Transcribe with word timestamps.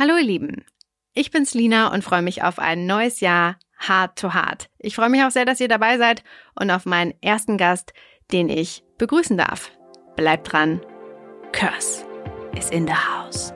Hallo 0.00 0.16
ihr 0.16 0.24
Lieben, 0.24 0.64
ich 1.12 1.32
bin's 1.32 1.54
Lina 1.54 1.92
und 1.92 2.04
freue 2.04 2.22
mich 2.22 2.44
auf 2.44 2.60
ein 2.60 2.86
neues 2.86 3.18
Jahr 3.18 3.56
Hard 3.78 4.16
to 4.16 4.32
Hard. 4.32 4.70
Ich 4.78 4.94
freue 4.94 5.08
mich 5.08 5.24
auch 5.24 5.32
sehr, 5.32 5.44
dass 5.44 5.58
ihr 5.58 5.66
dabei 5.66 5.98
seid 5.98 6.22
und 6.54 6.70
auf 6.70 6.86
meinen 6.86 7.14
ersten 7.20 7.58
Gast, 7.58 7.92
den 8.30 8.48
ich 8.48 8.84
begrüßen 8.98 9.36
darf. 9.36 9.72
Bleibt 10.14 10.52
dran, 10.52 10.80
Curse 11.50 12.04
is 12.56 12.70
in 12.70 12.86
the 12.86 12.92
house. 12.92 13.52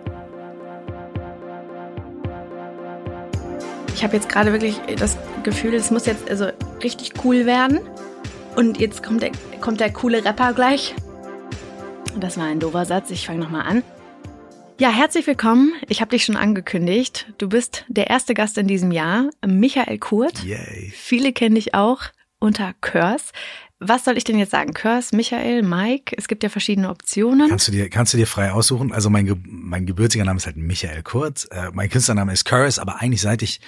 Ich 3.95 4.03
habe 4.03 4.17
jetzt 4.17 4.29
gerade 4.29 4.51
wirklich 4.51 4.81
das 4.99 5.17
Gefühl, 5.45 5.75
es 5.75 5.93
muss 5.93 6.07
jetzt 6.07 6.29
also 6.29 6.49
richtig 6.83 7.13
cool 7.23 7.47
werden. 7.47 7.79
Und 8.57 8.81
jetzt 8.81 9.05
kommt 9.05 9.23
der, 9.23 9.31
kommt 9.61 9.79
der 9.79 9.93
coole 9.93 10.25
Rapper 10.25 10.55
gleich. 10.55 10.97
Das 12.17 12.37
war 12.37 12.47
ein 12.47 12.59
doofer 12.59 12.85
Satz, 12.85 13.13
ich 13.13 13.27
fange 13.27 13.39
nochmal 13.39 13.65
an. 13.65 13.85
Ja, 14.83 14.91
herzlich 14.91 15.29
willkommen. 15.29 15.75
Ich 15.89 16.01
habe 16.01 16.11
dich 16.11 16.25
schon 16.25 16.35
angekündigt. 16.35 17.33
Du 17.39 17.49
bist 17.49 17.85
der 17.87 18.11
erste 18.11 18.35
Gast 18.35 18.59
in 18.59 18.67
diesem 18.67 18.91
Jahr, 18.91 19.31
Michael 19.47 19.99
Kurt. 19.99 20.43
Yay. 20.43 20.93
Viele 20.93 21.33
kennen 21.33 21.55
dich 21.55 21.73
auch 21.73 22.03
unter 22.41 22.75
Curse. 22.81 23.27
Was 23.79 24.05
soll 24.05 24.17
ich 24.17 24.25
denn 24.25 24.41
jetzt 24.41 24.51
sagen? 24.51 24.75
Curse, 24.75 25.15
Michael, 25.15 25.63
Mike? 25.63 26.17
Es 26.19 26.27
gibt 26.27 26.43
ja 26.43 26.49
verschiedene 26.49 26.91
Optionen. 26.91 27.49
Kannst 27.49 27.69
du 27.69 27.71
dir, 27.71 27.89
kannst 27.91 28.13
du 28.13 28.17
dir 28.17 28.27
frei 28.27 28.51
aussuchen? 28.51 28.93
Also 28.93 29.09
mein, 29.09 29.41
mein 29.47 29.87
gebürtiger 29.87 30.25
Name 30.25 30.39
ist 30.39 30.47
halt 30.47 30.57
Michael 30.57 31.05
Kurt. 31.05 31.47
Äh, 31.53 31.71
mein 31.73 31.89
Künstlername 31.89 32.33
ist 32.33 32.45
Curse, 32.45 32.83
aber 32.83 33.01
eigentlich 33.01 33.21
seit 33.21 33.43
ich 33.43 33.61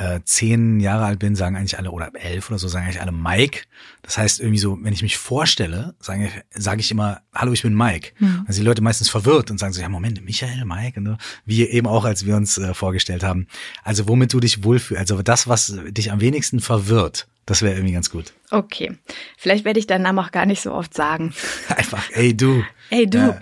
äh, 0.00 0.20
zehn 0.24 0.80
Jahre 0.80 1.04
alt 1.04 1.18
bin, 1.18 1.36
sagen 1.36 1.56
eigentlich 1.56 1.76
alle, 1.76 1.90
oder 1.90 2.10
elf 2.14 2.48
oder 2.48 2.58
so, 2.58 2.68
sagen 2.68 2.86
eigentlich 2.86 3.02
alle 3.02 3.12
Mike. 3.12 3.64
Das 4.00 4.16
heißt 4.16 4.40
irgendwie 4.40 4.58
so, 4.58 4.78
wenn 4.80 4.94
ich 4.94 5.02
mich 5.02 5.18
vorstelle, 5.18 5.94
sage 6.00 6.24
ich, 6.24 6.62
sage 6.62 6.80
ich 6.80 6.90
immer, 6.90 7.20
hallo, 7.34 7.52
ich 7.52 7.62
bin 7.62 7.74
Mike. 7.74 8.12
Mhm. 8.18 8.44
Also 8.48 8.60
die 8.60 8.66
Leute 8.66 8.80
meistens 8.80 9.10
verwirrt 9.10 9.50
und 9.50 9.58
sagen 9.58 9.74
so, 9.74 9.82
ja, 9.82 9.88
Moment, 9.90 10.24
Michael, 10.24 10.64
Mike, 10.64 10.98
und 10.98 11.18
wie 11.44 11.66
eben 11.66 11.86
auch, 11.86 12.06
als 12.06 12.24
wir 12.24 12.34
uns 12.34 12.56
äh, 12.56 12.72
vorgestellt 12.72 13.22
haben. 13.22 13.46
Also 13.84 14.08
womit 14.08 14.32
du 14.32 14.40
dich 14.40 14.64
wohlfühlst, 14.64 15.00
also 15.00 15.20
das, 15.20 15.48
was 15.48 15.76
dich 15.90 16.10
am 16.10 16.22
wenigsten 16.22 16.60
verwirrt, 16.60 17.28
das 17.44 17.60
wäre 17.60 17.74
irgendwie 17.74 17.92
ganz 17.92 18.08
gut. 18.08 18.32
Okay. 18.50 18.96
Vielleicht 19.36 19.66
werde 19.66 19.80
ich 19.80 19.86
deinen 19.86 20.02
Namen 20.02 20.18
auch 20.20 20.30
gar 20.30 20.46
nicht 20.46 20.62
so 20.62 20.72
oft 20.72 20.94
sagen. 20.94 21.34
Einfach, 21.68 22.08
ey 22.12 22.34
du. 22.34 22.64
Ey 22.88 23.08
du. 23.08 23.18
Ja. 23.18 23.40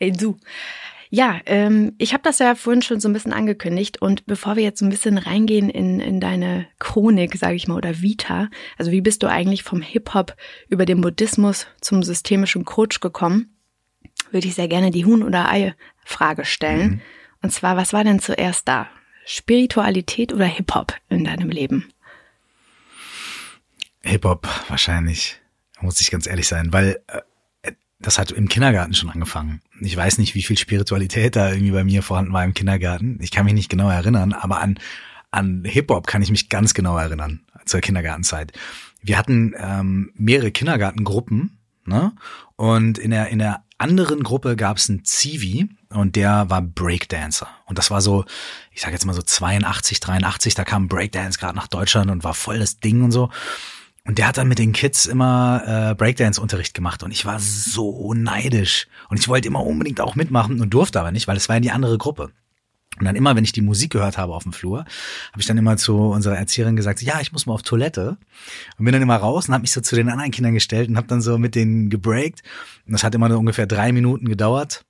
Ey 0.00 0.10
du. 0.10 0.38
Ja, 1.14 1.40
ähm, 1.46 1.92
ich 1.98 2.12
habe 2.12 2.24
das 2.24 2.40
ja 2.40 2.56
vorhin 2.56 2.82
schon 2.82 2.98
so 2.98 3.08
ein 3.08 3.12
bisschen 3.12 3.32
angekündigt 3.32 4.02
und 4.02 4.26
bevor 4.26 4.56
wir 4.56 4.64
jetzt 4.64 4.80
so 4.80 4.84
ein 4.84 4.90
bisschen 4.90 5.16
reingehen 5.16 5.70
in, 5.70 6.00
in 6.00 6.18
deine 6.18 6.66
Chronik, 6.80 7.36
sage 7.36 7.54
ich 7.54 7.68
mal, 7.68 7.76
oder 7.76 8.02
Vita, 8.02 8.48
also 8.78 8.90
wie 8.90 9.00
bist 9.00 9.22
du 9.22 9.28
eigentlich 9.28 9.62
vom 9.62 9.80
Hip-Hop 9.80 10.34
über 10.68 10.86
den 10.86 11.00
Buddhismus 11.02 11.68
zum 11.80 12.02
systemischen 12.02 12.64
Coach 12.64 12.98
gekommen, 12.98 13.54
würde 14.32 14.48
ich 14.48 14.56
sehr 14.56 14.66
gerne 14.66 14.90
die 14.90 15.04
Huhn- 15.04 15.22
oder 15.22 15.48
Ei-Frage 15.48 16.44
stellen. 16.44 16.90
Mhm. 16.90 17.00
Und 17.42 17.50
zwar, 17.50 17.76
was 17.76 17.92
war 17.92 18.02
denn 18.02 18.18
zuerst 18.18 18.66
da? 18.66 18.88
Spiritualität 19.24 20.32
oder 20.32 20.46
Hip-Hop 20.46 20.94
in 21.10 21.22
deinem 21.22 21.48
Leben? 21.48 21.92
Hip-Hop 24.02 24.48
wahrscheinlich, 24.66 25.40
muss 25.80 26.00
ich 26.00 26.10
ganz 26.10 26.26
ehrlich 26.26 26.48
sein, 26.48 26.72
weil 26.72 27.00
äh, 27.06 27.20
das 28.00 28.18
hat 28.18 28.32
im 28.32 28.48
Kindergarten 28.48 28.94
schon 28.94 29.10
angefangen. 29.10 29.62
Ich 29.80 29.96
weiß 29.96 30.18
nicht, 30.18 30.34
wie 30.34 30.42
viel 30.42 30.58
Spiritualität 30.58 31.36
da 31.36 31.50
irgendwie 31.50 31.72
bei 31.72 31.84
mir 31.84 32.02
vorhanden 32.02 32.32
war 32.32 32.44
im 32.44 32.54
Kindergarten. 32.54 33.18
Ich 33.20 33.30
kann 33.30 33.44
mich 33.44 33.54
nicht 33.54 33.68
genau 33.68 33.90
erinnern, 33.90 34.32
aber 34.32 34.60
an, 34.60 34.78
an 35.30 35.64
Hip-Hop 35.64 36.06
kann 36.06 36.22
ich 36.22 36.30
mich 36.30 36.48
ganz 36.48 36.74
genau 36.74 36.96
erinnern, 36.96 37.40
zur 37.64 37.80
Kindergartenzeit. 37.80 38.52
Wir 39.02 39.18
hatten 39.18 39.54
ähm, 39.58 40.12
mehrere 40.14 40.50
Kindergartengruppen, 40.50 41.58
ne? 41.84 42.12
Und 42.56 42.98
in 42.98 43.10
der, 43.10 43.28
in 43.28 43.40
der 43.40 43.64
anderen 43.78 44.22
Gruppe 44.22 44.56
gab 44.56 44.76
es 44.76 44.88
einen 44.88 45.04
Zivi 45.04 45.68
und 45.90 46.16
der 46.16 46.48
war 46.48 46.62
Breakdancer. 46.62 47.48
Und 47.66 47.78
das 47.78 47.90
war 47.90 48.00
so, 48.00 48.24
ich 48.70 48.80
sage 48.80 48.92
jetzt 48.92 49.04
mal 49.04 49.14
so 49.14 49.22
82, 49.22 50.00
83, 50.00 50.54
da 50.54 50.64
kam 50.64 50.88
Breakdance 50.88 51.38
gerade 51.38 51.56
nach 51.56 51.66
Deutschland 51.68 52.10
und 52.10 52.24
war 52.24 52.34
voll 52.34 52.58
das 52.58 52.78
Ding 52.78 53.02
und 53.02 53.10
so. 53.10 53.30
Und 54.06 54.18
der 54.18 54.28
hat 54.28 54.36
dann 54.36 54.48
mit 54.48 54.58
den 54.58 54.72
Kids 54.72 55.06
immer 55.06 55.62
äh, 55.66 55.94
Breakdance-Unterricht 55.94 56.74
gemacht 56.74 57.02
und 57.02 57.10
ich 57.10 57.24
war 57.24 57.40
so 57.40 58.12
neidisch. 58.12 58.86
Und 59.08 59.18
ich 59.18 59.28
wollte 59.28 59.48
immer 59.48 59.64
unbedingt 59.64 60.00
auch 60.00 60.14
mitmachen 60.14 60.60
und 60.60 60.74
durfte 60.74 61.00
aber 61.00 61.10
nicht, 61.10 61.26
weil 61.26 61.38
es 61.38 61.48
war 61.48 61.56
ja 61.56 61.60
die 61.60 61.70
andere 61.70 61.96
Gruppe. 61.96 62.30
Und 62.98 63.06
dann 63.06 63.16
immer, 63.16 63.34
wenn 63.34 63.44
ich 63.44 63.52
die 63.52 63.62
Musik 63.62 63.90
gehört 63.90 64.18
habe 64.18 64.34
auf 64.34 64.44
dem 64.44 64.52
Flur, 64.52 64.80
habe 64.80 65.40
ich 65.40 65.46
dann 65.46 65.58
immer 65.58 65.76
zu 65.78 65.96
unserer 65.96 66.36
Erzieherin 66.36 66.76
gesagt, 66.76 67.02
ja, 67.02 67.20
ich 67.20 67.32
muss 67.32 67.46
mal 67.46 67.54
auf 67.54 67.62
Toilette. 67.62 68.18
Und 68.78 68.84
bin 68.84 68.92
dann 68.92 69.02
immer 69.02 69.16
raus 69.16 69.48
und 69.48 69.54
habe 69.54 69.62
mich 69.62 69.72
so 69.72 69.80
zu 69.80 69.96
den 69.96 70.10
anderen 70.10 70.30
Kindern 70.30 70.54
gestellt 70.54 70.88
und 70.90 70.96
habe 70.96 71.08
dann 71.08 71.22
so 71.22 71.38
mit 71.38 71.54
denen 71.54 71.88
gebreakt. 71.88 72.42
Und 72.86 72.92
das 72.92 73.02
hat 73.02 73.14
immer 73.14 73.28
nur 73.28 73.38
ungefähr 73.38 73.66
drei 73.66 73.90
Minuten 73.90 74.28
gedauert. 74.28 74.84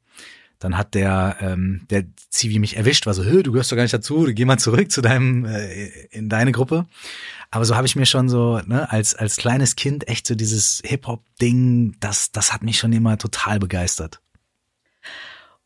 Dann 0.59 0.77
hat 0.77 0.95
der, 0.95 1.37
ähm, 1.41 1.83
der 1.91 2.05
Zivi 2.31 2.59
mich 2.59 2.77
erwischt, 2.77 3.07
war 3.07 3.15
so, 3.15 3.23
du 3.23 3.53
gehörst 3.53 3.71
doch 3.71 3.77
gar 3.77 3.83
nicht 3.83 3.95
dazu, 3.95 4.27
geh 4.31 4.45
mal 4.45 4.59
zurück 4.59 4.91
zu 4.91 5.01
deinem, 5.01 5.45
äh, 5.45 5.89
in 6.11 6.29
deine 6.29 6.53
Gruppe. 6.53 6.87
Aber 7.55 7.65
so 7.65 7.77
habe 7.77 7.87
ich 7.87 7.95
mir 7.95 8.05
schon 8.05 8.29
so, 8.29 8.61
ne, 8.67 8.91
als, 8.91 9.15
als 9.15 9.37
kleines 9.37 9.77
Kind 9.77 10.09
echt 10.09 10.27
so 10.27 10.35
dieses 10.35 10.83
Hip-Hop-Ding, 10.85 11.97
das, 12.01 12.33
das 12.33 12.53
hat 12.53 12.65
mich 12.65 12.79
schon 12.79 12.93
immer 12.93 13.17
total 13.17 13.61
begeistert. 13.61 14.21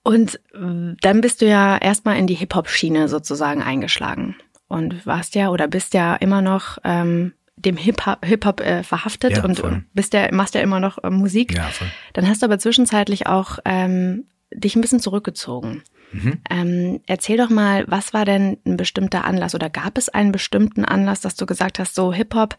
Und 0.02 0.34
äh, 0.52 0.94
dann 1.00 1.22
bist 1.22 1.40
du 1.40 1.46
ja 1.46 1.78
erstmal 1.78 2.18
in 2.18 2.26
die 2.26 2.34
Hip-Hop-Schiene 2.34 3.08
sozusagen 3.08 3.62
eingeschlagen 3.62 4.36
und 4.68 5.06
warst 5.06 5.34
ja 5.34 5.48
oder 5.48 5.66
bist 5.66 5.94
ja 5.94 6.14
immer 6.16 6.42
noch 6.42 6.76
ähm, 6.84 7.32
dem 7.56 7.78
Hip-Hop 7.78 8.22
Hip 8.22 8.44
-Hop, 8.44 8.62
äh, 8.62 8.82
verhaftet 8.82 9.38
ja, 9.38 9.44
und 9.44 9.58
voll. 9.58 9.82
bist 9.94 10.12
ja, 10.12 10.28
machst 10.30 10.54
ja 10.54 10.60
immer 10.60 10.80
noch 10.80 11.02
äh, 11.02 11.08
Musik. 11.08 11.56
Ja, 11.56 11.64
voll. 11.68 11.88
Dann 12.12 12.28
hast 12.28 12.42
du 12.42 12.46
aber 12.46 12.58
zwischenzeitlich 12.58 13.26
auch 13.26 13.60
ähm, 13.64 14.26
dich 14.52 14.76
ein 14.76 14.82
bisschen 14.82 15.00
zurückgezogen. 15.00 15.82
Mhm. 16.12 16.40
Ähm, 16.48 17.00
erzähl 17.06 17.36
doch 17.36 17.50
mal, 17.50 17.84
was 17.86 18.14
war 18.14 18.24
denn 18.24 18.58
ein 18.66 18.76
bestimmter 18.76 19.24
Anlass 19.24 19.54
oder 19.54 19.68
gab 19.70 19.98
es 19.98 20.08
einen 20.08 20.32
bestimmten 20.32 20.84
Anlass, 20.84 21.20
dass 21.20 21.36
du 21.36 21.46
gesagt 21.46 21.78
hast, 21.78 21.94
so 21.94 22.12
Hip-Hop, 22.12 22.56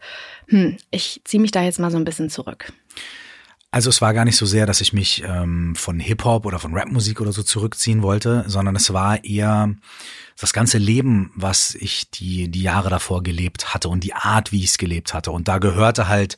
hm, 0.48 0.76
ich 0.90 1.20
ziehe 1.24 1.40
mich 1.40 1.50
da 1.50 1.62
jetzt 1.62 1.78
mal 1.78 1.90
so 1.90 1.96
ein 1.96 2.04
bisschen 2.04 2.30
zurück? 2.30 2.72
Also 3.72 3.88
es 3.88 4.00
war 4.00 4.14
gar 4.14 4.24
nicht 4.24 4.36
so 4.36 4.46
sehr, 4.46 4.66
dass 4.66 4.80
ich 4.80 4.92
mich 4.92 5.22
ähm, 5.24 5.76
von 5.76 6.00
Hip-Hop 6.00 6.44
oder 6.44 6.58
von 6.58 6.76
Rapmusik 6.76 7.20
oder 7.20 7.32
so 7.32 7.42
zurückziehen 7.42 8.02
wollte, 8.02 8.44
sondern 8.48 8.74
es 8.74 8.92
war 8.92 9.24
eher 9.24 9.74
das 10.36 10.52
ganze 10.52 10.78
Leben, 10.78 11.30
was 11.36 11.76
ich 11.76 12.10
die, 12.10 12.50
die 12.50 12.62
Jahre 12.62 12.90
davor 12.90 13.22
gelebt 13.22 13.72
hatte 13.72 13.88
und 13.88 14.02
die 14.02 14.14
Art, 14.14 14.50
wie 14.50 14.60
ich 14.60 14.70
es 14.70 14.78
gelebt 14.78 15.14
hatte. 15.14 15.30
Und 15.30 15.46
da 15.46 15.58
gehörte 15.58 16.08
halt 16.08 16.36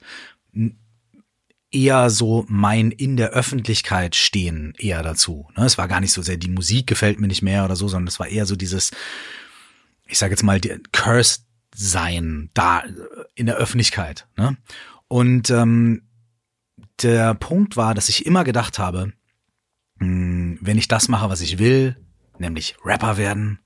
eher 1.73 2.11
so 2.11 2.45
mein 2.49 2.91
in 2.91 3.17
der 3.17 3.31
Öffentlichkeit 3.31 4.15
stehen 4.15 4.75
eher 4.79 5.03
dazu. 5.03 5.49
Ne? 5.57 5.65
Es 5.65 5.79
war 5.79 5.89
gar 5.89 6.01
nicht 6.01 6.13
so 6.13 6.23
sehr, 6.23 6.37
die 6.37 6.51
Musik 6.51 6.87
gefällt 6.87 7.21
mir 7.21 7.29
nicht 7.29 7.43
mehr 7.43 7.65
oder 7.65 7.77
so, 7.77 7.89
sondern 7.89 8.09
es 8.09 8.21
war 8.21 8.29
eher 8.29 8.47
so 8.47 8.57
dieses, 8.57 8.91
ich 10.07 10.19
sage 10.19 10.33
jetzt 10.33 10.43
mal, 10.43 10.61
Cursed 10.93 11.45
sein 11.75 12.51
da 12.55 12.85
in 13.35 13.47
der 13.47 13.57
Öffentlichkeit. 13.57 14.27
Ne? 14.37 14.57
Und 15.09 15.51
ähm, 15.51 16.03
der 17.03 17.35
Punkt 17.35 17.77
war, 17.77 17.95
dass 17.95 18.09
ich 18.09 18.27
immer 18.27 18.45
gedacht 18.45 18.79
habe, 18.79 19.13
hm, 19.99 20.59
wenn 20.61 20.79
ich 20.79 20.89
das 20.89 21.09
mache, 21.09 21.31
was 21.31 21.41
ich 21.41 21.59
will, 21.59 21.97
nämlich 22.39 22.77
Rapper 22.85 23.17
werden, 23.17 23.61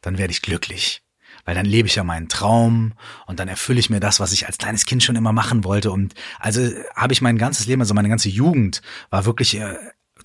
dann 0.00 0.18
werde 0.18 0.30
ich 0.30 0.42
glücklich 0.42 1.02
weil 1.48 1.54
dann 1.54 1.64
lebe 1.64 1.88
ich 1.88 1.94
ja 1.94 2.04
meinen 2.04 2.28
Traum 2.28 2.92
und 3.24 3.40
dann 3.40 3.48
erfülle 3.48 3.80
ich 3.80 3.88
mir 3.88 4.00
das, 4.00 4.20
was 4.20 4.32
ich 4.32 4.46
als 4.46 4.58
kleines 4.58 4.84
Kind 4.84 5.02
schon 5.02 5.16
immer 5.16 5.32
machen 5.32 5.64
wollte. 5.64 5.90
Und 5.90 6.12
also 6.38 6.60
habe 6.94 7.14
ich 7.14 7.22
mein 7.22 7.38
ganzes 7.38 7.64
Leben, 7.64 7.80
also 7.80 7.94
meine 7.94 8.10
ganze 8.10 8.28
Jugend 8.28 8.82
war 9.08 9.24
wirklich 9.24 9.58
äh, 9.58 9.76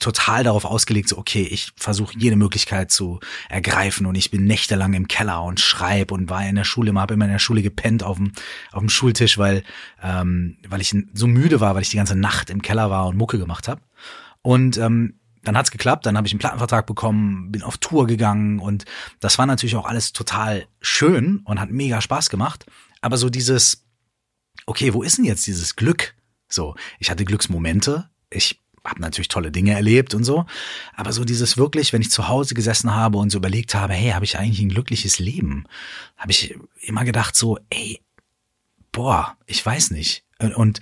total 0.02 0.44
darauf 0.44 0.66
ausgelegt, 0.66 1.08
so 1.08 1.18
okay, 1.18 1.44
ich 1.44 1.72
versuche 1.78 2.14
jede 2.18 2.36
Möglichkeit 2.36 2.92
zu 2.92 3.22
ergreifen 3.48 4.06
und 4.06 4.16
ich 4.16 4.32
bin 4.32 4.44
nächtelang 4.44 4.96
im 4.96 5.08
Keller 5.08 5.42
und 5.44 5.62
schreib 5.62 6.12
und 6.12 6.30
war 6.30 6.46
in 6.46 6.56
der 6.58 6.66
Schule 6.66 6.94
habe 6.94 7.14
immer 7.14 7.24
in 7.24 7.32
der 7.32 7.40
Schule 7.40 7.62
gepennt 7.62 8.04
auf 8.04 8.18
dem, 8.18 8.34
auf 8.74 8.82
dem 8.82 8.90
Schultisch, 8.90 9.38
weil, 9.38 9.64
ähm, 10.04 10.58
weil 10.68 10.82
ich 10.82 10.94
so 11.14 11.28
müde 11.28 11.62
war, 11.62 11.74
weil 11.74 11.84
ich 11.84 11.90
die 11.90 11.96
ganze 11.96 12.18
Nacht 12.18 12.50
im 12.50 12.62
Keller 12.62 12.90
war 12.90 13.08
und 13.08 13.16
Mucke 13.16 13.40
gemacht 13.40 13.70
habe. 13.70 13.80
Und 14.42 14.78
ähm, 14.78 15.22
dann 15.44 15.58
hat's 15.58 15.72
geklappt, 15.72 16.06
dann 16.06 16.18
habe 16.18 16.26
ich 16.28 16.34
einen 16.34 16.40
Plattenvertrag 16.40 16.86
bekommen, 16.86 17.52
bin 17.52 17.64
auf 17.64 17.78
Tour 17.78 18.08
gegangen 18.08 18.60
und 18.60 18.86
das 19.20 19.38
war 19.38 19.46
natürlich 19.46 19.76
auch 19.76 19.86
alles 19.86 20.14
total 20.14 20.68
schön 20.82 21.42
und 21.46 21.60
hat 21.60 21.70
mega 21.70 22.02
Spaß 22.02 22.30
gemacht. 22.30 22.66
Aber 23.02 23.18
so 23.18 23.30
dieses, 23.30 23.86
okay, 24.66 24.94
wo 24.94 25.04
ist 25.04 25.18
denn 25.18 25.26
jetzt 25.26 25.46
dieses 25.46 25.76
Glück? 25.76 26.16
So, 26.48 26.76
ich 27.00 27.12
hatte 27.12 27.26
Glücksmomente, 27.26 28.10
ich 28.30 28.62
habe 28.86 29.02
natürlich 29.02 29.28
tolle 29.28 29.52
Dinge 29.52 29.74
erlebt 29.74 30.14
und 30.14 30.24
so, 30.24 30.46
aber 30.96 31.14
so 31.14 31.24
dieses 31.24 31.58
wirklich, 31.58 31.94
wenn 31.94 32.02
ich 32.02 32.12
zu 32.12 32.28
Hause 32.28 32.54
gesessen 32.54 32.94
habe 32.94 33.18
und 33.18 33.30
so 33.30 33.38
überlegt 33.38 33.76
habe, 33.76 33.94
hey, 33.94 34.12
habe 34.12 34.26
ich 34.26 34.38
eigentlich 34.38 34.60
ein 34.60 34.70
glückliches 34.70 35.20
Leben? 35.20 35.66
Habe 36.18 36.32
ich 36.32 36.56
immer 36.82 37.06
gedacht 37.06 37.36
so, 37.36 37.58
ey, 37.70 38.02
boah, 38.92 39.38
ich 39.46 39.66
weiß 39.66 39.92
nicht. 39.92 40.24
Und 40.56 40.80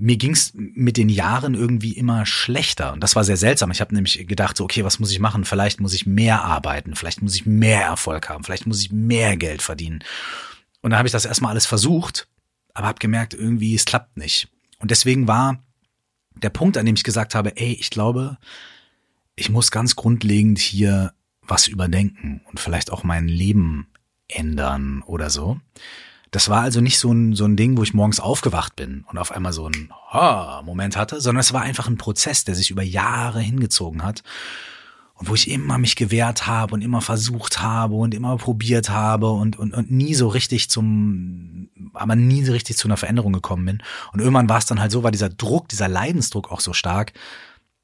mir 0.00 0.16
ging's 0.16 0.52
mit 0.54 0.96
den 0.96 1.08
Jahren 1.08 1.54
irgendwie 1.54 1.92
immer 1.92 2.24
schlechter. 2.24 2.92
Und 2.92 3.02
das 3.02 3.16
war 3.16 3.24
sehr 3.24 3.36
seltsam. 3.36 3.72
Ich 3.72 3.80
habe 3.80 3.94
nämlich 3.94 4.26
gedacht, 4.28 4.56
so, 4.56 4.64
okay, 4.64 4.84
was 4.84 5.00
muss 5.00 5.10
ich 5.10 5.18
machen? 5.18 5.44
Vielleicht 5.44 5.80
muss 5.80 5.92
ich 5.92 6.06
mehr 6.06 6.44
arbeiten, 6.44 6.94
vielleicht 6.94 7.20
muss 7.20 7.34
ich 7.34 7.46
mehr 7.46 7.82
Erfolg 7.82 8.28
haben, 8.28 8.44
vielleicht 8.44 8.66
muss 8.66 8.80
ich 8.80 8.92
mehr 8.92 9.36
Geld 9.36 9.60
verdienen. 9.60 10.04
Und 10.80 10.90
dann 10.90 10.98
habe 10.98 11.08
ich 11.08 11.12
das 11.12 11.24
erstmal 11.24 11.50
alles 11.50 11.66
versucht, 11.66 12.28
aber 12.74 12.86
habe 12.86 13.00
gemerkt, 13.00 13.34
irgendwie, 13.34 13.74
es 13.74 13.84
klappt 13.84 14.16
nicht. 14.16 14.48
Und 14.78 14.92
deswegen 14.92 15.26
war 15.26 15.58
der 16.36 16.50
Punkt, 16.50 16.76
an 16.76 16.86
dem 16.86 16.94
ich 16.94 17.02
gesagt 17.02 17.34
habe, 17.34 17.56
ey, 17.56 17.72
ich 17.72 17.90
glaube, 17.90 18.38
ich 19.34 19.50
muss 19.50 19.72
ganz 19.72 19.96
grundlegend 19.96 20.60
hier 20.60 21.12
was 21.42 21.66
überdenken 21.66 22.40
und 22.48 22.60
vielleicht 22.60 22.92
auch 22.92 23.02
mein 23.02 23.26
Leben 23.26 23.88
ändern 24.28 25.02
oder 25.02 25.28
so. 25.28 25.58
Das 26.30 26.48
war 26.48 26.62
also 26.62 26.80
nicht 26.80 26.98
so 26.98 27.12
ein, 27.12 27.34
so 27.34 27.44
ein 27.44 27.56
Ding, 27.56 27.76
wo 27.76 27.82
ich 27.82 27.94
morgens 27.94 28.20
aufgewacht 28.20 28.76
bin 28.76 29.04
und 29.08 29.18
auf 29.18 29.32
einmal 29.32 29.52
so 29.52 29.66
ein 29.66 29.92
ha, 30.10 30.62
Moment 30.64 30.96
hatte, 30.96 31.20
sondern 31.20 31.40
es 31.40 31.52
war 31.52 31.62
einfach 31.62 31.88
ein 31.88 31.96
Prozess, 31.96 32.44
der 32.44 32.54
sich 32.54 32.70
über 32.70 32.82
Jahre 32.82 33.40
hingezogen 33.40 34.02
hat 34.02 34.22
und 35.18 35.28
wo 35.28 35.34
ich 35.34 35.50
immer 35.50 35.78
mich 35.78 35.96
gewehrt 35.96 36.46
habe 36.46 36.74
und 36.74 36.82
immer 36.82 37.00
versucht 37.00 37.60
habe 37.60 37.94
und 37.96 38.14
immer 38.14 38.36
probiert 38.36 38.88
habe 38.88 39.30
und, 39.30 39.58
und, 39.58 39.74
und 39.74 39.90
nie 39.90 40.14
so 40.14 40.28
richtig 40.28 40.70
zum, 40.70 41.70
aber 41.92 42.14
nie 42.14 42.44
so 42.44 42.52
richtig 42.52 42.76
zu 42.76 42.88
einer 42.88 42.96
Veränderung 42.96 43.32
gekommen 43.32 43.64
bin. 43.64 43.82
Und 44.12 44.20
irgendwann 44.20 44.48
war 44.48 44.58
es 44.58 44.66
dann 44.66 44.80
halt 44.80 44.92
so, 44.92 45.02
war 45.02 45.10
dieser 45.10 45.28
Druck, 45.28 45.68
dieser 45.68 45.88
Leidensdruck 45.88 46.52
auch 46.52 46.60
so 46.60 46.72
stark, 46.72 47.12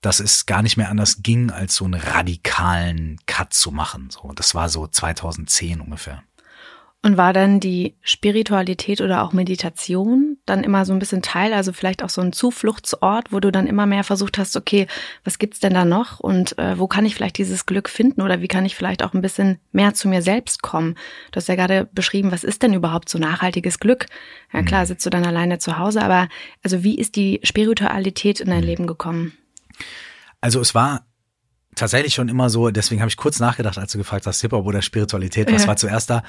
dass 0.01 0.21
es 0.21 0.47
gar 0.47 0.63
nicht 0.63 0.77
mehr 0.77 0.91
anders 0.91 1.23
ging, 1.23 1.51
als 1.51 1.75
so 1.77 1.87
einen 1.87 1.95
radikalen 1.95 3.19
Cut 3.27 3.55
zu 3.55 3.73
machen. 3.73 4.11
So, 4.11 4.33
das 4.35 4.55
war 4.55 4.69
so 4.69 4.87
2010 4.87 5.81
ungefähr. 5.81 6.23
Und 7.05 7.19
war 7.19 7.35
dann 7.35 7.61
die 7.61 7.97
Spiritualität 8.01 9.03
oder 9.03 9.23
auch 9.23 9.35
Meditation 9.35 10.39
dann 10.47 10.65
immer 10.65 10.87
so 10.87 10.95
ein 10.95 10.99
bisschen 10.99 11.21
Teil, 11.21 11.53
also 11.53 11.75
vielleicht 11.75 12.03
auch 12.03 12.09
so 12.09 12.23
ein 12.23 12.33
Zufluchtsort, 12.33 13.31
wo 13.31 13.41
du 13.41 13.53
dann 13.53 13.67
immer 13.67 13.85
mehr 13.85 14.05
versucht 14.05 14.39
hast, 14.39 14.57
okay, 14.57 14.87
was 15.23 15.39
gibt's 15.39 15.61
denn 15.61 15.75
da 15.75 15.85
noch 15.85 16.19
und 16.19 16.57
äh, 16.57 16.79
wo 16.79 16.87
kann 16.87 17.05
ich 17.05 17.15
vielleicht 17.15 17.37
dieses 17.37 17.67
Glück 17.67 17.91
finden 17.91 18.23
oder 18.23 18.41
wie 18.41 18.49
kann 18.49 18.65
ich 18.65 18.75
vielleicht 18.75 19.03
auch 19.03 19.13
ein 19.13 19.21
bisschen 19.21 19.59
mehr 19.71 19.93
zu 19.93 20.09
mir 20.09 20.23
selbst 20.23 20.63
kommen? 20.63 20.95
Du 21.31 21.37
hast 21.37 21.49
ja 21.49 21.57
gerade 21.57 21.87
beschrieben, 21.93 22.33
was 22.33 22.43
ist 22.43 22.63
denn 22.63 22.73
überhaupt 22.73 23.11
so 23.11 23.19
nachhaltiges 23.19 23.81
Glück? 23.81 24.07
Ja 24.55 24.63
klar, 24.63 24.81
mhm. 24.81 24.87
sitzt 24.87 25.05
du 25.05 25.11
dann 25.11 25.27
alleine 25.27 25.59
zu 25.59 25.77
Hause, 25.77 26.01
aber 26.01 26.31
also 26.63 26.85
wie 26.85 26.97
ist 26.97 27.17
die 27.17 27.39
Spiritualität 27.43 28.41
in 28.41 28.49
dein 28.49 28.61
mhm. 28.61 28.67
Leben 28.67 28.87
gekommen? 28.87 29.35
Also 30.41 30.59
es 30.59 30.75
war 30.75 31.05
tatsächlich 31.75 32.15
schon 32.15 32.31
immer 32.31 32.49
so, 32.49 32.71
deswegen 32.71 33.03
habe 33.03 33.11
ich 33.11 33.19
kurz 33.19 33.41
nachgedacht, 33.41 33.77
als 33.77 33.93
du 33.93 33.99
gefragt 33.99 34.27
hast, 34.27 34.41
Hip-Hop 34.41 34.65
oder 34.65 34.81
Spiritualität, 34.81 35.53
was 35.53 35.63
ja. 35.65 35.69
war 35.69 35.77
zuerst 35.77 36.09
da? 36.09 36.23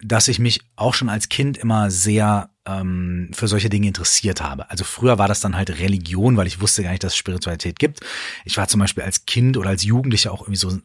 Dass 0.00 0.28
ich 0.28 0.38
mich 0.38 0.60
auch 0.76 0.94
schon 0.94 1.08
als 1.08 1.28
Kind 1.28 1.56
immer 1.56 1.90
sehr 1.90 2.50
ähm, 2.66 3.30
für 3.32 3.48
solche 3.48 3.68
Dinge 3.68 3.88
interessiert 3.88 4.42
habe. 4.42 4.70
Also 4.70 4.84
früher 4.84 5.18
war 5.18 5.28
das 5.28 5.40
dann 5.40 5.56
halt 5.56 5.78
Religion, 5.78 6.36
weil 6.36 6.46
ich 6.46 6.60
wusste 6.60 6.82
gar 6.82 6.90
nicht, 6.90 7.04
dass 7.04 7.12
es 7.12 7.18
Spiritualität 7.18 7.78
gibt. 7.78 8.00
Ich 8.44 8.56
war 8.56 8.68
zum 8.68 8.80
Beispiel 8.80 9.04
als 9.04 9.26
Kind 9.26 9.56
oder 9.56 9.70
als 9.70 9.84
Jugendlicher 9.84 10.32
auch 10.32 10.42
irgendwie 10.42 10.56
so 10.56 10.70
ein 10.70 10.82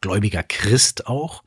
gläubiger 0.00 0.42
Christ 0.42 1.06
auch. 1.06 1.42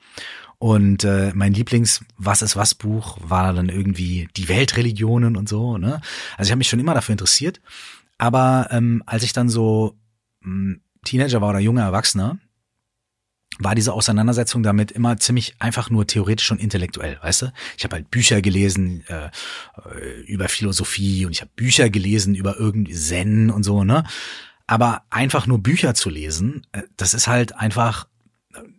Und 0.57 1.03
äh, 1.05 1.31
mein 1.33 1.53
Lieblings 1.53 2.05
Was 2.17 2.43
ist 2.43 2.55
was 2.55 2.75
Buch 2.75 3.17
war 3.21 3.51
dann 3.53 3.69
irgendwie 3.69 4.27
die 4.37 4.47
Weltreligionen 4.47 5.35
und 5.35 5.49
so. 5.49 5.77
Ne? 5.77 6.01
Also 6.37 6.49
ich 6.49 6.51
habe 6.51 6.59
mich 6.59 6.69
schon 6.69 6.79
immer 6.79 6.93
dafür 6.93 7.13
interessiert. 7.13 7.61
Aber 8.17 8.67
ähm, 8.69 9.01
als 9.07 9.23
ich 9.23 9.33
dann 9.33 9.49
so 9.49 9.97
mh, 10.41 10.75
hm, 10.75 10.81
Teenager 11.03 11.41
war 11.41 11.49
oder 11.49 11.59
junger 11.59 11.81
Erwachsener, 11.81 12.37
war 13.59 13.75
diese 13.75 13.93
Auseinandersetzung 13.93 14.63
damit 14.63 14.91
immer 14.91 15.17
ziemlich 15.17 15.55
einfach 15.59 15.89
nur 15.89 16.07
theoretisch 16.07 16.51
und 16.51 16.61
intellektuell, 16.61 17.19
weißt 17.21 17.43
du? 17.43 17.53
Ich 17.77 17.83
habe 17.83 17.95
halt 17.95 18.09
Bücher 18.09 18.41
gelesen 18.41 19.03
äh, 19.07 19.29
über 20.25 20.47
Philosophie 20.47 21.25
und 21.25 21.31
ich 21.31 21.41
habe 21.41 21.51
Bücher 21.55 21.89
gelesen 21.89 22.33
über 22.35 22.57
irgendwie 22.57 22.93
Zen 22.93 23.51
und 23.51 23.63
so, 23.63 23.83
ne? 23.83 24.03
Aber 24.67 25.03
einfach 25.09 25.47
nur 25.47 25.59
Bücher 25.59 25.93
zu 25.93 26.09
lesen, 26.09 26.65
äh, 26.71 26.83
das 26.97 27.13
ist 27.13 27.27
halt 27.27 27.55
einfach, 27.55 28.07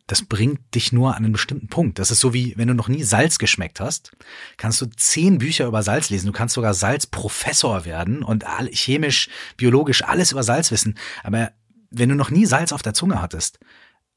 das 0.06 0.22
bringt 0.22 0.74
dich 0.74 0.92
nur 0.92 1.16
an 1.16 1.24
einen 1.24 1.32
bestimmten 1.32 1.68
Punkt. 1.68 1.98
Das 1.98 2.10
ist 2.10 2.20
so 2.20 2.34
wie, 2.34 2.54
wenn 2.56 2.68
du 2.68 2.74
noch 2.74 2.88
nie 2.88 3.02
Salz 3.02 3.38
geschmeckt 3.38 3.80
hast, 3.80 4.12
kannst 4.56 4.80
du 4.80 4.86
zehn 4.86 5.38
Bücher 5.38 5.66
über 5.66 5.82
Salz 5.82 6.10
lesen. 6.10 6.26
Du 6.26 6.32
kannst 6.32 6.54
sogar 6.54 6.74
Salzprofessor 6.74 7.84
werden 7.84 8.22
und 8.22 8.44
chemisch, 8.72 9.28
biologisch 9.56 10.02
alles 10.02 10.32
über 10.32 10.42
Salz 10.42 10.70
wissen. 10.70 10.98
Aber 11.22 11.52
wenn 11.90 12.08
du 12.08 12.14
noch 12.14 12.30
nie 12.30 12.46
Salz 12.46 12.72
auf 12.72 12.82
der 12.82 12.94
Zunge 12.94 13.22
hattest, 13.22 13.58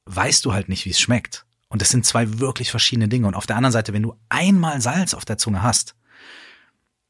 weißt 0.06 0.46
du 0.46 0.54
halt 0.54 0.70
nicht, 0.70 0.86
wie 0.86 0.92
es 0.92 1.00
schmeckt. 1.00 1.46
Und 1.68 1.82
das 1.82 1.90
sind 1.90 2.06
zwei 2.06 2.40
wirklich 2.40 2.72
verschiedene 2.72 3.08
Dinge. 3.08 3.28
Und 3.28 3.34
auf 3.34 3.48
der 3.48 3.58
anderen 3.58 3.74
Seite, 3.74 3.94
wenn 3.94 4.04
du 4.04 4.16
einmal 4.30 4.82
Salz 4.82 5.14
auf 5.14 5.26
der 5.26 5.38
Zunge 5.38 5.64
hast, 5.64 5.96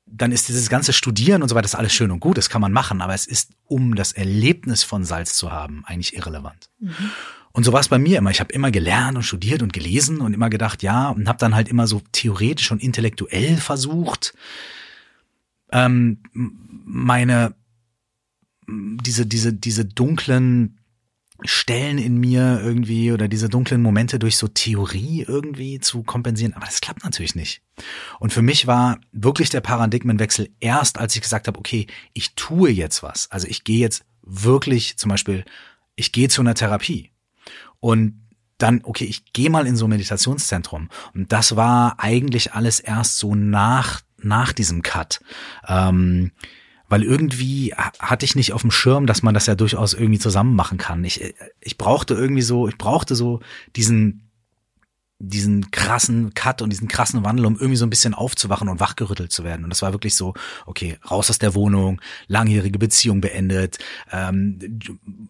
dann 0.06 0.32
ist 0.32 0.48
dieses 0.48 0.70
ganze 0.70 0.94
Studieren 0.94 1.42
und 1.42 1.50
so 1.50 1.56
weiter 1.56 1.64
das 1.64 1.76
alles 1.76 1.94
schön 1.94 2.12
und 2.12 2.20
gut, 2.20 2.38
das 2.38 2.50
kann 2.50 2.62
man 2.62 2.72
machen, 2.72 3.02
aber 3.02 3.16
es 3.16 3.26
ist, 3.26 3.54
um 3.66 3.96
das 3.96 4.12
Erlebnis 4.12 4.84
von 4.84 5.04
Salz 5.04 5.36
zu 5.36 5.52
haben, 5.52 5.84
eigentlich 5.86 6.16
irrelevant. 6.16 6.70
Mhm. 6.80 6.94
Und 7.52 7.64
so 7.64 7.74
war 7.74 7.80
es 7.80 7.88
bei 7.88 7.98
mir 7.98 8.18
immer. 8.18 8.32
Ich 8.32 8.42
habe 8.42 8.54
immer 8.54 8.70
gelernt 8.70 9.16
und 9.18 9.24
studiert 9.24 9.62
und 9.62 9.72
gelesen 9.72 10.20
und 10.20 10.34
immer 10.34 10.50
gedacht, 10.50 10.84
ja, 10.84 11.10
und 11.10 11.28
habe 11.28 11.40
dann 11.40 11.56
halt 11.56 11.70
immer 11.70 11.88
so 11.88 12.02
theoretisch 12.12 12.70
und 12.72 12.84
intellektuell 12.84 13.58
versucht, 13.58 14.34
ähm, 15.72 16.20
meine 16.34 17.56
diese 18.68 19.26
diese 19.26 19.54
diese 19.54 19.86
dunklen 19.86 20.80
Stellen 21.44 21.98
in 21.98 22.18
mir 22.18 22.62
irgendwie 22.64 23.12
oder 23.12 23.28
diese 23.28 23.50
dunklen 23.50 23.82
Momente 23.82 24.20
durch 24.20 24.38
so 24.38 24.48
Theorie 24.48 25.26
irgendwie 25.28 25.80
zu 25.80 26.04
kompensieren. 26.04 26.54
Aber 26.54 26.66
das 26.66 26.82
klappt 26.82 27.04
natürlich 27.04 27.36
nicht. 27.36 27.62
Und 28.20 28.32
für 28.32 28.42
mich 28.42 28.68
war 28.68 29.00
wirklich 29.12 29.50
der 29.50 29.62
Paradigmenwechsel 29.62 30.50
erst, 30.60 30.98
als 30.98 31.16
ich 31.16 31.22
gesagt 31.22 31.48
habe, 31.48 31.60
okay, 31.60 31.88
ich 32.14 32.36
tue 32.36 32.70
jetzt 32.70 33.04
was. 33.04 33.30
Also 33.32 33.48
ich 33.48 33.64
gehe 33.64 33.80
jetzt 33.80 34.06
wirklich 34.22 34.98
zum 34.98 35.10
Beispiel, 35.10 35.44
ich 35.96 36.12
gehe 36.12 36.30
zu 36.30 36.42
einer 36.42 36.56
Therapie. 36.56 37.12
Und 37.80 38.22
dann, 38.58 38.82
okay, 38.84 39.06
ich 39.06 39.34
gehe 39.34 39.50
mal 39.50 39.68
in 39.68 39.76
so 39.76 39.86
ein 39.86 39.90
Meditationszentrum. 39.90 40.90
Und 41.14 41.32
das 41.32 41.56
war 41.56 42.00
eigentlich 42.00 42.54
alles 42.54 42.80
erst 42.80 43.18
so 43.18 43.36
nach, 43.36 44.02
nach 44.18 44.54
diesem 44.54 44.82
Cut. 44.82 45.20
Ähm, 45.68 46.32
weil 46.90 47.04
irgendwie 47.04 47.74
hatte 47.74 48.26
ich 48.26 48.36
nicht 48.36 48.54
auf 48.54 48.62
dem 48.62 48.72
Schirm, 48.72 49.06
dass 49.06 49.24
man 49.24 49.34
das 49.34 49.46
ja 49.46 49.56
durchaus 49.56 49.94
irgendwie 49.94 50.20
zusammen 50.20 50.56
machen 50.56 50.78
kann. 50.78 51.04
Ich, 51.04 51.34
ich 51.60 51.78
brauchte 51.78 52.14
irgendwie 52.14 52.42
so, 52.42 52.68
ich 52.68 52.78
brauchte 52.78 53.16
so 53.16 53.40
diesen 53.76 54.26
diesen 55.20 55.72
krassen 55.72 56.34
Cut 56.34 56.62
und 56.62 56.72
diesen 56.72 56.90
krassen 56.90 57.24
Wandel, 57.24 57.46
um 57.46 57.56
irgendwie 57.56 57.78
so 57.78 57.86
ein 57.86 57.90
bisschen 57.90 58.14
aufzuwachen 58.14 58.68
und 58.68 58.82
wachgerüttelt 58.82 59.32
zu 59.32 59.46
werden. 59.46 59.64
Und 59.64 59.70
das 59.70 59.82
war 59.82 59.94
wirklich 59.94 60.14
so, 60.16 60.34
okay, 60.66 60.98
raus 61.10 61.30
aus 61.30 61.40
der 61.40 61.56
Wohnung, 61.56 62.02
langjährige 62.28 62.78
Beziehung 62.78 63.22
beendet, 63.22 63.78
ähm, 64.12 64.60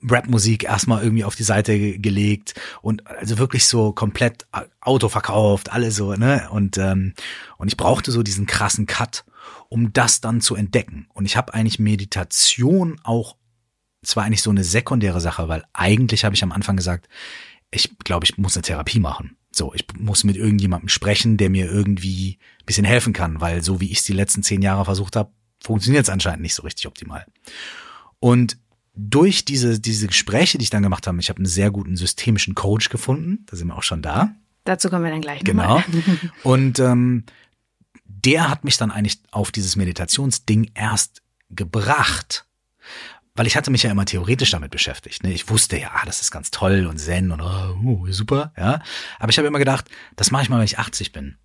Rapmusik 0.10 0.64
erstmal 0.64 1.04
irgendwie 1.04 1.24
auf 1.24 1.36
die 1.36 1.44
Seite 1.44 2.00
gelegt 2.00 2.56
und 2.82 3.06
also 3.06 3.38
wirklich 3.38 3.68
so 3.68 3.92
komplett 3.92 4.48
Auto 4.82 5.08
verkauft, 5.08 5.72
alles 5.72 5.96
so, 5.96 6.14
ne? 6.14 6.48
Und, 6.50 6.80
ähm, 6.80 7.14
und 7.58 7.68
ich 7.68 7.78
brauchte 7.78 8.12
so 8.12 8.24
diesen 8.24 8.48
krassen 8.48 8.88
Cut 8.88 9.24
um 9.70 9.94
das 9.94 10.22
dann 10.22 10.42
zu 10.42 10.56
entdecken. 10.56 11.08
Und 11.14 11.26
ich 11.26 11.38
habe 11.38 11.54
eigentlich 11.54 11.80
Meditation 11.80 13.00
auch, 13.04 13.36
zwar 14.04 14.24
eigentlich 14.24 14.42
so 14.42 14.52
eine 14.52 14.64
sekundäre 14.64 15.22
Sache, 15.22 15.48
weil 15.48 15.64
eigentlich 15.74 16.26
habe 16.26 16.36
ich 16.36 16.44
am 16.44 16.52
Anfang 16.52 16.78
gesagt, 16.78 17.08
ich 17.72 17.98
glaube, 18.00 18.26
ich 18.26 18.38
muss 18.38 18.56
eine 18.56 18.62
Therapie 18.62 19.00
machen. 19.00 19.38
So, 19.52 19.74
ich 19.74 19.86
muss 19.98 20.24
mit 20.24 20.36
irgendjemandem 20.36 20.90
sprechen, 20.90 21.38
der 21.38 21.50
mir 21.50 21.72
irgendwie 21.72 22.38
ein 22.62 22.66
bisschen 22.66 22.86
helfen 22.86 23.14
kann, 23.14 23.42
weil 23.42 23.64
so 23.64 23.80
wie 23.80 23.92
ich 23.92 24.00
es 24.00 24.04
die 24.04 24.14
letzten 24.14 24.44
zehn 24.44 24.62
Jahre 24.62 24.86
versucht 24.86 25.16
habe, 25.16 25.32
funktioniert 25.64 26.04
es 26.04 26.10
anscheinend 26.10 26.42
nicht 26.42 26.56
so 26.56 26.64
richtig 26.64 26.88
optimal. 26.88 27.26
Und 28.20 28.58
durch 28.96 29.46
diese, 29.46 29.80
diese 29.80 30.08
Gespräche, 30.08 30.58
die 30.58 30.64
ich 30.64 30.70
dann 30.70 30.84
gemacht 30.84 31.08
habe, 31.08 31.20
ich 31.20 31.30
habe 31.30 31.38
einen 31.38 31.46
sehr 31.46 31.72
guten 31.72 31.98
systemischen 31.98 32.56
Coach 32.56 32.90
gefunden, 32.90 33.46
da 33.48 33.58
sind 33.58 33.68
wir 33.68 33.78
auch 33.78 33.84
schon 33.84 34.02
da. 34.02 34.36
Dazu 34.64 34.90
kommen 34.90 35.04
wir 35.04 35.12
dann 35.12 35.22
gleich 35.22 35.44
Genau. 35.44 35.84
Und 36.44 36.80
ähm, 36.80 37.24
der 38.24 38.50
hat 38.50 38.64
mich 38.64 38.78
dann 38.78 38.92
eigentlich 38.92 39.20
auf 39.32 39.52
dieses 39.52 39.76
Meditationsding 39.76 40.72
erst 40.74 41.22
gebracht. 41.50 42.46
Weil 43.36 43.48
ich 43.48 43.58
hatte 43.58 43.70
mich 43.70 43.84
ja 43.84 43.92
immer 43.92 44.06
theoretisch 44.06 44.52
damit 44.52 44.72
beschäftigt. 44.72 45.24
Ne? 45.24 45.34
Ich 45.34 45.50
wusste 45.50 45.78
ja, 45.78 45.92
ah, 45.94 46.06
das 46.06 46.22
ist 46.22 46.32
ganz 46.32 46.52
toll 46.52 46.86
und 46.86 46.98
Zen 46.98 47.32
und 47.32 47.42
oh, 47.42 48.06
super, 48.10 48.54
ja. 48.58 48.82
Aber 49.20 49.30
ich 49.30 49.38
habe 49.38 49.48
immer 49.48 49.60
gedacht, 49.60 49.90
das 50.16 50.32
mache 50.32 50.44
ich 50.44 50.50
mal, 50.50 50.58
wenn 50.58 50.66
ich 50.66 50.80
80 50.80 51.12
bin. 51.12 51.36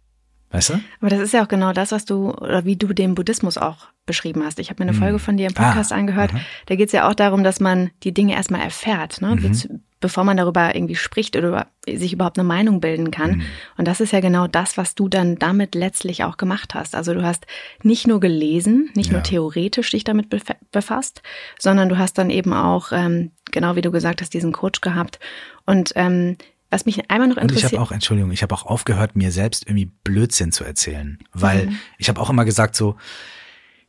Weißt 0.52 0.70
du? 0.70 0.80
Aber 1.00 1.10
das 1.10 1.20
ist 1.20 1.32
ja 1.32 1.44
auch 1.44 1.48
genau 1.48 1.72
das, 1.72 1.92
was 1.92 2.04
du, 2.04 2.32
oder 2.32 2.64
wie 2.64 2.76
du 2.76 2.92
den 2.92 3.14
Buddhismus 3.14 3.58
auch 3.58 3.88
beschrieben 4.06 4.44
hast. 4.44 4.58
Ich 4.58 4.70
habe 4.70 4.82
mir 4.82 4.90
eine 4.90 4.98
Folge 4.98 5.14
hm. 5.14 5.20
von 5.20 5.36
dir 5.36 5.48
im 5.48 5.54
Podcast 5.54 5.92
ah, 5.92 5.96
angehört. 5.96 6.32
Aha. 6.32 6.40
Da 6.66 6.76
geht 6.76 6.88
es 6.88 6.92
ja 6.92 7.08
auch 7.08 7.14
darum, 7.14 7.44
dass 7.44 7.60
man 7.60 7.90
die 8.02 8.12
Dinge 8.12 8.34
erstmal 8.34 8.60
erfährt. 8.60 9.20
Ne? 9.20 9.36
Mhm 9.36 9.80
bevor 10.00 10.24
man 10.24 10.36
darüber 10.36 10.74
irgendwie 10.74 10.96
spricht 10.96 11.36
oder 11.36 11.66
sich 11.86 12.12
überhaupt 12.12 12.38
eine 12.38 12.48
Meinung 12.48 12.80
bilden 12.80 13.10
kann. 13.10 13.36
Mhm. 13.36 13.42
Und 13.76 13.86
das 13.86 14.00
ist 14.00 14.12
ja 14.12 14.20
genau 14.20 14.46
das, 14.46 14.76
was 14.76 14.94
du 14.94 15.08
dann 15.08 15.36
damit 15.36 15.74
letztlich 15.74 16.24
auch 16.24 16.36
gemacht 16.36 16.74
hast. 16.74 16.94
Also 16.94 17.14
du 17.14 17.22
hast 17.22 17.46
nicht 17.82 18.06
nur 18.06 18.20
gelesen, 18.20 18.90
nicht 18.94 19.08
ja. 19.08 19.14
nur 19.14 19.22
theoretisch 19.22 19.90
dich 19.90 20.04
damit 20.04 20.28
befasst, 20.70 21.22
sondern 21.58 21.88
du 21.88 21.98
hast 21.98 22.18
dann 22.18 22.30
eben 22.30 22.52
auch, 22.52 22.92
ähm, 22.92 23.30
genau 23.50 23.76
wie 23.76 23.82
du 23.82 23.90
gesagt 23.90 24.20
hast, 24.22 24.32
diesen 24.32 24.52
Coach 24.52 24.80
gehabt. 24.80 25.20
Und 25.66 25.92
ähm, 25.96 26.36
was 26.70 26.86
mich 26.86 27.10
einmal 27.10 27.28
noch 27.28 27.36
interessiert. 27.36 27.64
Und 27.64 27.72
ich 27.72 27.78
habe 27.78 27.88
auch, 27.88 27.92
Entschuldigung, 27.92 28.30
ich 28.30 28.42
habe 28.42 28.54
auch 28.54 28.64
aufgehört, 28.64 29.16
mir 29.16 29.32
selbst 29.32 29.66
irgendwie 29.66 29.90
Blödsinn 30.04 30.52
zu 30.52 30.64
erzählen. 30.64 31.18
Weil 31.32 31.66
mhm. 31.66 31.78
ich 31.98 32.08
habe 32.08 32.20
auch 32.20 32.30
immer 32.30 32.44
gesagt 32.44 32.76
so, 32.76 32.96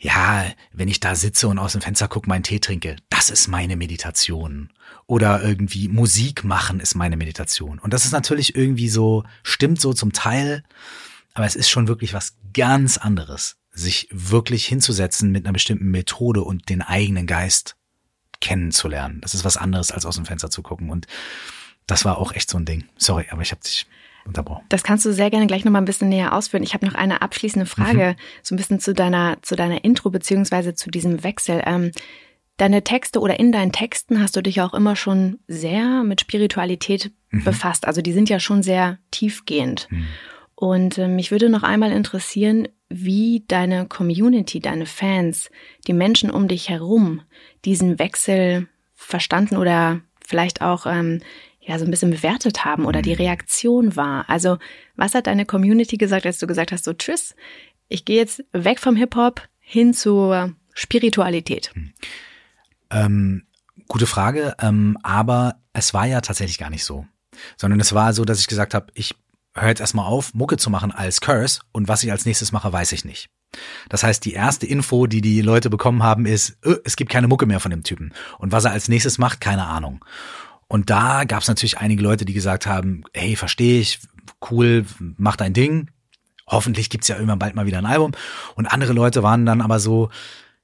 ja, 0.01 0.45
wenn 0.73 0.87
ich 0.87 0.99
da 0.99 1.13
sitze 1.13 1.47
und 1.47 1.59
aus 1.59 1.73
dem 1.73 1.81
Fenster 1.81 2.07
gucke, 2.07 2.27
meinen 2.27 2.41
Tee 2.41 2.59
trinke, 2.59 2.95
das 3.09 3.29
ist 3.29 3.47
meine 3.47 3.75
Meditation. 3.75 4.71
Oder 5.05 5.43
irgendwie 5.43 5.87
Musik 5.89 6.43
machen 6.43 6.79
ist 6.79 6.95
meine 6.95 7.17
Meditation. 7.17 7.77
Und 7.77 7.93
das 7.93 8.05
ist 8.05 8.11
natürlich 8.11 8.55
irgendwie 8.55 8.89
so, 8.89 9.23
stimmt 9.43 9.79
so 9.79 9.93
zum 9.93 10.11
Teil, 10.11 10.63
aber 11.35 11.45
es 11.45 11.55
ist 11.55 11.69
schon 11.69 11.87
wirklich 11.87 12.13
was 12.13 12.35
ganz 12.53 12.97
anderes, 12.97 13.57
sich 13.71 14.07
wirklich 14.11 14.65
hinzusetzen 14.65 15.31
mit 15.31 15.45
einer 15.45 15.53
bestimmten 15.53 15.91
Methode 15.91 16.41
und 16.41 16.69
den 16.69 16.81
eigenen 16.81 17.27
Geist 17.27 17.75
kennenzulernen. 18.39 19.21
Das 19.21 19.35
ist 19.35 19.45
was 19.45 19.55
anderes, 19.55 19.91
als 19.91 20.07
aus 20.07 20.15
dem 20.15 20.25
Fenster 20.25 20.49
zu 20.49 20.63
gucken. 20.63 20.89
Und 20.89 21.05
das 21.85 22.05
war 22.05 22.17
auch 22.17 22.33
echt 22.33 22.49
so 22.49 22.57
ein 22.57 22.65
Ding. 22.65 22.85
Sorry, 22.97 23.27
aber 23.29 23.43
ich 23.43 23.51
habe 23.51 23.61
dich 23.61 23.85
unterbrochen. 24.25 24.63
Das 24.69 24.83
kannst 24.83 25.05
du 25.05 25.13
sehr 25.13 25.29
gerne 25.29 25.47
gleich 25.47 25.65
noch 25.65 25.71
mal 25.71 25.79
ein 25.79 25.85
bisschen 25.85 26.09
näher 26.09 26.33
ausführen. 26.33 26.63
Ich 26.63 26.73
habe 26.73 26.85
noch 26.85 26.95
eine 26.95 27.21
abschließende 27.21 27.65
Frage, 27.65 28.15
mhm. 28.17 28.21
so 28.43 28.55
ein 28.55 28.57
bisschen 28.57 28.79
zu 28.79 28.93
deiner, 28.93 29.37
zu 29.41 29.55
deiner 29.55 29.83
Intro 29.83 30.09
beziehungsweise 30.09 30.73
zu 30.73 30.89
diesem 30.89 31.23
Wechsel. 31.23 31.61
Ähm, 31.65 31.91
deine 32.57 32.83
Texte 32.83 33.19
oder 33.19 33.39
in 33.39 33.51
deinen 33.51 33.71
Texten 33.71 34.21
hast 34.21 34.35
du 34.35 34.41
dich 34.41 34.61
auch 34.61 34.73
immer 34.73 34.95
schon 34.95 35.39
sehr 35.47 36.03
mit 36.03 36.21
Spiritualität 36.21 37.11
mhm. 37.31 37.43
befasst. 37.43 37.87
Also 37.87 38.01
die 38.01 38.13
sind 38.13 38.29
ja 38.29 38.39
schon 38.39 38.63
sehr 38.63 38.99
tiefgehend. 39.09 39.87
Mhm. 39.89 40.07
Und 40.55 40.97
äh, 40.99 41.07
mich 41.07 41.31
würde 41.31 41.49
noch 41.49 41.63
einmal 41.63 41.91
interessieren, 41.91 42.67
wie 42.87 43.43
deine 43.47 43.87
Community, 43.87 44.59
deine 44.59 44.85
Fans, 44.85 45.49
die 45.87 45.93
Menschen 45.93 46.29
um 46.29 46.47
dich 46.47 46.69
herum 46.69 47.21
diesen 47.65 47.97
Wechsel 47.97 48.67
verstanden 48.93 49.57
oder 49.57 50.01
vielleicht 50.23 50.61
auch 50.61 50.85
ähm, 50.85 51.21
ja 51.61 51.77
so 51.77 51.85
ein 51.85 51.91
bisschen 51.91 52.11
bewertet 52.11 52.65
haben 52.65 52.85
oder 52.85 53.01
die 53.01 53.11
mhm. 53.11 53.17
Reaktion 53.17 53.95
war. 53.95 54.29
Also 54.29 54.57
was 54.95 55.13
hat 55.13 55.27
deine 55.27 55.45
Community 55.45 55.97
gesagt, 55.97 56.25
als 56.25 56.39
du 56.39 56.47
gesagt 56.47 56.71
hast, 56.71 56.83
so 56.83 56.93
tschüss, 56.93 57.35
ich 57.87 58.05
gehe 58.05 58.17
jetzt 58.17 58.43
weg 58.51 58.79
vom 58.79 58.95
Hip-Hop 58.95 59.47
hin 59.59 59.93
zur 59.93 60.53
Spiritualität? 60.73 61.71
Mhm. 61.75 61.93
Ähm, 62.89 63.43
gute 63.87 64.07
Frage, 64.07 64.55
ähm, 64.59 64.97
aber 65.03 65.55
es 65.73 65.93
war 65.93 66.05
ja 66.05 66.21
tatsächlich 66.21 66.57
gar 66.57 66.69
nicht 66.69 66.83
so. 66.83 67.05
Sondern 67.57 67.79
es 67.79 67.93
war 67.93 68.13
so, 68.13 68.25
dass 68.25 68.39
ich 68.39 68.47
gesagt 68.47 68.73
habe, 68.73 68.87
ich 68.93 69.15
höre 69.55 69.69
jetzt 69.69 69.81
erstmal 69.81 70.05
auf, 70.05 70.33
Mucke 70.33 70.57
zu 70.57 70.69
machen 70.69 70.91
als 70.91 71.21
Curse 71.21 71.61
und 71.71 71.87
was 71.87 72.03
ich 72.03 72.11
als 72.11 72.25
nächstes 72.25 72.51
mache, 72.51 72.71
weiß 72.71 72.91
ich 72.91 73.05
nicht. 73.05 73.29
Das 73.89 74.03
heißt, 74.03 74.23
die 74.23 74.33
erste 74.33 74.65
Info, 74.65 75.07
die 75.07 75.21
die 75.21 75.41
Leute 75.41 75.69
bekommen 75.69 76.03
haben, 76.03 76.25
ist, 76.25 76.57
öh, 76.65 76.77
es 76.85 76.95
gibt 76.95 77.11
keine 77.11 77.27
Mucke 77.27 77.45
mehr 77.45 77.59
von 77.59 77.71
dem 77.71 77.83
Typen. 77.83 78.13
Und 78.37 78.51
was 78.51 78.65
er 78.65 78.71
als 78.71 78.87
nächstes 78.87 79.17
macht, 79.17 79.41
keine 79.41 79.65
Ahnung. 79.65 80.03
Und 80.71 80.89
da 80.89 81.25
gab 81.25 81.41
es 81.41 81.49
natürlich 81.49 81.79
einige 81.79 82.01
Leute, 82.01 82.23
die 82.23 82.31
gesagt 82.31 82.65
haben, 82.65 83.03
hey, 83.13 83.35
verstehe 83.35 83.81
ich, 83.81 83.99
cool, 84.49 84.85
mach 85.17 85.35
dein 85.35 85.51
Ding. 85.51 85.91
Hoffentlich 86.47 86.89
gibt's 86.89 87.09
ja 87.09 87.15
irgendwann 87.15 87.39
bald 87.39 87.55
mal 87.55 87.65
wieder 87.65 87.79
ein 87.79 87.85
Album. 87.85 88.13
Und 88.55 88.67
andere 88.67 88.93
Leute 88.93 89.21
waren 89.21 89.45
dann 89.45 89.59
aber 89.59 89.81
so, 89.81 90.11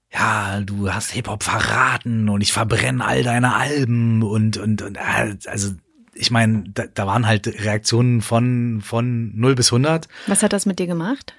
ja, 0.10 0.62
du 0.62 0.94
hast 0.94 1.12
Hip-Hop 1.12 1.44
verraten 1.44 2.30
und 2.30 2.40
ich 2.40 2.54
verbrenne 2.54 3.04
all 3.04 3.22
deine 3.22 3.54
Alben 3.56 4.24
und, 4.24 4.56
und, 4.56 4.82
und 4.82 4.98
also 4.98 5.74
ich 6.14 6.32
meine, 6.32 6.64
da, 6.70 6.86
da 6.88 7.06
waren 7.06 7.28
halt 7.28 7.46
Reaktionen 7.46 8.22
von, 8.22 8.80
von 8.80 9.38
0 9.38 9.56
bis 9.56 9.74
100. 9.74 10.08
Was 10.28 10.42
hat 10.42 10.54
das 10.54 10.66
mit 10.66 10.80
dir 10.80 10.88
gemacht? 10.88 11.34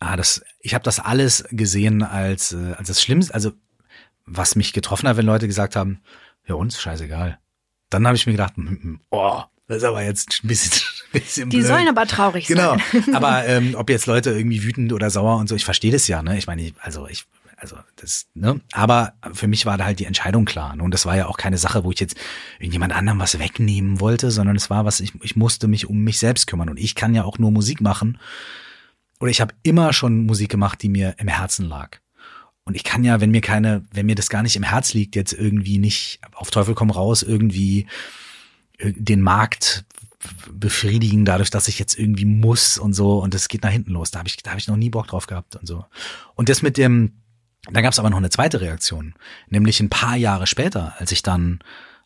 Ah, 0.00 0.16
das, 0.16 0.42
ich 0.58 0.74
habe 0.74 0.82
das 0.82 0.98
alles 0.98 1.44
gesehen 1.52 2.02
als, 2.02 2.52
äh, 2.54 2.74
als 2.76 2.88
das 2.88 3.00
Schlimmste, 3.00 3.32
also 3.34 3.52
was 4.26 4.56
mich 4.56 4.72
getroffen 4.72 5.08
hat, 5.08 5.16
wenn 5.16 5.26
Leute 5.26 5.46
gesagt 5.46 5.76
haben, 5.76 6.00
ja 6.44 6.56
uns, 6.56 6.82
scheißegal. 6.82 7.38
Dann 7.94 8.06
habe 8.06 8.16
ich 8.16 8.26
mir 8.26 8.32
gedacht, 8.32 8.54
oh, 9.10 9.42
das 9.66 9.78
ist 9.78 9.84
aber 9.84 10.02
jetzt 10.02 10.40
ein 10.44 10.48
bisschen, 10.48 10.72
ein 11.12 11.20
bisschen 11.20 11.50
Die 11.50 11.58
blöd. 11.58 11.68
sollen 11.68 11.88
aber 11.88 12.06
traurig 12.06 12.46
genau. 12.46 12.76
sein. 12.76 13.02
Genau. 13.04 13.16
Aber 13.16 13.46
ähm, 13.46 13.74
ob 13.76 13.88
jetzt 13.88 14.06
Leute 14.06 14.30
irgendwie 14.30 14.62
wütend 14.62 14.92
oder 14.92 15.10
sauer 15.10 15.36
und 15.36 15.48
so, 15.48 15.54
ich 15.54 15.64
verstehe 15.64 15.92
das 15.92 16.06
ja, 16.06 16.22
ne? 16.22 16.36
Ich 16.36 16.46
meine, 16.46 16.62
ich, 16.62 16.74
also 16.80 17.08
ich, 17.08 17.24
also 17.56 17.76
das, 17.96 18.26
ne? 18.34 18.60
Aber 18.72 19.14
für 19.32 19.46
mich 19.46 19.64
war 19.64 19.78
da 19.78 19.84
halt 19.84 20.00
die 20.00 20.04
Entscheidung 20.04 20.44
klar. 20.44 20.76
Ne? 20.76 20.82
Und 20.82 20.92
das 20.92 21.06
war 21.06 21.16
ja 21.16 21.26
auch 21.26 21.38
keine 21.38 21.56
Sache, 21.56 21.84
wo 21.84 21.90
ich 21.90 22.00
jetzt 22.00 22.16
irgendjemand 22.58 22.94
anderem 22.94 23.18
was 23.18 23.38
wegnehmen 23.38 24.00
wollte, 24.00 24.30
sondern 24.30 24.56
es 24.56 24.68
war 24.68 24.84
was, 24.84 25.00
ich, 25.00 25.14
ich 25.22 25.34
musste 25.34 25.66
mich 25.66 25.88
um 25.88 26.04
mich 26.04 26.18
selbst 26.18 26.46
kümmern. 26.46 26.68
Und 26.68 26.78
ich 26.78 26.94
kann 26.94 27.14
ja 27.14 27.24
auch 27.24 27.38
nur 27.38 27.50
Musik 27.50 27.80
machen. 27.80 28.18
Oder 29.20 29.30
ich 29.30 29.40
habe 29.40 29.54
immer 29.62 29.94
schon 29.94 30.26
Musik 30.26 30.50
gemacht, 30.50 30.82
die 30.82 30.90
mir 30.90 31.14
im 31.18 31.28
Herzen 31.28 31.66
lag. 31.66 32.00
Und 32.64 32.74
ich 32.76 32.84
kann 32.84 33.04
ja, 33.04 33.20
wenn 33.20 33.30
mir 33.30 33.42
keine, 33.42 33.84
wenn 33.92 34.06
mir 34.06 34.14
das 34.14 34.30
gar 34.30 34.42
nicht 34.42 34.56
im 34.56 34.62
Herz 34.62 34.94
liegt, 34.94 35.16
jetzt 35.16 35.32
irgendwie 35.32 35.78
nicht 35.78 36.20
auf 36.32 36.50
Teufel 36.50 36.74
komm 36.74 36.90
raus, 36.90 37.22
irgendwie 37.22 37.86
äh, 38.78 38.92
den 38.96 39.20
Markt 39.20 39.84
befriedigen, 40.50 41.26
dadurch, 41.26 41.50
dass 41.50 41.68
ich 41.68 41.78
jetzt 41.78 41.98
irgendwie 41.98 42.24
muss 42.24 42.78
und 42.78 42.94
so 42.94 43.18
und 43.18 43.34
das 43.34 43.48
geht 43.48 43.62
nach 43.62 43.70
hinten 43.70 43.92
los. 43.92 44.10
Da 44.10 44.20
habe 44.20 44.28
ich, 44.28 44.38
da 44.38 44.50
habe 44.50 44.60
ich 44.60 44.68
noch 44.68 44.76
nie 44.76 44.88
Bock 44.88 45.06
drauf 45.08 45.26
gehabt 45.26 45.56
und 45.56 45.66
so. 45.66 45.84
Und 46.34 46.48
das 46.48 46.62
mit 46.62 46.78
dem, 46.78 47.12
da 47.70 47.82
gab 47.82 47.92
es 47.92 47.98
aber 47.98 48.08
noch 48.08 48.16
eine 48.16 48.30
zweite 48.30 48.62
Reaktion, 48.62 49.14
nämlich 49.48 49.80
ein 49.80 49.90
paar 49.90 50.16
Jahre 50.16 50.46
später, 50.46 50.94
als 50.98 51.12
ich 51.12 51.22
dann 51.22 51.60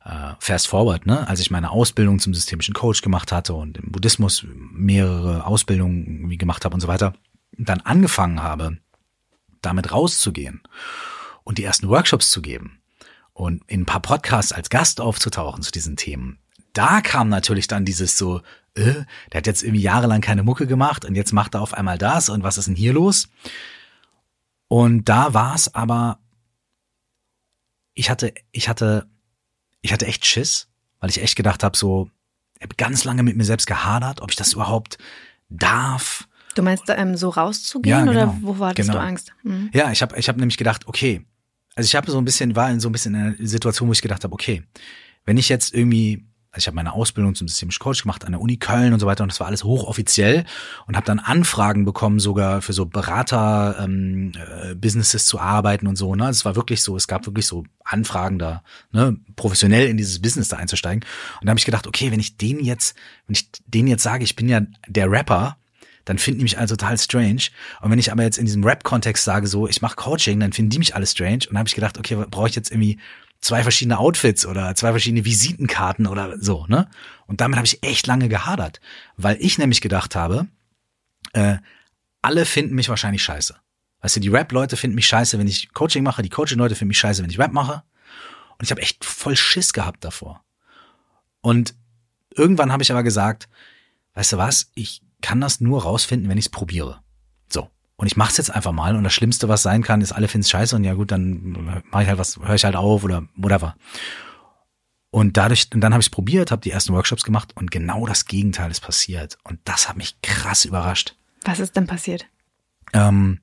äh, 0.05 0.35
fast 0.41 0.67
forward, 0.67 1.07
ne, 1.07 1.29
als 1.29 1.39
ich 1.39 1.53
meine 1.53 1.71
Ausbildung 1.71 2.19
zum 2.19 2.35
systemischen 2.35 2.75
Coach 2.75 3.03
gemacht 3.03 3.31
hatte 3.31 3.55
und 3.55 3.79
im 3.79 3.93
Buddhismus 3.93 4.45
mehrere 4.73 5.47
Ausbildungen 5.47 6.05
irgendwie 6.07 6.39
gemacht 6.39 6.65
habe 6.65 6.75
und 6.75 6.81
so 6.81 6.89
weiter, 6.89 7.15
dann 7.57 7.81
angefangen 7.81 8.43
habe, 8.43 8.79
damit 9.63 9.93
rauszugehen 9.93 10.63
und 11.45 11.59
die 11.59 11.65
ersten 11.65 11.89
Workshops 11.89 12.31
zu 12.31 12.43
geben 12.43 12.81
und 13.33 13.63
in 13.67 13.83
ein 13.83 13.87
paar 13.87 14.03
Podcasts 14.03 14.53
als 14.53 14.71
Gast 14.71 15.01
aufzutauchen 15.01 15.63
zu 15.63 15.71
diesen 15.71 15.97
Themen, 15.97 16.39
da 16.73 17.01
kam 17.01 17.29
natürlich 17.29 17.67
dann 17.67 17.85
dieses 17.85 18.17
so, 18.19 18.43
äh, 18.75 19.05
der 19.33 19.39
hat 19.39 19.47
jetzt 19.47 19.63
irgendwie 19.63 19.83
jahrelang 19.83 20.21
keine 20.21 20.43
Mucke 20.43 20.67
gemacht 20.67 21.05
und 21.05 21.15
jetzt 21.15 21.33
macht 21.33 21.55
er 21.55 21.63
auf 21.63 21.75
einmal 21.75 21.99
das 21.99 22.29
und 22.29 22.43
was 22.43 22.59
ist 22.59 22.69
denn 22.69 22.77
hier 22.77 22.93
los? 22.93 23.29
Und 24.69 25.09
da 25.09 25.35
war 25.35 25.55
es 25.55 25.75
aber, 25.75 26.21
ich 27.95 28.11
hatte, 28.11 28.35
ich 28.53 28.69
hatte, 28.69 29.09
ich 29.81 29.93
hatte 29.93 30.07
echt 30.07 30.27
Schiss, 30.27 30.69
weil 31.01 31.11
ich 31.11 31.23
echt 31.23 31.37
gedacht 31.37 31.65
habe, 31.65 31.77
so, 31.77 32.11
ich 32.57 32.63
habe 32.63 32.77
ganz 32.77 33.05
lange 33.05 33.23
mit 33.23 33.37
mir 33.37 33.45
selbst 33.45 33.67
gehadert, 33.67 34.21
ob 34.21 34.31
ich 34.31 34.37
das 34.37 34.53
überhaupt 34.53 34.99
darf, 35.49 36.28
Du 36.59 36.65
meinst, 36.65 36.83
ähm, 36.89 37.17
so 37.17 37.29
rauszugehen 37.29 37.97
ja, 37.97 38.05
genau, 38.05 38.23
oder 38.25 38.39
wo 38.41 38.67
hattest 38.67 38.89
genau. 38.89 39.01
du 39.01 39.07
Angst? 39.07 39.33
Mhm. 39.45 39.71
Ja, 39.73 39.93
ich 39.93 40.03
habe 40.03 40.19
ich 40.19 40.29
hab 40.29 40.37
nämlich 40.37 40.57
gedacht, 40.57 40.89
okay, 40.89 41.25
also 41.77 41.87
ich 41.87 41.95
habe 41.95 42.11
so 42.11 42.19
ein 42.19 42.25
bisschen, 42.25 42.57
war 42.57 42.69
in 42.69 42.81
so 42.81 42.89
ein 42.89 42.93
bisschen 42.93 43.15
in 43.15 43.21
einer 43.21 43.35
Situation, 43.39 43.89
wo 43.89 43.93
ich 43.93 44.03
gedacht 44.03 44.25
habe, 44.25 44.35
okay, 44.35 44.65
wenn 45.25 45.37
ich 45.37 45.49
jetzt 45.49 45.73
irgendwie 45.73 46.25
also 46.51 46.65
ich 46.65 46.67
habe 46.67 46.75
meine 46.75 46.95
Ausbildung 46.95 47.37
zum 47.37 47.47
systemischen 47.47 47.79
Coach 47.79 48.03
gemacht 48.03 48.25
an 48.25 48.33
der 48.33 48.41
Uni 48.41 48.57
Köln 48.57 48.93
und 48.93 48.99
so 48.99 49.07
weiter 49.07 49.23
und 49.23 49.31
das 49.31 49.39
war 49.39 49.47
alles 49.47 49.63
hochoffiziell 49.63 50.45
und 50.87 50.97
habe 50.97 51.07
dann 51.07 51.19
Anfragen 51.19 51.85
bekommen 51.85 52.19
sogar 52.19 52.63
für 52.63 52.73
so 52.73 52.87
Berater 52.87 53.77
ähm, 53.81 54.33
äh, 54.35 54.75
Businesses 54.75 55.27
zu 55.27 55.39
arbeiten 55.39 55.87
und 55.87 55.97
so 55.97 56.15
ne 56.17 56.29
es 56.29 56.45
war 56.45 56.57
wirklich 56.57 56.83
so 56.83 56.97
es 56.97 57.07
gab 57.07 57.27
wirklich 57.27 57.47
so 57.47 57.65
Anfragen 57.85 58.39
da 58.41 58.65
ne 58.91 59.17
professionell 59.37 59.89
in 59.89 59.99
dieses 59.99 60.21
Business 60.21 60.49
da 60.49 60.57
einzusteigen 60.57 61.05
und 61.41 61.47
da 61.47 61.51
habe 61.51 61.59
ich 61.59 61.67
gedacht 61.67 61.87
okay 61.87 62.11
wenn 62.11 62.19
ich 62.19 62.39
den 62.39 62.65
jetzt 62.65 62.97
wenn 63.29 63.35
ich 63.35 63.49
den 63.67 63.87
jetzt 63.87 64.03
sage 64.03 64.25
ich 64.25 64.35
bin 64.35 64.49
ja 64.49 64.63
der 64.89 65.09
Rapper 65.09 65.59
dann 66.09 66.17
finden 66.17 66.39
die 66.39 66.45
mich 66.45 66.57
alle 66.57 66.69
total 66.69 66.97
strange. 66.97 67.49
Und 67.83 67.91
wenn 67.91 67.99
ich 67.99 68.11
aber 68.11 68.23
jetzt 68.23 68.39
in 68.39 68.47
diesem 68.47 68.65
Rap-Kontext 68.65 69.25
sage, 69.25 69.47
so, 69.47 69.69
ich 69.69 69.83
mache 69.83 69.97
Coaching, 69.97 70.41
dann 70.41 70.55
finden 70.55 70.71
die 70.71 70.79
mich 70.79 70.95
alle 70.95 71.07
strange. 71.07 71.41
Und 71.41 71.51
dann 71.51 71.59
habe 71.59 71.69
ich 71.69 71.75
gedacht, 71.75 71.99
okay, 71.99 72.25
brauche 72.31 72.49
ich 72.49 72.55
jetzt 72.55 72.71
irgendwie 72.71 72.99
zwei 73.43 73.63
verschiedene 73.63 73.99
Outfits 73.99 74.47
oder 74.47 74.75
zwei 74.75 74.91
verschiedene 74.93 75.27
Visitenkarten 75.27 76.07
oder 76.07 76.39
so, 76.41 76.65
ne? 76.67 76.89
Und 77.27 77.43
damit 77.43 77.59
habe 77.59 77.67
ich 77.67 77.83
echt 77.83 78.07
lange 78.07 78.29
gehadert, 78.29 78.81
weil 79.19 79.37
ich 79.39 79.59
nämlich 79.59 79.83
gedacht 79.83 80.17
habe, 80.17 80.49
äh, 81.35 81.59
alle 82.23 82.47
finden 82.47 82.75
mich 82.75 82.89
wahrscheinlich 82.89 83.23
scheiße. 83.23 83.55
Weißt 84.01 84.17
du, 84.17 84.21
die 84.21 84.29
Rap-Leute 84.29 84.79
finden 84.79 84.95
mich 84.95 85.09
scheiße, 85.09 85.39
wenn 85.39 85.47
ich 85.47 85.75
Coaching 85.75 86.05
mache, 86.05 86.23
die 86.23 86.31
Coaching-Leute 86.31 86.75
finden 86.75 86.89
mich 86.89 86.99
scheiße, 86.99 87.23
wenn 87.23 87.31
ich 87.31 87.39
Rap 87.39 87.53
mache. 87.53 87.83
Und 88.57 88.65
ich 88.65 88.71
habe 88.71 88.81
echt 88.81 89.05
voll 89.05 89.37
Schiss 89.37 89.75
gehabt 89.75 90.05
davor. 90.05 90.43
Und 91.43 91.75
irgendwann 92.35 92.73
habe 92.73 92.83
ich 92.83 92.91
aber 92.91 93.03
gesagt, 93.03 93.49
weißt 94.15 94.33
du 94.33 94.39
was, 94.39 94.71
ich 94.75 95.03
kann 95.23 95.41
das 95.41 95.61
nur 95.61 95.83
rausfinden, 95.83 96.29
wenn 96.29 96.39
ich 96.39 96.47
es 96.47 96.51
probiere. 96.51 97.01
So. 97.49 97.69
Und 97.97 98.07
ich 98.07 98.17
mach's 98.17 98.37
jetzt 98.37 98.51
einfach 98.55 98.73
mal 98.73 98.97
und 98.97 99.05
das 99.05 99.13
Schlimmste, 99.13 99.49
was 99.49 99.63
sein 99.63 99.83
kann, 99.83 100.01
ist, 100.01 100.13
alle 100.13 100.29
finden's 100.29 100.51
scheiße 100.51 100.77
und 100.77 100.85
ja 100.85 100.95
gut, 100.95 101.11
dann 101.11 101.83
mache 101.91 102.03
ich 102.03 102.09
halt 102.09 102.19
was, 102.19 102.39
höre 102.39 102.55
ich 102.55 102.65
halt 102.65 102.77
auf 102.77 103.05
oder 103.05 103.27
whatever. 103.37 103.77
Und 105.11 105.37
dadurch, 105.37 105.69
und 105.73 105.81
dann 105.81 105.93
habe 105.93 106.01
ich 106.01 106.07
es 106.07 106.11
probiert, 106.11 106.51
habe 106.51 106.63
die 106.63 106.71
ersten 106.71 106.93
Workshops 106.93 107.25
gemacht 107.25 107.53
und 107.57 107.71
genau 107.71 108.07
das 108.07 108.27
Gegenteil 108.27 108.71
ist 108.71 108.81
passiert. 108.81 109.39
Und 109.43 109.59
das 109.65 109.89
hat 109.89 109.97
mich 109.97 110.21
krass 110.23 110.65
überrascht. 110.65 111.17
Was 111.45 111.61
ist 111.61 111.77
denn 111.77 111.87
passiert? 111.87 112.27
Ähm, 112.93 113.41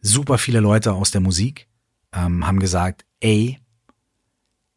super 0.00 0.38
viele 0.38 0.60
Leute 0.60 0.92
aus 0.92 1.10
der 1.10 1.20
Musik 1.20 1.68
ähm, 2.12 2.46
haben 2.46 2.60
gesagt, 2.60 3.04
ey, 3.20 3.58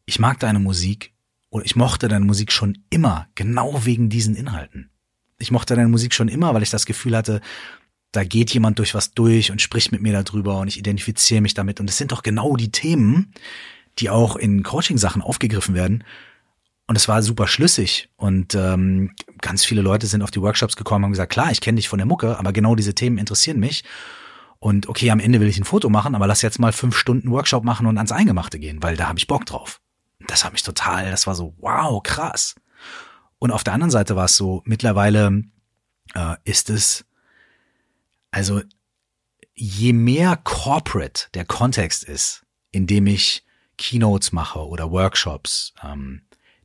ich 0.04 0.18
mag 0.18 0.40
deine 0.40 0.58
Musik 0.58 1.14
oder 1.50 1.64
ich 1.64 1.76
mochte 1.76 2.08
deine 2.08 2.24
Musik 2.24 2.52
schon 2.52 2.78
immer, 2.90 3.28
genau 3.34 3.84
wegen 3.84 4.08
diesen 4.08 4.34
Inhalten 4.34 4.90
ich 5.38 5.50
mochte 5.50 5.74
deine 5.74 5.88
Musik 5.88 6.14
schon 6.14 6.28
immer, 6.28 6.54
weil 6.54 6.62
ich 6.62 6.70
das 6.70 6.86
Gefühl 6.86 7.16
hatte, 7.16 7.40
da 8.12 8.24
geht 8.24 8.52
jemand 8.52 8.78
durch 8.78 8.94
was 8.94 9.12
durch 9.12 9.50
und 9.50 9.60
spricht 9.60 9.92
mit 9.92 10.00
mir 10.00 10.12
darüber 10.12 10.58
und 10.58 10.68
ich 10.68 10.78
identifiziere 10.78 11.42
mich 11.42 11.54
damit. 11.54 11.80
Und 11.80 11.90
es 11.90 11.98
sind 11.98 12.12
doch 12.12 12.22
genau 12.22 12.56
die 12.56 12.70
Themen, 12.70 13.32
die 13.98 14.10
auch 14.10 14.36
in 14.36 14.62
Coaching-Sachen 14.62 15.22
aufgegriffen 15.22 15.74
werden. 15.74 16.04
Und 16.86 16.96
es 16.96 17.08
war 17.08 17.20
super 17.22 17.48
schlüssig. 17.48 18.08
Und 18.16 18.54
ähm, 18.54 19.12
ganz 19.40 19.64
viele 19.64 19.82
Leute 19.82 20.06
sind 20.06 20.22
auf 20.22 20.30
die 20.30 20.40
Workshops 20.40 20.76
gekommen 20.76 21.02
und 21.02 21.08
haben 21.08 21.12
gesagt, 21.12 21.32
klar, 21.32 21.50
ich 21.50 21.60
kenne 21.60 21.76
dich 21.76 21.88
von 21.88 21.98
der 21.98 22.06
Mucke, 22.06 22.38
aber 22.38 22.52
genau 22.52 22.74
diese 22.74 22.94
Themen 22.94 23.18
interessieren 23.18 23.58
mich. 23.58 23.84
Und 24.58 24.88
okay, 24.88 25.10
am 25.10 25.20
Ende 25.20 25.40
will 25.40 25.48
ich 25.48 25.58
ein 25.58 25.64
Foto 25.64 25.90
machen, 25.90 26.14
aber 26.14 26.26
lass 26.26 26.42
jetzt 26.42 26.58
mal 26.58 26.72
fünf 26.72 26.96
Stunden 26.96 27.30
Workshop 27.30 27.64
machen 27.64 27.86
und 27.86 27.98
ans 27.98 28.12
Eingemachte 28.12 28.58
gehen, 28.58 28.82
weil 28.82 28.96
da 28.96 29.08
habe 29.08 29.18
ich 29.18 29.26
Bock 29.26 29.44
drauf. 29.44 29.80
Das 30.26 30.44
hat 30.44 30.52
mich 30.52 30.62
total, 30.62 31.10
das 31.10 31.26
war 31.26 31.34
so, 31.34 31.54
wow, 31.58 32.02
krass. 32.02 32.54
Und 33.46 33.52
auf 33.52 33.62
der 33.62 33.74
anderen 33.74 33.92
Seite 33.92 34.16
war 34.16 34.24
es 34.24 34.36
so, 34.36 34.60
mittlerweile 34.64 35.44
äh, 36.14 36.34
ist 36.42 36.68
es, 36.68 37.04
also 38.32 38.60
je 39.54 39.92
mehr 39.92 40.36
corporate 40.42 41.28
der 41.34 41.44
Kontext 41.44 42.02
ist, 42.02 42.44
in 42.72 42.88
dem 42.88 43.06
ich 43.06 43.44
Keynotes 43.78 44.32
mache 44.32 44.66
oder 44.66 44.90
Workshops, 44.90 45.74
ähm, 45.80 46.22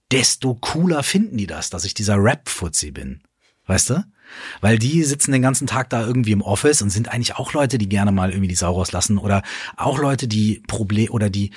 desto 0.10 0.56
cooler 0.56 1.04
finden 1.04 1.38
die 1.38 1.46
das, 1.46 1.70
dass 1.70 1.86
ich 1.86 1.94
dieser 1.94 2.16
Rap-Fuzzi 2.18 2.90
bin. 2.90 3.22
Weißt 3.68 3.92
du? 3.92 4.04
Weil 4.62 4.80
die 4.80 5.04
sitzen 5.04 5.34
den 5.34 5.44
ganzen 5.44 5.68
Tag 5.68 5.92
da 5.92 6.04
irgendwie 6.04 6.32
im 6.32 6.42
Office 6.42 6.82
und 6.82 6.90
sind 6.90 7.10
eigentlich 7.10 7.36
auch 7.36 7.54
Leute, 7.54 7.78
die 7.78 7.90
gerne 7.90 8.12
mal 8.12 8.32
irgendwie 8.32 8.48
die 8.48 8.56
Sau 8.56 8.74
rauslassen 8.74 9.20
oder 9.20 9.44
auch 9.78 10.00
Leute, 10.00 10.28
die 10.28 10.64
Problem 10.66 11.12
oder 11.12 11.30
die 11.30 11.52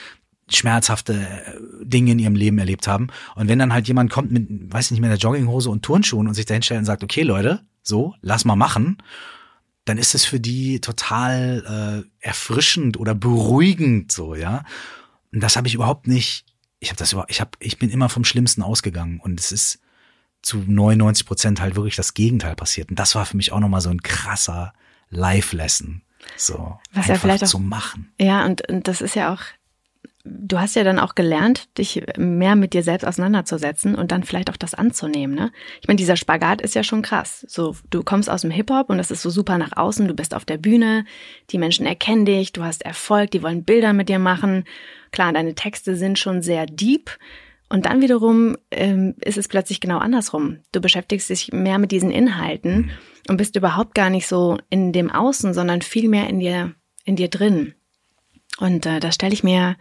schmerzhafte 0.49 1.15
äh, 1.15 1.85
Dinge 1.85 2.13
in 2.13 2.19
ihrem 2.19 2.37
Leben 2.37 2.59
erlebt 2.59 2.87
haben. 2.87 3.09
Und 3.35 3.49
wenn 3.49 3.59
dann 3.59 3.73
halt 3.73 3.89
jemand 3.89 4.11
kommt 4.11 4.31
mit, 4.31 4.47
weiß 4.73 4.91
nicht, 4.91 5.01
mit 5.01 5.09
einer 5.09 5.19
Jogginghose 5.19 5.71
und 5.71 5.83
Turnschuhen 5.83 6.29
und 6.29 6.35
sich 6.35 6.47
dahin 6.47 6.63
stellt 6.63 6.81
und 6.81 6.85
sagt, 6.85 7.03
okay 7.03 7.23
Leute, 7.23 7.63
so, 7.83 8.15
lass 8.21 8.45
mal 8.45 8.57
machen, 8.57 8.99
dann 9.85 9.99
ist 9.99 10.15
es 10.15 10.25
für 10.25 10.41
die 10.41 10.81
total 10.81 12.05
äh, 12.07 12.27
erfrischend 12.27 12.99
oder 12.99 13.15
beruhigend 13.15 14.13
so, 14.13 14.35
ja. 14.35 14.65
Und 15.33 15.41
das 15.41 15.57
habe 15.57 15.69
ich 15.69 15.75
überhaupt 15.75 16.07
nicht. 16.07 16.47
Ich 16.81 16.91
habe 16.91 16.99
das 16.99 17.13
überhaupt, 17.13 17.31
ich 17.31 17.41
habe, 17.41 17.51
ich 17.61 17.79
bin 17.79 17.91
immer 17.91 18.09
vom 18.09 18.25
Schlimmsten 18.25 18.63
ausgegangen 18.63 19.21
und 19.21 19.41
es 19.41 19.53
ist 19.53 19.81
zu 20.43 20.59
99 20.59 21.27
Prozent 21.27 21.61
halt 21.61 21.77
wirklich 21.77 21.97
das 21.97 22.15
Gegenteil 22.15 22.55
passiert. 22.55 22.91
Und 22.91 22.99
das 22.99 23.15
war 23.15 23.25
für 23.25 23.37
mich 23.37 23.53
auch 23.53 23.61
nochmal 23.61 23.81
so 23.81 23.91
ein 23.91 24.03
krasser 24.03 24.75
Life-Lesson. 25.09 26.03
So, 26.37 26.79
Was 26.93 27.07
ja 27.07 27.17
vielleicht 27.17 27.45
auch, 27.45 27.49
zu 27.49 27.59
machen. 27.59 28.13
Ja, 28.21 28.45
und, 28.45 28.67
und 28.69 28.89
das 28.89 29.01
ist 29.01 29.15
ja 29.15 29.33
auch 29.33 29.41
du 30.25 30.59
hast 30.59 30.75
ja 30.75 30.85
dann 30.85 30.99
auch 30.99 31.15
gelernt, 31.15 31.77
dich 31.77 32.03
mehr 32.17 32.57
mit 32.57 32.73
dir 32.73 32.83
selbst 32.83 33.07
auseinanderzusetzen 33.07 33.95
und 33.95 34.11
dann 34.11 34.25
vielleicht 34.25 34.49
auch 34.51 34.57
das 34.57 34.75
anzunehmen. 34.75 35.35
Ne? 35.35 35.53
Ich 35.83 35.87
meine, 35.87 35.99
dieser 35.99 36.17
Spagat 36.17 36.63
ist 36.63 36.75
ja 36.75 36.83
schon 36.83 37.03
krass. 37.03 37.45
So, 37.49 37.77
du 37.91 38.03
kommst 38.03 38.31
aus 38.31 38.41
dem 38.41 38.51
Hip 38.51 38.71
Hop 38.71 38.89
und 38.89 38.97
das 38.97 39.11
ist 39.11 39.23
so 39.23 39.29
super 39.29 39.59
nach 39.59 39.77
außen. 39.77 40.09
Du 40.09 40.15
bist 40.15 40.35
auf 40.35 40.47
der 40.47 40.57
Bühne, 40.57 41.05
die 41.51 41.59
Menschen 41.59 41.85
erkennen 41.85 42.25
dich, 42.25 42.53
du 42.53 42.65
hast 42.65 42.85
Erfolg, 42.85 43.31
die 43.33 43.43
wollen 43.43 43.65
Bilder 43.65 43.93
mit 43.93 44.09
dir 44.09 44.19
machen. 44.19 44.65
Klar, 45.13 45.33
deine 45.33 45.55
Texte 45.55 45.95
sind 45.95 46.19
schon 46.19 46.43
sehr 46.43 46.67
deep. 46.67 47.11
Und 47.69 47.87
dann 47.87 48.01
wiederum 48.01 48.57
ähm, 48.71 49.15
ist 49.21 49.39
es 49.39 49.49
plötzlich 49.49 49.81
genau 49.81 49.99
andersrum. 49.99 50.59
Du 50.73 50.81
beschäftigst 50.81 51.29
dich 51.29 51.53
mehr 51.53 51.79
mit 51.79 51.93
diesen 51.93 52.11
Inhalten 52.11 52.91
und 53.29 53.37
bist 53.37 53.57
überhaupt 53.57 53.95
gar 53.95 54.11
nicht 54.11 54.27
so 54.27 54.59
in 54.71 54.93
dem 54.93 55.11
Außen, 55.11 55.53
sondern 55.55 55.83
viel 55.83 56.09
mehr 56.09 56.29
in 56.29 56.41
dir, 56.41 56.75
in 57.05 57.17
dir 57.17 57.29
drin. 57.29 57.75
Und 58.59 58.87
äh, 58.87 59.01
das 59.01 59.17
stelle 59.17 59.33
ich 59.33 59.45
mir 59.45 59.77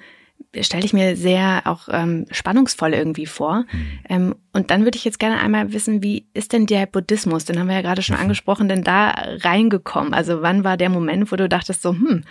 stelle 0.61 0.85
ich 0.85 0.93
mir 0.93 1.15
sehr 1.15 1.63
auch 1.65 1.87
ähm, 1.89 2.25
spannungsvoll 2.31 2.93
irgendwie 2.93 3.25
vor. 3.25 3.65
Mhm. 3.71 3.99
Ähm, 4.07 4.35
und 4.51 4.69
dann 4.69 4.83
würde 4.83 4.97
ich 4.97 5.05
jetzt 5.05 5.19
gerne 5.19 5.39
einmal 5.39 5.73
wissen, 5.73 6.03
wie 6.03 6.27
ist 6.33 6.53
denn 6.53 6.67
der 6.67 6.85
Buddhismus, 6.85 7.45
den 7.45 7.59
haben 7.59 7.67
wir 7.67 7.75
ja 7.75 7.81
gerade 7.81 8.03
schon 8.03 8.15
mhm. 8.15 8.23
angesprochen, 8.23 8.69
denn 8.69 8.83
da 8.83 9.09
reingekommen? 9.09 10.13
Also 10.13 10.41
wann 10.41 10.63
war 10.63 10.77
der 10.77 10.89
Moment, 10.89 11.31
wo 11.31 11.35
du 11.35 11.49
dachtest 11.49 11.81
so, 11.81 11.91
hm, 11.91 12.23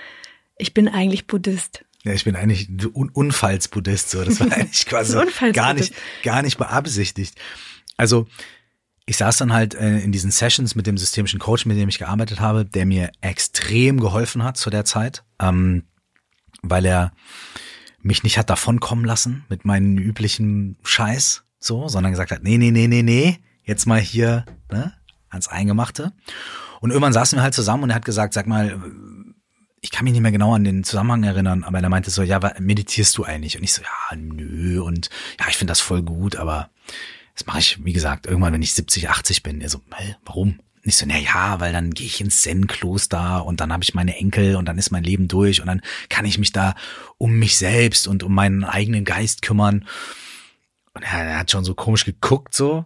ich 0.56 0.74
bin 0.74 0.88
eigentlich 0.88 1.26
Buddhist? 1.26 1.84
Ja, 2.04 2.12
ich 2.12 2.24
bin 2.24 2.36
eigentlich 2.36 2.68
Un 2.94 3.10
Unfallsbuddhist, 3.10 4.10
so. 4.10 4.24
Das 4.24 4.40
war 4.40 4.52
eigentlich 4.52 4.86
quasi 4.86 5.18
gar 5.52 5.74
nicht, 5.74 5.94
gar 6.22 6.42
nicht 6.42 6.58
beabsichtigt. 6.58 7.38
Also, 7.96 8.26
ich 9.06 9.16
saß 9.16 9.36
dann 9.36 9.52
halt 9.52 9.74
äh, 9.74 9.98
in 9.98 10.12
diesen 10.12 10.30
Sessions 10.30 10.74
mit 10.74 10.86
dem 10.86 10.96
systemischen 10.96 11.40
Coach, 11.40 11.66
mit 11.66 11.76
dem 11.76 11.88
ich 11.88 11.98
gearbeitet 11.98 12.40
habe, 12.40 12.64
der 12.64 12.86
mir 12.86 13.10
extrem 13.20 14.00
geholfen 14.00 14.44
hat 14.44 14.56
zu 14.56 14.70
der 14.70 14.84
Zeit, 14.84 15.24
ähm, 15.40 15.84
weil 16.62 16.84
er 16.84 17.12
mich 18.02 18.22
nicht 18.22 18.38
hat 18.38 18.50
davonkommen 18.50 19.04
lassen 19.04 19.44
mit 19.48 19.64
meinen 19.64 19.98
üblichen 19.98 20.76
Scheiß, 20.82 21.44
so, 21.58 21.88
sondern 21.88 22.12
gesagt 22.12 22.30
hat, 22.30 22.42
nee, 22.42 22.58
nee, 22.58 22.70
nee, 22.70 22.88
nee, 22.88 23.02
nee, 23.02 23.38
jetzt 23.64 23.86
mal 23.86 24.00
hier, 24.00 24.44
ne, 24.70 24.92
ans 25.28 25.48
Eingemachte. 25.48 26.12
Und 26.80 26.90
irgendwann 26.90 27.12
saßen 27.12 27.38
wir 27.38 27.42
halt 27.42 27.54
zusammen 27.54 27.84
und 27.84 27.90
er 27.90 27.96
hat 27.96 28.04
gesagt, 28.04 28.34
sag 28.34 28.46
mal, 28.46 28.80
ich 29.80 29.90
kann 29.90 30.04
mich 30.04 30.12
nicht 30.12 30.22
mehr 30.22 30.32
genau 30.32 30.54
an 30.54 30.64
den 30.64 30.84
Zusammenhang 30.84 31.24
erinnern, 31.24 31.64
aber 31.64 31.80
er 31.80 31.88
meinte 31.88 32.10
so, 32.10 32.22
ja, 32.22 32.40
meditierst 32.58 33.16
du 33.18 33.24
eigentlich? 33.24 33.56
Und 33.56 33.64
ich 33.64 33.72
so, 33.72 33.82
ja, 33.82 34.16
nö, 34.16 34.80
und 34.80 35.10
ja, 35.40 35.46
ich 35.48 35.56
finde 35.56 35.70
das 35.70 35.80
voll 35.80 36.02
gut, 36.02 36.36
aber 36.36 36.70
das 37.34 37.46
mache 37.46 37.58
ich, 37.58 37.84
wie 37.84 37.92
gesagt, 37.92 38.26
irgendwann, 38.26 38.52
wenn 38.52 38.62
ich 38.62 38.74
70, 38.74 39.10
80 39.10 39.42
bin. 39.42 39.60
Er 39.60 39.68
so, 39.68 39.80
hä, 39.94 40.16
warum? 40.24 40.60
Nicht 40.84 40.96
so, 40.96 41.06
na 41.06 41.16
ja, 41.16 41.60
weil 41.60 41.72
dann 41.72 41.92
gehe 41.92 42.06
ich 42.06 42.20
ins 42.20 42.42
Zen-Kloster 42.42 43.44
und 43.44 43.60
dann 43.60 43.72
habe 43.72 43.84
ich 43.84 43.94
meine 43.94 44.16
Enkel 44.16 44.56
und 44.56 44.66
dann 44.66 44.78
ist 44.78 44.90
mein 44.90 45.04
Leben 45.04 45.28
durch 45.28 45.60
und 45.60 45.68
dann 45.68 45.80
kann 46.08 46.24
ich 46.24 46.38
mich 46.38 46.52
da 46.52 46.74
um 47.18 47.38
mich 47.38 47.56
selbst 47.56 48.08
und 48.08 48.22
um 48.22 48.34
meinen 48.34 48.64
eigenen 48.64 49.04
Geist 49.04 49.42
kümmern. 49.42 49.86
Und 50.94 51.02
er, 51.02 51.24
er 51.24 51.38
hat 51.38 51.50
schon 51.50 51.64
so 51.64 51.74
komisch 51.74 52.04
geguckt 52.04 52.54
so. 52.54 52.84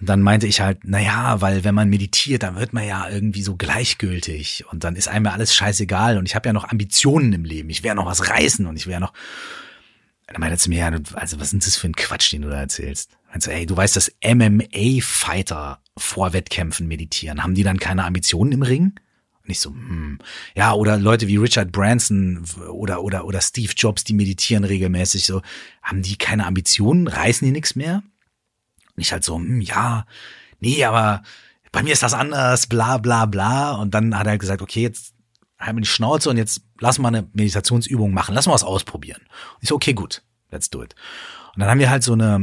Und 0.00 0.08
dann 0.08 0.22
meinte 0.22 0.46
ich 0.46 0.60
halt, 0.60 0.78
na 0.82 0.98
ja, 0.98 1.40
weil 1.40 1.62
wenn 1.62 1.74
man 1.74 1.88
meditiert, 1.88 2.42
dann 2.42 2.56
wird 2.56 2.72
man 2.72 2.86
ja 2.86 3.08
irgendwie 3.08 3.42
so 3.42 3.56
gleichgültig 3.56 4.64
und 4.70 4.82
dann 4.82 4.96
ist 4.96 5.08
einem 5.08 5.26
ja 5.26 5.32
alles 5.32 5.54
scheißegal 5.54 6.18
und 6.18 6.26
ich 6.26 6.34
habe 6.34 6.48
ja 6.48 6.52
noch 6.52 6.68
Ambitionen 6.68 7.32
im 7.32 7.44
Leben. 7.44 7.70
Ich 7.70 7.82
werde 7.82 7.96
noch 7.96 8.06
was 8.06 8.28
reißen 8.28 8.66
und 8.66 8.76
ich 8.76 8.86
werde 8.86 9.02
noch 9.02 9.12
dann 10.32 10.40
meinte 10.40 10.54
er 10.54 10.58
zu 10.58 10.70
mir, 10.70 11.02
also 11.14 11.40
was 11.40 11.52
ist 11.52 11.66
das 11.66 11.76
für 11.76 11.88
ein 11.88 11.96
Quatsch, 11.96 12.32
den 12.32 12.42
du 12.42 12.50
da 12.50 12.60
erzählst? 12.60 13.18
Also, 13.32 13.50
ey, 13.50 13.66
du 13.66 13.76
weißt, 13.76 13.96
dass 13.96 14.12
MMA-Fighter 14.24 15.80
vor 16.00 16.32
Wettkämpfen 16.32 16.88
meditieren. 16.88 17.42
Haben 17.42 17.54
die 17.54 17.62
dann 17.62 17.78
keine 17.78 18.04
Ambitionen 18.04 18.52
im 18.52 18.62
Ring? 18.62 18.94
Und 19.44 19.50
ich 19.50 19.60
so, 19.60 19.70
hm. 19.70 20.18
Ja, 20.54 20.72
oder 20.72 20.98
Leute 20.98 21.28
wie 21.28 21.36
Richard 21.36 21.72
Branson 21.72 22.44
oder, 22.70 23.02
oder, 23.02 23.24
oder 23.24 23.40
Steve 23.40 23.72
Jobs, 23.76 24.04
die 24.04 24.14
meditieren 24.14 24.64
regelmäßig 24.64 25.24
so. 25.24 25.42
Haben 25.82 26.02
die 26.02 26.16
keine 26.16 26.46
Ambitionen? 26.46 27.08
Reißen 27.08 27.46
die 27.46 27.52
nichts 27.52 27.74
mehr? 27.74 28.02
Und 28.96 29.02
ich 29.02 29.12
halt 29.12 29.24
so, 29.24 29.36
hm, 29.36 29.60
ja, 29.60 30.06
nee, 30.60 30.84
aber 30.84 31.22
bei 31.72 31.82
mir 31.82 31.92
ist 31.92 32.02
das 32.02 32.14
anders, 32.14 32.66
bla, 32.66 32.98
bla, 32.98 33.26
bla. 33.26 33.72
Und 33.72 33.94
dann 33.94 34.18
hat 34.18 34.26
er 34.26 34.30
halt 34.30 34.40
gesagt, 34.40 34.62
okay, 34.62 34.82
jetzt 34.82 35.14
halt 35.58 35.74
mir 35.74 35.82
die 35.82 35.88
Schnauze 35.88 36.30
und 36.30 36.36
jetzt 36.36 36.62
lass 36.78 36.98
mal 36.98 37.08
eine 37.08 37.28
Meditationsübung 37.32 38.12
machen, 38.12 38.34
lass 38.34 38.46
mal 38.46 38.54
was 38.54 38.64
ausprobieren. 38.64 39.20
Und 39.22 39.62
ich 39.62 39.68
so, 39.68 39.74
okay, 39.74 39.92
gut, 39.92 40.22
let's 40.50 40.70
do 40.70 40.82
it. 40.82 40.94
Und 41.54 41.60
dann 41.60 41.68
haben 41.68 41.80
wir 41.80 41.90
halt 41.90 42.02
so 42.02 42.14
eine 42.14 42.38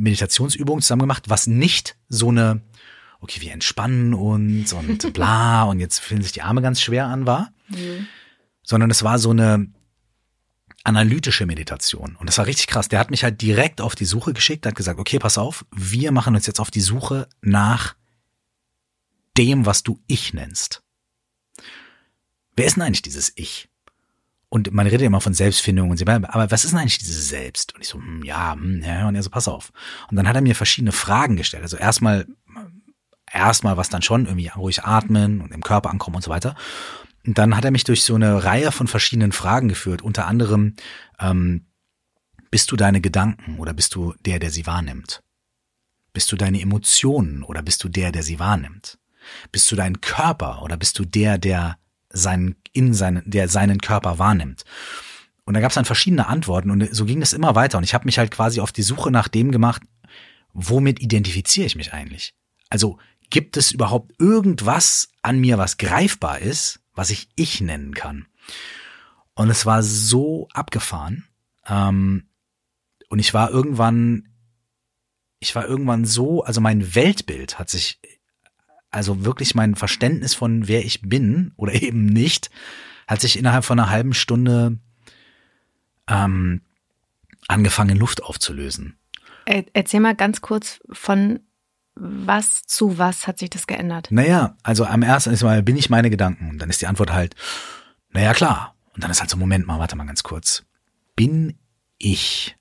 Meditationsübung 0.00 0.80
zusammen 0.80 1.02
gemacht, 1.02 1.28
was 1.28 1.46
nicht 1.46 1.96
so 2.08 2.28
eine, 2.28 2.62
okay, 3.20 3.40
wir 3.40 3.52
entspannen 3.52 4.14
uns 4.14 4.72
und 4.72 5.12
bla 5.12 5.64
und 5.64 5.80
jetzt 5.80 5.98
fühlen 5.98 6.22
sich 6.22 6.32
die 6.32 6.42
Arme 6.42 6.62
ganz 6.62 6.80
schwer 6.80 7.06
an 7.06 7.26
war, 7.26 7.52
mhm. 7.68 8.06
sondern 8.62 8.90
es 8.90 9.02
war 9.02 9.18
so 9.18 9.30
eine 9.30 9.68
analytische 10.84 11.46
Meditation. 11.46 12.16
Und 12.16 12.28
das 12.28 12.38
war 12.38 12.46
richtig 12.46 12.66
krass. 12.66 12.88
Der 12.88 12.98
hat 12.98 13.10
mich 13.10 13.22
halt 13.22 13.42
direkt 13.42 13.80
auf 13.80 13.94
die 13.94 14.06
Suche 14.06 14.32
geschickt, 14.32 14.66
hat 14.66 14.74
gesagt, 14.74 14.98
okay, 14.98 15.18
pass 15.18 15.38
auf, 15.38 15.64
wir 15.70 16.10
machen 16.12 16.34
uns 16.34 16.46
jetzt 16.46 16.60
auf 16.60 16.70
die 16.70 16.80
Suche 16.80 17.28
nach 17.42 17.96
dem, 19.36 19.66
was 19.66 19.82
du 19.82 20.00
ich 20.06 20.32
nennst. 20.34 20.82
Wer 22.56 22.66
ist 22.66 22.76
denn 22.76 22.82
eigentlich 22.82 23.02
dieses 23.02 23.32
Ich? 23.36 23.69
Und 24.52 24.72
man 24.72 24.88
redet 24.88 25.06
immer 25.06 25.20
von 25.20 25.32
Selbstfindung 25.32 25.90
und 25.90 25.96
so, 25.96 26.04
aber 26.04 26.50
was 26.50 26.64
ist 26.64 26.72
denn 26.72 26.80
eigentlich 26.80 26.98
dieses 26.98 27.28
Selbst? 27.28 27.72
Und 27.74 27.82
ich 27.82 27.88
so, 27.88 27.98
hm, 27.98 28.24
ja, 28.24 28.52
hm, 28.52 28.82
ja, 28.82 29.06
und 29.06 29.14
er 29.14 29.22
so, 29.22 29.30
pass 29.30 29.46
auf. 29.46 29.72
Und 30.10 30.16
dann 30.16 30.26
hat 30.26 30.34
er 30.34 30.42
mir 30.42 30.56
verschiedene 30.56 30.90
Fragen 30.90 31.36
gestellt. 31.36 31.62
Also 31.62 31.76
erstmal, 31.76 32.26
erstmal 33.32 33.76
was 33.76 33.90
dann 33.90 34.02
schon, 34.02 34.26
irgendwie 34.26 34.48
ruhig 34.48 34.82
atmen 34.82 35.40
und 35.40 35.52
im 35.52 35.62
Körper 35.62 35.90
ankommen 35.90 36.16
und 36.16 36.22
so 36.22 36.32
weiter. 36.32 36.56
Und 37.24 37.38
dann 37.38 37.56
hat 37.56 37.64
er 37.64 37.70
mich 37.70 37.84
durch 37.84 38.02
so 38.02 38.16
eine 38.16 38.42
Reihe 38.42 38.72
von 38.72 38.88
verschiedenen 38.88 39.30
Fragen 39.30 39.68
geführt. 39.68 40.02
Unter 40.02 40.26
anderem, 40.26 40.74
ähm, 41.20 41.66
bist 42.50 42.72
du 42.72 42.76
deine 42.76 43.00
Gedanken 43.00 43.58
oder 43.58 43.72
bist 43.72 43.94
du 43.94 44.14
der, 44.26 44.40
der 44.40 44.50
sie 44.50 44.66
wahrnimmt? 44.66 45.22
Bist 46.12 46.32
du 46.32 46.36
deine 46.36 46.60
Emotionen 46.60 47.44
oder 47.44 47.62
bist 47.62 47.84
du 47.84 47.88
der, 47.88 48.10
der 48.10 48.24
sie 48.24 48.40
wahrnimmt? 48.40 48.98
Bist 49.52 49.70
du 49.70 49.76
dein 49.76 50.00
Körper 50.00 50.62
oder 50.62 50.76
bist 50.76 50.98
du 50.98 51.04
der, 51.04 51.38
der 51.38 51.78
seinen, 52.10 52.56
in 52.72 52.94
seinen, 52.94 53.22
der 53.28 53.48
seinen 53.48 53.80
Körper 53.80 54.18
wahrnimmt. 54.18 54.64
Und 55.44 55.54
da 55.54 55.60
gab 55.60 55.70
es 55.70 55.74
dann 55.74 55.84
verschiedene 55.84 56.26
Antworten 56.26 56.70
und 56.70 56.94
so 56.94 57.04
ging 57.04 57.22
es 57.22 57.32
immer 57.32 57.54
weiter. 57.54 57.78
Und 57.78 57.84
ich 57.84 57.94
habe 57.94 58.04
mich 58.04 58.18
halt 58.18 58.30
quasi 58.30 58.60
auf 58.60 58.72
die 58.72 58.82
Suche 58.82 59.10
nach 59.10 59.28
dem 59.28 59.50
gemacht, 59.50 59.82
womit 60.52 61.00
identifiziere 61.00 61.66
ich 61.66 61.76
mich 61.76 61.92
eigentlich? 61.92 62.34
Also 62.68 62.98
gibt 63.30 63.56
es 63.56 63.72
überhaupt 63.72 64.12
irgendwas 64.18 65.08
an 65.22 65.40
mir, 65.40 65.58
was 65.58 65.76
greifbar 65.76 66.40
ist, 66.40 66.80
was 66.94 67.10
ich 67.10 67.28
ich 67.36 67.60
nennen 67.60 67.94
kann? 67.94 68.26
Und 69.34 69.50
es 69.50 69.64
war 69.66 69.82
so 69.82 70.48
abgefahren. 70.52 71.24
Ähm, 71.66 72.28
und 73.08 73.18
ich 73.18 73.32
war 73.32 73.50
irgendwann, 73.50 74.28
ich 75.38 75.54
war 75.54 75.66
irgendwann 75.66 76.04
so, 76.04 76.44
also 76.44 76.60
mein 76.60 76.94
Weltbild 76.94 77.58
hat 77.58 77.70
sich 77.70 78.00
also 78.90 79.24
wirklich 79.24 79.54
mein 79.54 79.74
Verständnis 79.74 80.34
von 80.34 80.68
wer 80.68 80.84
ich 80.84 81.02
bin 81.02 81.52
oder 81.56 81.74
eben 81.82 82.06
nicht, 82.06 82.50
hat 83.06 83.20
sich 83.20 83.38
innerhalb 83.38 83.64
von 83.64 83.78
einer 83.78 83.90
halben 83.90 84.14
Stunde 84.14 84.78
ähm, 86.08 86.62
angefangen, 87.48 87.96
Luft 87.96 88.22
aufzulösen. 88.22 88.96
Erzähl 89.46 90.00
mal 90.00 90.14
ganz 90.14 90.40
kurz 90.40 90.80
von 90.92 91.40
was 91.94 92.62
zu 92.62 92.98
was 92.98 93.26
hat 93.26 93.38
sich 93.38 93.50
das 93.50 93.66
geändert? 93.66 94.08
Naja, 94.10 94.56
also 94.62 94.84
am 94.84 95.02
ersten 95.02 95.32
ist 95.32 95.42
mal, 95.42 95.62
bin 95.62 95.76
ich 95.76 95.90
meine 95.90 96.08
Gedanken? 96.08 96.50
Und 96.50 96.58
dann 96.58 96.70
ist 96.70 96.80
die 96.80 96.86
Antwort 96.86 97.12
halt, 97.12 97.34
naja, 98.10 98.32
klar. 98.32 98.74
Und 98.94 99.04
dann 99.04 99.10
ist 99.10 99.20
halt 99.20 99.30
so, 99.30 99.36
Moment 99.36 99.66
mal, 99.66 99.78
warte 99.78 99.96
mal 99.96 100.06
ganz 100.06 100.22
kurz. 100.22 100.64
Bin 101.16 101.58
ich 101.98 102.56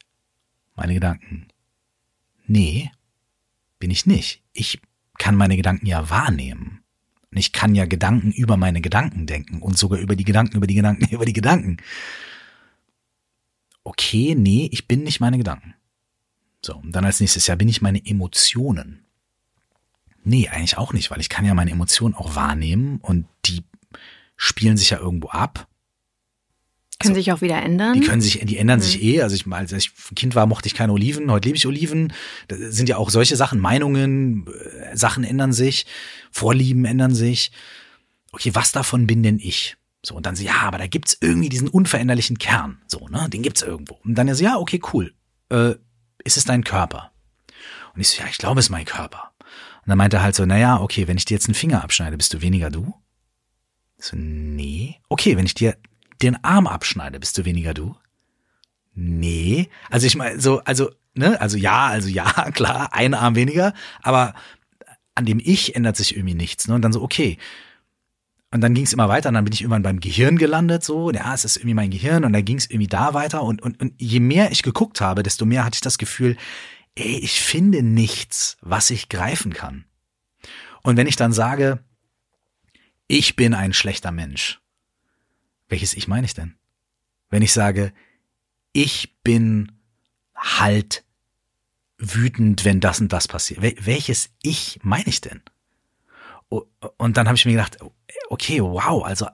meine 0.75 0.93
Gedanken? 0.93 1.47
Nee, 2.47 2.91
bin 3.77 3.91
ich 3.91 4.05
nicht. 4.05 4.43
Ich 4.51 4.81
kann 5.19 5.35
meine 5.35 5.55
Gedanken 5.55 5.85
ja 5.85 6.09
wahrnehmen. 6.09 6.81
Und 7.31 7.37
ich 7.37 7.51
kann 7.51 7.75
ja 7.75 7.85
Gedanken 7.85 8.31
über 8.31 8.57
meine 8.57 8.81
Gedanken 8.81 9.27
denken 9.27 9.61
und 9.61 9.77
sogar 9.77 9.99
über 9.99 10.15
die 10.15 10.23
Gedanken, 10.23 10.57
über 10.57 10.65
die 10.65 10.73
Gedanken, 10.73 11.05
über 11.13 11.25
die 11.25 11.33
Gedanken. 11.33 11.77
Okay, 13.83 14.33
nee, 14.35 14.67
ich 14.71 14.87
bin 14.87 15.03
nicht 15.03 15.19
meine 15.19 15.37
Gedanken. 15.37 15.75
So, 16.65 16.75
und 16.75 16.91
dann 16.91 17.05
als 17.05 17.19
nächstes 17.19 17.45
Jahr 17.47 17.57
bin 17.57 17.69
ich 17.69 17.81
meine 17.81 18.03
Emotionen. 18.05 19.05
Nee, 20.23 20.49
eigentlich 20.49 20.77
auch 20.77 20.91
nicht, 20.91 21.11
weil 21.11 21.21
ich 21.21 21.29
kann 21.29 21.45
ja 21.45 21.53
meine 21.53 21.71
Emotionen 21.71 22.15
auch 22.15 22.35
wahrnehmen 22.35 22.97
und 23.01 23.25
die 23.45 23.63
spielen 24.35 24.77
sich 24.77 24.89
ja 24.89 24.97
irgendwo 24.97 25.29
ab. 25.29 25.67
Können 27.01 27.13
also, 27.13 27.21
sich 27.21 27.31
auch 27.31 27.39
wieder 27.39 27.61
ändern. 27.61 27.93
Die 27.93 28.01
können 28.01 28.21
sich, 28.21 28.41
die 28.43 28.57
ändern 28.57 28.79
mhm. 28.79 28.83
sich 28.83 29.01
eh. 29.01 29.21
Also 29.21 29.33
ich, 29.33 29.47
als 29.47 29.71
ich 29.71 29.91
Kind 30.15 30.35
war, 30.35 30.45
mochte 30.47 30.67
ich 30.67 30.73
keine 30.73 30.91
Oliven. 30.91 31.31
Heute 31.31 31.47
liebe 31.47 31.57
ich 31.57 31.65
Oliven. 31.65 32.11
Das 32.49 32.59
sind 32.59 32.89
ja 32.89 32.97
auch 32.97 33.09
solche 33.09 33.37
Sachen. 33.37 33.59
Meinungen, 33.59 34.47
äh, 34.47 34.97
Sachen 34.97 35.23
ändern 35.23 35.53
sich. 35.53 35.85
Vorlieben 36.29 36.83
ändern 36.83 37.15
sich. 37.15 37.51
Okay, 38.33 38.51
was 38.53 38.73
davon 38.73 39.07
bin 39.07 39.23
denn 39.23 39.39
ich? 39.39 39.77
So, 40.05 40.15
und 40.15 40.25
dann 40.25 40.35
so, 40.35 40.43
ja, 40.43 40.61
aber 40.61 40.77
da 40.77 40.87
gibt's 40.87 41.17
irgendwie 41.21 41.47
diesen 41.47 41.69
unveränderlichen 41.69 42.37
Kern. 42.37 42.81
So, 42.87 43.07
ne, 43.07 43.29
den 43.29 43.43
gibt's 43.43 43.61
irgendwo. 43.61 43.97
Und 44.03 44.15
dann 44.15 44.33
so, 44.35 44.43
ja, 44.43 44.57
okay, 44.57 44.81
cool. 44.93 45.13
Äh, 45.49 45.75
ist 46.25 46.35
es 46.35 46.43
dein 46.43 46.65
Körper? 46.65 47.11
Und 47.95 48.01
ich 48.01 48.09
so, 48.09 48.21
ja, 48.21 48.27
ich 48.29 48.37
glaube, 48.37 48.59
es 48.59 48.65
ist 48.65 48.71
mein 48.71 48.85
Körper. 48.85 49.31
Und 49.39 49.89
dann 49.89 49.97
meinte 49.97 50.17
er 50.17 50.23
halt 50.23 50.35
so, 50.35 50.45
na 50.45 50.57
ja, 50.57 50.81
okay, 50.81 51.07
wenn 51.07 51.17
ich 51.17 51.23
dir 51.23 51.35
jetzt 51.35 51.47
einen 51.47 51.55
Finger 51.55 51.81
abschneide, 51.81 52.17
bist 52.17 52.33
du 52.33 52.41
weniger 52.41 52.69
du? 52.69 52.93
Ich 53.97 54.05
so, 54.05 54.17
nee. 54.17 54.97
Okay, 55.07 55.37
wenn 55.37 55.45
ich 55.45 55.53
dir 55.53 55.77
den 56.21 56.43
Arm 56.43 56.67
abschneide, 56.67 57.19
bist 57.19 57.37
du 57.37 57.45
weniger 57.45 57.73
du? 57.73 57.95
Nee. 58.93 59.69
Also 59.89 60.07
ich 60.07 60.15
meine, 60.15 60.39
so, 60.39 60.59
also, 60.59 60.91
ne, 61.13 61.39
also 61.39 61.57
ja, 61.57 61.87
also 61.87 62.09
ja, 62.09 62.51
klar, 62.51 62.93
ein 62.93 63.13
Arm 63.13 63.35
weniger, 63.35 63.73
aber 64.01 64.33
an 65.15 65.25
dem 65.25 65.39
Ich 65.43 65.75
ändert 65.75 65.97
sich 65.97 66.15
irgendwie 66.15 66.35
nichts. 66.35 66.67
Ne? 66.67 66.75
Und 66.75 66.81
dann 66.81 66.93
so, 66.93 67.01
okay. 67.01 67.37
Und 68.51 68.61
dann 68.61 68.73
ging 68.73 68.85
es 68.85 68.93
immer 68.93 69.09
weiter 69.09 69.29
und 69.29 69.35
dann 69.35 69.43
bin 69.43 69.53
ich 69.53 69.61
irgendwann 69.61 69.83
beim 69.83 69.99
Gehirn 69.99 70.37
gelandet, 70.37 70.83
so, 70.83 71.11
ja, 71.11 71.33
es 71.33 71.45
ist 71.45 71.57
irgendwie 71.57 71.75
mein 71.75 71.91
Gehirn 71.91 72.23
und 72.23 72.33
dann 72.33 72.45
ging 72.45 72.57
es 72.57 72.65
irgendwie 72.65 72.87
da 72.87 73.13
weiter 73.13 73.43
und, 73.43 73.61
und, 73.61 73.79
und 73.79 73.93
je 73.99 74.19
mehr 74.19 74.51
ich 74.51 74.63
geguckt 74.63 75.01
habe, 75.01 75.21
desto 75.21 75.45
mehr 75.45 75.65
hatte 75.65 75.75
ich 75.75 75.81
das 75.81 75.99
Gefühl, 75.99 76.35
ey, 76.95 77.19
ich 77.19 77.41
finde 77.41 77.83
nichts, 77.83 78.57
was 78.61 78.89
ich 78.89 79.07
greifen 79.07 79.53
kann. 79.53 79.85
Und 80.81 80.97
wenn 80.97 81.05
ich 81.05 81.15
dann 81.15 81.31
sage, 81.31 81.83
ich 83.07 83.35
bin 83.35 83.53
ein 83.53 83.73
schlechter 83.73 84.11
Mensch, 84.11 84.61
welches 85.69 85.93
Ich 85.93 86.07
meine 86.07 86.25
ich 86.25 86.33
denn? 86.33 86.55
Wenn 87.29 87.41
ich 87.41 87.53
sage, 87.53 87.93
ich 88.73 89.21
bin 89.23 89.71
halt 90.35 91.03
wütend, 91.97 92.65
wenn 92.65 92.79
das 92.79 92.99
und 92.99 93.13
das 93.13 93.27
passiert. 93.27 93.61
Welches 93.85 94.29
Ich 94.41 94.79
meine 94.83 95.07
ich 95.07 95.21
denn? 95.21 95.41
Und 96.49 97.17
dann 97.17 97.27
habe 97.27 97.35
ich 97.35 97.45
mir 97.45 97.51
gedacht, 97.51 97.77
okay, 98.29 98.61
wow, 98.61 99.03
also 99.03 99.27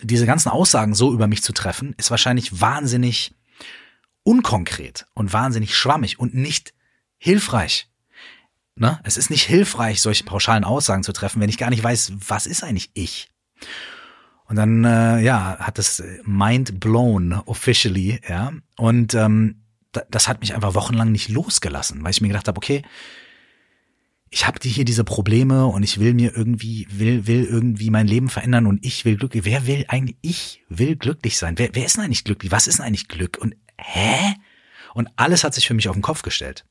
diese 0.00 0.24
ganzen 0.24 0.48
Aussagen 0.48 0.94
so 0.94 1.12
über 1.12 1.26
mich 1.26 1.42
zu 1.42 1.52
treffen, 1.52 1.94
ist 1.98 2.10
wahrscheinlich 2.10 2.60
wahnsinnig 2.60 3.34
unkonkret 4.22 5.06
und 5.14 5.32
wahnsinnig 5.32 5.76
schwammig 5.76 6.18
und 6.18 6.34
nicht 6.34 6.72
hilfreich. 7.18 7.90
Ne? 8.76 8.98
Es 9.04 9.18
ist 9.18 9.28
nicht 9.28 9.44
hilfreich, 9.44 10.00
solche 10.00 10.24
pauschalen 10.24 10.64
Aussagen 10.64 11.02
zu 11.02 11.12
treffen, 11.12 11.40
wenn 11.40 11.50
ich 11.50 11.58
gar 11.58 11.70
nicht 11.70 11.82
weiß, 11.82 12.12
was 12.28 12.46
ist 12.46 12.62
eigentlich 12.62 12.90
ich. 12.94 13.28
Und 14.50 14.56
dann, 14.56 14.84
äh, 14.84 15.20
ja, 15.20 15.58
hat 15.60 15.78
das 15.78 16.02
mind 16.24 16.80
blown 16.80 17.32
officially, 17.32 18.20
ja. 18.28 18.52
Und 18.76 19.14
ähm, 19.14 19.62
das 20.10 20.26
hat 20.26 20.40
mich 20.40 20.56
einfach 20.56 20.74
wochenlang 20.74 21.12
nicht 21.12 21.28
losgelassen, 21.28 22.02
weil 22.02 22.10
ich 22.10 22.20
mir 22.20 22.26
gedacht 22.26 22.48
habe, 22.48 22.56
okay, 22.58 22.82
ich 24.28 24.48
habe 24.48 24.58
hier 24.60 24.84
diese 24.84 25.04
Probleme 25.04 25.66
und 25.66 25.84
ich 25.84 26.00
will 26.00 26.14
mir 26.14 26.36
irgendwie, 26.36 26.88
will, 26.90 27.28
will 27.28 27.44
irgendwie 27.44 27.90
mein 27.90 28.08
Leben 28.08 28.28
verändern 28.28 28.66
und 28.66 28.84
ich 28.84 29.04
will 29.04 29.16
glücklich. 29.16 29.44
Wer 29.44 29.68
will 29.68 29.84
eigentlich, 29.86 30.16
ich 30.20 30.64
will 30.68 30.96
glücklich 30.96 31.38
sein. 31.38 31.56
Wer, 31.56 31.68
wer 31.74 31.86
ist 31.86 31.96
denn 31.96 32.04
eigentlich 32.04 32.24
glücklich? 32.24 32.50
Was 32.50 32.66
ist 32.66 32.80
denn 32.80 32.86
eigentlich 32.86 33.06
Glück? 33.06 33.38
Und 33.40 33.54
hä? 33.78 34.34
Und 34.94 35.10
alles 35.14 35.44
hat 35.44 35.54
sich 35.54 35.68
für 35.68 35.74
mich 35.74 35.88
auf 35.88 35.94
den 35.94 36.02
Kopf 36.02 36.22
gestellt. 36.22 36.66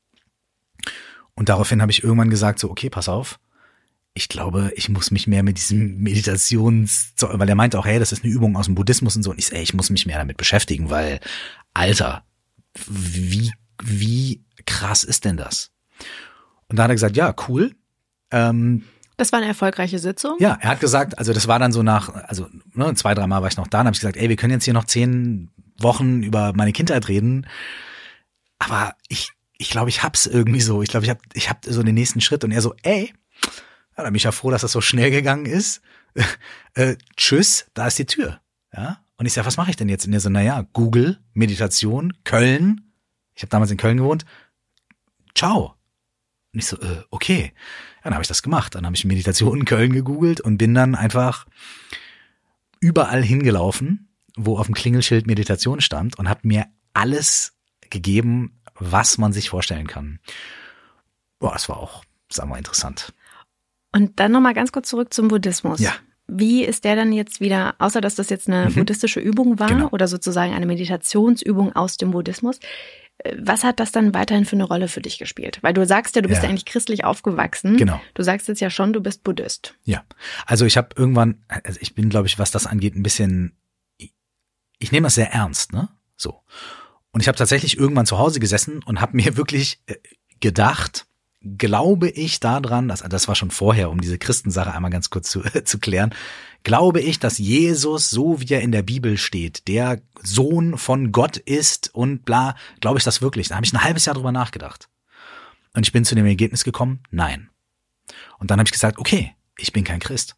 Und 1.34 1.48
daraufhin 1.48 1.80
habe 1.80 1.92
ich 1.92 2.04
irgendwann 2.04 2.28
gesagt, 2.28 2.58
so, 2.58 2.70
okay, 2.70 2.90
pass 2.90 3.08
auf, 3.08 3.40
ich 4.14 4.28
glaube, 4.28 4.72
ich 4.74 4.88
muss 4.88 5.10
mich 5.10 5.26
mehr 5.26 5.42
mit 5.42 5.58
diesem 5.58 5.98
Meditations, 5.98 7.14
weil 7.20 7.48
er 7.48 7.54
meinte 7.54 7.78
auch, 7.78 7.86
hey, 7.86 7.98
das 7.98 8.12
ist 8.12 8.24
eine 8.24 8.32
Übung 8.32 8.56
aus 8.56 8.66
dem 8.66 8.74
Buddhismus 8.74 9.16
und 9.16 9.22
so. 9.22 9.30
Und 9.30 9.38
ich 9.38 9.52
ey, 9.52 9.62
ich 9.62 9.74
muss 9.74 9.90
mich 9.90 10.06
mehr 10.06 10.18
damit 10.18 10.36
beschäftigen, 10.36 10.90
weil, 10.90 11.20
Alter, 11.74 12.24
wie, 12.88 13.52
wie 13.82 14.44
krass 14.66 15.04
ist 15.04 15.24
denn 15.24 15.36
das? 15.36 15.70
Und 16.68 16.78
da 16.78 16.84
hat 16.84 16.90
er 16.90 16.94
gesagt, 16.94 17.16
ja, 17.16 17.34
cool. 17.48 17.72
Ähm, 18.30 18.84
das 19.16 19.32
war 19.32 19.38
eine 19.38 19.48
erfolgreiche 19.48 19.98
Sitzung? 19.98 20.36
Ja, 20.40 20.56
er 20.60 20.70
hat 20.70 20.80
gesagt, 20.80 21.18
also 21.18 21.32
das 21.32 21.46
war 21.46 21.58
dann 21.58 21.72
so 21.72 21.82
nach, 21.82 22.08
also 22.08 22.48
ne, 22.72 22.94
zwei, 22.94 23.14
drei 23.14 23.26
Mal 23.26 23.42
war 23.42 23.48
ich 23.48 23.56
noch 23.56 23.66
da 23.68 23.80
und 23.80 23.86
habe 23.86 23.94
ich 23.94 24.00
gesagt, 24.00 24.16
ey, 24.16 24.28
wir 24.28 24.36
können 24.36 24.52
jetzt 24.52 24.64
hier 24.64 24.74
noch 24.74 24.84
zehn 24.84 25.50
Wochen 25.78 26.22
über 26.22 26.52
meine 26.54 26.72
Kindheit 26.72 27.08
reden. 27.08 27.46
Aber 28.58 28.94
ich, 29.08 29.30
ich 29.58 29.70
glaube, 29.70 29.90
ich 29.90 30.02
hab's 30.02 30.26
irgendwie 30.26 30.60
so. 30.60 30.82
Ich 30.82 30.88
glaube, 30.88 31.04
ich 31.04 31.10
hab, 31.10 31.18
ich 31.34 31.50
hab 31.50 31.64
so 31.64 31.82
den 31.82 31.94
nächsten 31.94 32.20
Schritt 32.20 32.44
und 32.44 32.50
er 32.50 32.62
so, 32.62 32.74
ey, 32.82 33.12
ja, 34.00 34.04
dann 34.04 34.12
bin 34.12 34.16
ich 34.16 34.24
ja 34.24 34.32
froh, 34.32 34.50
dass 34.50 34.62
das 34.62 34.72
so 34.72 34.80
schnell 34.80 35.10
gegangen 35.10 35.44
ist. 35.44 35.82
äh, 36.74 36.96
tschüss, 37.16 37.66
da 37.74 37.86
ist 37.86 37.98
die 37.98 38.06
Tür. 38.06 38.40
Ja. 38.74 39.04
Und 39.16 39.26
ich 39.26 39.34
sage, 39.34 39.46
was 39.46 39.58
mache 39.58 39.70
ich 39.70 39.76
denn 39.76 39.90
jetzt? 39.90 40.06
Und 40.06 40.14
er 40.14 40.20
so, 40.20 40.30
naja, 40.30 40.66
Google, 40.72 41.18
Meditation, 41.34 42.14
Köln. 42.24 42.92
Ich 43.34 43.42
habe 43.42 43.50
damals 43.50 43.70
in 43.70 43.76
Köln 43.76 43.98
gewohnt. 43.98 44.24
Ciao. 45.34 45.74
Und 46.52 46.60
ich 46.60 46.66
so, 46.66 46.80
äh, 46.80 47.02
okay. 47.10 47.52
Ja, 47.98 48.04
dann 48.04 48.14
habe 48.14 48.22
ich 48.22 48.28
das 48.28 48.42
gemacht. 48.42 48.74
Dann 48.74 48.86
habe 48.86 48.96
ich 48.96 49.04
Meditation 49.04 49.60
in 49.60 49.64
Köln 49.66 49.92
gegoogelt 49.92 50.40
und 50.40 50.56
bin 50.56 50.74
dann 50.74 50.94
einfach 50.94 51.46
überall 52.80 53.22
hingelaufen, 53.22 54.08
wo 54.36 54.56
auf 54.56 54.66
dem 54.66 54.74
Klingelschild 54.74 55.26
Meditation 55.26 55.82
stand 55.82 56.18
und 56.18 56.28
habe 56.28 56.40
mir 56.44 56.66
alles 56.94 57.52
gegeben, 57.90 58.58
was 58.76 59.18
man 59.18 59.34
sich 59.34 59.50
vorstellen 59.50 59.86
kann. 59.86 60.18
Boah, 61.38 61.52
das 61.52 61.68
war 61.68 61.76
auch, 61.76 62.04
sagen 62.30 62.48
wir, 62.48 62.56
interessant. 62.56 63.12
Und 63.92 64.20
dann 64.20 64.32
nochmal 64.32 64.54
ganz 64.54 64.72
kurz 64.72 64.88
zurück 64.88 65.12
zum 65.12 65.28
Buddhismus. 65.28 65.80
Ja. 65.80 65.92
Wie 66.28 66.64
ist 66.64 66.84
der 66.84 66.94
dann 66.94 67.12
jetzt 67.12 67.40
wieder, 67.40 67.74
außer 67.78 68.00
dass 68.00 68.14
das 68.14 68.30
jetzt 68.30 68.48
eine 68.48 68.70
mhm. 68.70 68.74
buddhistische 68.74 69.18
Übung 69.18 69.58
war 69.58 69.68
genau. 69.68 69.88
oder 69.90 70.06
sozusagen 70.06 70.54
eine 70.54 70.66
Meditationsübung 70.66 71.74
aus 71.74 71.96
dem 71.96 72.12
Buddhismus, 72.12 72.60
äh, 73.18 73.36
was 73.38 73.64
hat 73.64 73.80
das 73.80 73.90
dann 73.90 74.14
weiterhin 74.14 74.44
für 74.44 74.54
eine 74.54 74.64
Rolle 74.64 74.86
für 74.86 75.00
dich 75.00 75.18
gespielt? 75.18 75.58
Weil 75.62 75.74
du 75.74 75.84
sagst 75.84 76.14
ja, 76.14 76.22
du 76.22 76.28
bist 76.28 76.42
ja, 76.42 76.48
eigentlich 76.48 76.66
christlich 76.66 77.04
aufgewachsen. 77.04 77.76
Genau. 77.76 78.00
Du 78.14 78.22
sagst 78.22 78.46
jetzt 78.46 78.60
ja 78.60 78.70
schon, 78.70 78.92
du 78.92 79.00
bist 79.00 79.24
Buddhist. 79.24 79.74
Ja. 79.84 80.04
Also 80.46 80.66
ich 80.66 80.76
habe 80.76 80.90
irgendwann, 80.96 81.42
also 81.48 81.78
ich 81.82 81.94
bin, 81.96 82.10
glaube 82.10 82.28
ich, 82.28 82.38
was 82.38 82.52
das 82.52 82.66
angeht, 82.66 82.94
ein 82.94 83.02
bisschen, 83.02 83.56
ich 84.78 84.92
nehme 84.92 85.06
das 85.06 85.16
sehr 85.16 85.32
ernst, 85.32 85.72
ne? 85.72 85.88
So. 86.16 86.42
Und 87.10 87.22
ich 87.22 87.28
habe 87.28 87.36
tatsächlich 87.36 87.76
irgendwann 87.76 88.06
zu 88.06 88.18
Hause 88.18 88.38
gesessen 88.38 88.82
und 88.84 89.00
habe 89.00 89.16
mir 89.16 89.36
wirklich 89.36 89.82
äh, 89.86 89.96
gedacht, 90.38 91.06
glaube 91.42 92.08
ich 92.10 92.40
daran, 92.40 92.88
dass, 92.88 93.00
das 93.00 93.28
war 93.28 93.34
schon 93.34 93.50
vorher, 93.50 93.90
um 93.90 94.00
diese 94.00 94.18
Christensache 94.18 94.72
einmal 94.72 94.90
ganz 94.90 95.10
kurz 95.10 95.30
zu, 95.30 95.40
zu 95.64 95.78
klären, 95.78 96.14
glaube 96.62 97.00
ich, 97.00 97.18
dass 97.18 97.38
Jesus, 97.38 98.10
so 98.10 98.40
wie 98.40 98.52
er 98.52 98.60
in 98.60 98.72
der 98.72 98.82
Bibel 98.82 99.16
steht, 99.16 99.66
der 99.68 100.02
Sohn 100.22 100.76
von 100.76 101.12
Gott 101.12 101.38
ist 101.38 101.94
und 101.94 102.24
bla, 102.24 102.54
glaube 102.80 102.98
ich 102.98 103.04
das 103.04 103.22
wirklich. 103.22 103.48
Da 103.48 103.56
habe 103.56 103.64
ich 103.64 103.72
ein 103.72 103.82
halbes 103.82 104.04
Jahr 104.04 104.14
drüber 104.14 104.32
nachgedacht. 104.32 104.88
Und 105.72 105.86
ich 105.86 105.92
bin 105.92 106.04
zu 106.04 106.14
dem 106.14 106.26
Ergebnis 106.26 106.64
gekommen, 106.64 107.00
nein. 107.10 107.48
Und 108.38 108.50
dann 108.50 108.58
habe 108.58 108.66
ich 108.66 108.72
gesagt, 108.72 108.98
okay, 108.98 109.34
ich 109.56 109.72
bin 109.72 109.84
kein 109.84 110.00
Christ. 110.00 110.36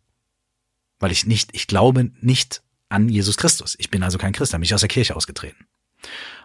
Weil 0.98 1.10
ich 1.10 1.26
nicht, 1.26 1.50
ich 1.54 1.66
glaube 1.66 2.12
nicht 2.20 2.62
an 2.88 3.08
Jesus 3.08 3.36
Christus. 3.36 3.74
Ich 3.78 3.90
bin 3.90 4.02
also 4.02 4.18
kein 4.18 4.32
Christ, 4.32 4.52
da 4.52 4.58
bin 4.58 4.64
ich 4.64 4.74
aus 4.74 4.82
der 4.82 4.88
Kirche 4.88 5.16
ausgetreten. 5.16 5.66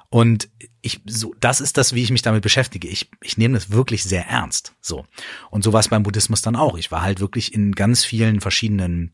Und 0.09 0.49
ich, 0.81 1.01
so, 1.05 1.33
das 1.39 1.59
ist 1.59 1.77
das, 1.77 1.93
wie 1.93 2.03
ich 2.03 2.11
mich 2.11 2.21
damit 2.21 2.41
beschäftige. 2.41 2.87
Ich, 2.87 3.09
ich 3.21 3.37
nehme 3.37 3.55
das 3.55 3.71
wirklich 3.71 4.03
sehr 4.03 4.27
ernst. 4.27 4.73
So. 4.79 5.05
Und 5.49 5.63
so 5.63 5.73
war 5.73 5.81
es 5.81 5.89
beim 5.89 6.03
Buddhismus 6.03 6.41
dann 6.41 6.55
auch. 6.55 6.77
Ich 6.77 6.91
war 6.91 7.01
halt 7.01 7.19
wirklich 7.19 7.53
in 7.53 7.73
ganz 7.73 8.05
vielen 8.05 8.39
verschiedenen 8.39 9.13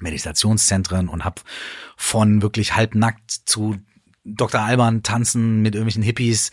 Meditationszentren 0.00 1.08
und 1.08 1.24
habe 1.24 1.40
von 1.96 2.42
wirklich 2.42 2.76
halbnackt 2.76 3.30
zu 3.30 3.76
Dr. 4.24 4.60
Alban 4.60 5.02
tanzen 5.02 5.62
mit 5.62 5.74
irgendwelchen 5.74 6.02
Hippies 6.02 6.50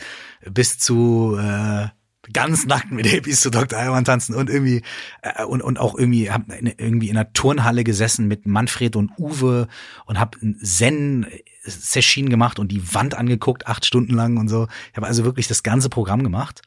bis 0.50 0.80
zu 0.80 1.38
äh, 1.38 1.88
ganz 2.34 2.66
nackt 2.66 2.92
mit 2.92 3.06
Hippies 3.06 3.42
zu 3.42 3.50
Dr. 3.50 3.78
Alban 3.78 4.06
tanzen 4.06 4.36
und 4.36 4.50
irgendwie 4.50 4.82
äh, 5.22 5.44
und 5.44 5.62
und 5.62 5.80
auch 5.80 5.98
irgendwie 5.98 6.32
hab 6.32 6.44
irgendwie 6.50 7.10
in 7.10 7.18
einer 7.18 7.34
Turnhalle 7.34 7.84
gesessen 7.84 8.28
mit 8.28 8.46
Manfred 8.46 8.96
und 8.96 9.12
Uwe 9.20 9.68
und 10.06 10.20
hab 10.20 10.38
Zen 10.64 11.28
Session 11.66 12.30
gemacht 12.30 12.60
und 12.60 12.70
die 12.70 12.94
Wand 12.94 13.16
angeguckt 13.16 13.68
acht 13.68 13.86
Stunden 13.86 14.14
lang 14.14 14.38
und 14.38 14.48
so. 14.48 14.68
Ich 14.92 14.98
habe 14.98 15.08
also 15.08 15.24
wirklich 15.26 15.48
das 15.48 15.64
ganze 15.64 15.90
Programm 15.90 16.24
gemacht. 16.24 16.62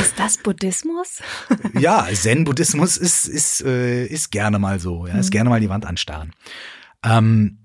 Ist 0.00 0.18
das 0.18 0.38
Buddhismus? 0.38 1.22
ja, 1.78 2.08
Zen-Buddhismus 2.12 2.96
ist 2.96 3.26
ist 3.26 3.60
äh, 3.64 4.06
ist 4.06 4.30
gerne 4.30 4.58
mal 4.58 4.80
so, 4.80 5.06
ja, 5.06 5.14
ist 5.14 5.26
mhm. 5.26 5.30
gerne 5.30 5.50
mal 5.50 5.60
die 5.60 5.68
Wand 5.68 5.86
anstarren. 5.86 6.32
Ähm, 7.04 7.58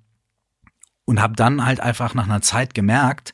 und 1.06 1.22
habe 1.22 1.36
dann 1.36 1.66
halt 1.66 1.80
einfach 1.80 2.14
nach 2.14 2.26
einer 2.26 2.42
Zeit 2.42 2.74
gemerkt, 2.74 3.34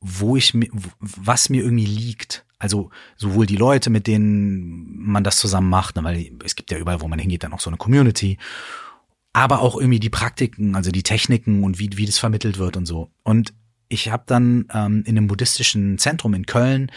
wo 0.00 0.36
ich 0.36 0.54
mir, 0.54 0.68
was 1.00 1.48
mir 1.48 1.62
irgendwie 1.62 1.86
liegt. 1.86 2.44
Also 2.58 2.90
sowohl 3.16 3.46
die 3.46 3.56
Leute, 3.56 3.90
mit 3.90 4.06
denen 4.06 4.96
man 4.98 5.22
das 5.22 5.36
zusammen 5.36 5.68
macht, 5.68 5.96
ne, 5.96 6.04
weil 6.04 6.30
es 6.44 6.56
gibt 6.56 6.70
ja 6.70 6.78
überall, 6.78 7.00
wo 7.00 7.08
man 7.08 7.18
hingeht, 7.18 7.42
dann 7.44 7.52
auch 7.52 7.60
so 7.60 7.70
eine 7.70 7.76
Community, 7.76 8.38
aber 9.34 9.60
auch 9.60 9.76
irgendwie 9.76 10.00
die 10.00 10.10
Praktiken, 10.10 10.76
also 10.76 10.90
die 10.92 11.02
Techniken 11.02 11.64
und 11.64 11.78
wie, 11.78 11.90
wie 11.96 12.06
das 12.06 12.18
vermittelt 12.18 12.56
wird 12.56 12.76
und 12.76 12.86
so. 12.86 13.10
Und 13.24 13.52
ich 13.88 14.08
habe 14.08 14.22
dann 14.26 14.66
ähm, 14.72 15.02
in 15.04 15.18
einem 15.18 15.26
buddhistischen 15.26 15.98
Zentrum 15.98 16.34
in 16.34 16.46
Köln 16.46 16.90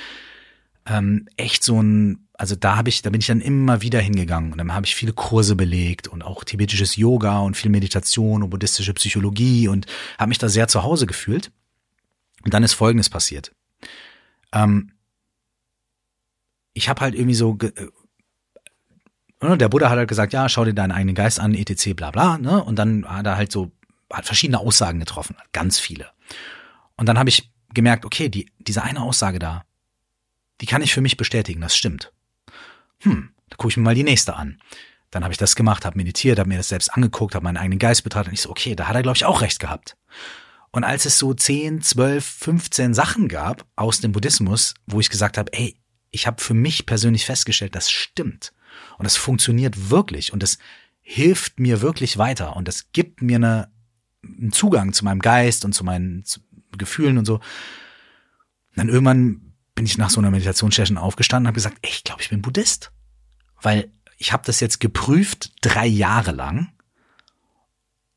ähm, 0.86 1.28
echt 1.36 1.64
so 1.64 1.82
ein, 1.82 2.28
also 2.34 2.56
da 2.56 2.78
habe 2.78 2.90
ich, 2.90 3.02
da 3.02 3.10
bin 3.10 3.20
ich 3.20 3.28
dann 3.28 3.42
immer 3.42 3.82
wieder 3.82 4.00
hingegangen 4.00 4.52
und 4.52 4.60
dann 4.60 4.72
habe 4.72 4.86
ich 4.86 4.96
viele 4.96 5.14
Kurse 5.14 5.56
belegt 5.56 6.08
und 6.08 6.22
auch 6.22 6.44
tibetisches 6.44 6.96
Yoga 6.96 7.40
und 7.40 7.58
viel 7.58 7.72
Meditation 7.72 8.44
und 8.44 8.52
buddhistische 8.52 8.94
Psychologie 8.94 9.68
und 9.68 9.88
habe 10.20 10.30
mich 10.30 10.38
da 10.38 10.48
sehr 10.48 10.68
zu 10.68 10.84
Hause 10.84 11.08
gefühlt. 11.08 11.52
Und 12.46 12.54
dann 12.54 12.64
ist 12.64 12.76
Folgendes 12.76 13.10
passiert. 13.10 13.52
Ähm, 14.54 14.92
ich 16.74 16.88
habe 16.88 17.02
halt 17.02 17.16
irgendwie 17.16 17.34
so, 17.34 17.58
der 19.42 19.70
Buddha 19.70 19.90
hat 19.90 19.98
halt 19.98 20.10
gesagt, 20.10 20.34
ja, 20.34 20.50
schau 20.50 20.66
dir 20.66 20.74
deinen 20.74 20.92
eigenen 20.92 21.16
Geist 21.16 21.40
an, 21.40 21.54
etc. 21.54 21.94
bla 21.94 22.12
bla, 22.12 22.38
ne? 22.38 22.64
Und 22.64 22.78
dann 22.78 23.08
hat 23.08 23.26
er 23.26 23.38
halt 23.38 23.52
so, 23.52 23.72
hat 24.12 24.26
verschiedene 24.26 24.60
Aussagen 24.60 25.00
getroffen, 25.00 25.36
ganz 25.54 25.80
viele. 25.80 26.10
Und 26.96 27.08
dann 27.08 27.20
habe 27.20 27.30
ich 27.30 27.52
gemerkt, 27.74 28.06
okay, 28.06 28.30
die, 28.30 28.52
diese 28.60 28.84
eine 28.84 29.02
Aussage 29.02 29.40
da, 29.40 29.64
die 30.62 30.66
kann 30.66 30.82
ich 30.82 30.94
für 30.94 31.02
mich 31.02 31.18
bestätigen, 31.18 31.62
das 31.62 31.76
stimmt. 31.76 32.12
Hm, 33.02 33.30
da 33.50 33.58
gucke 33.58 33.72
ich 33.72 33.78
mir 33.78 33.84
mal 33.84 33.96
die 33.96 34.04
nächste 34.04 34.36
an. 34.36 34.60
Dann 35.12 35.24
habe 35.24 35.32
ich 35.32 35.38
das 35.38 35.56
gemacht, 35.56 35.86
habe 35.86 35.98
meditiert, 35.98 36.40
habe 36.40 36.50
mir 36.50 36.58
das 36.58 36.70
selbst 36.70 36.94
angeguckt, 36.94 37.36
habe 37.36 37.44
meinen 37.44 37.58
eigenen 37.58 37.80
Geist 37.80 38.04
betrachtet 38.04 38.30
und 38.30 38.34
ich 38.34 38.42
so, 38.42 38.50
okay, 38.50 38.76
da 38.76 38.88
hat 38.88 38.96
er, 38.96 39.04
glaube 39.04 39.16
ich, 39.16 39.26
auch 39.26 39.42
recht 39.42 39.60
gehabt. 39.60 39.96
Und 40.72 40.84
als 40.84 41.06
es 41.06 41.18
so 41.18 41.34
10, 41.34 41.82
12, 41.82 42.26
15 42.26 42.94
Sachen 42.94 43.28
gab 43.28 43.66
aus 43.76 44.02
dem 44.02 44.12
Buddhismus, 44.12 44.74
wo 44.86 45.00
ich 45.00 45.10
gesagt 45.10 45.38
habe, 45.38 45.54
ey, 45.54 45.78
ich 46.12 46.28
habe 46.28 46.42
für 46.42 46.54
mich 46.54 46.86
persönlich 46.86 47.26
festgestellt, 47.26 47.76
das 47.76 47.90
stimmt. 47.90 48.54
Und 48.98 49.06
das 49.06 49.18
funktioniert 49.18 49.90
wirklich 49.90 50.34
und 50.34 50.42
das 50.44 50.58
hilft 51.02 51.60
mir 51.60 51.82
wirklich 51.82 52.18
weiter 52.18 52.56
und 52.56 52.68
das 52.68 52.92
gibt 52.92 53.22
mir 53.22 53.38
eine, 53.38 53.72
einen 54.24 54.52
Zugang 54.52 54.94
zu 54.94 55.06
meinem 55.06 55.20
Geist 55.20 55.64
und 55.64 55.74
zu 55.74 55.84
meinen 55.84 56.24
Gefühlen 56.78 57.18
und 57.18 57.26
so. 57.26 57.36
Und 57.36 57.42
dann 58.76 58.90
irgendwann 58.90 59.54
bin 59.76 59.86
ich 59.86 59.98
nach 59.98 60.10
so 60.10 60.20
einer 60.20 60.32
Meditationssession 60.32 60.98
aufgestanden 60.98 61.46
und 61.46 61.48
habe 61.48 61.56
gesagt, 61.56 61.78
ey, 61.82 61.92
ich 61.92 62.04
glaube, 62.04 62.22
ich 62.22 62.30
bin 62.30 62.42
Buddhist. 62.42 62.92
Weil 63.62 63.92
ich 64.18 64.34
habe 64.34 64.44
das 64.46 64.60
jetzt 64.60 64.80
geprüft 64.80 65.54
drei 65.62 65.86
Jahre 65.86 66.32
lang 66.32 66.74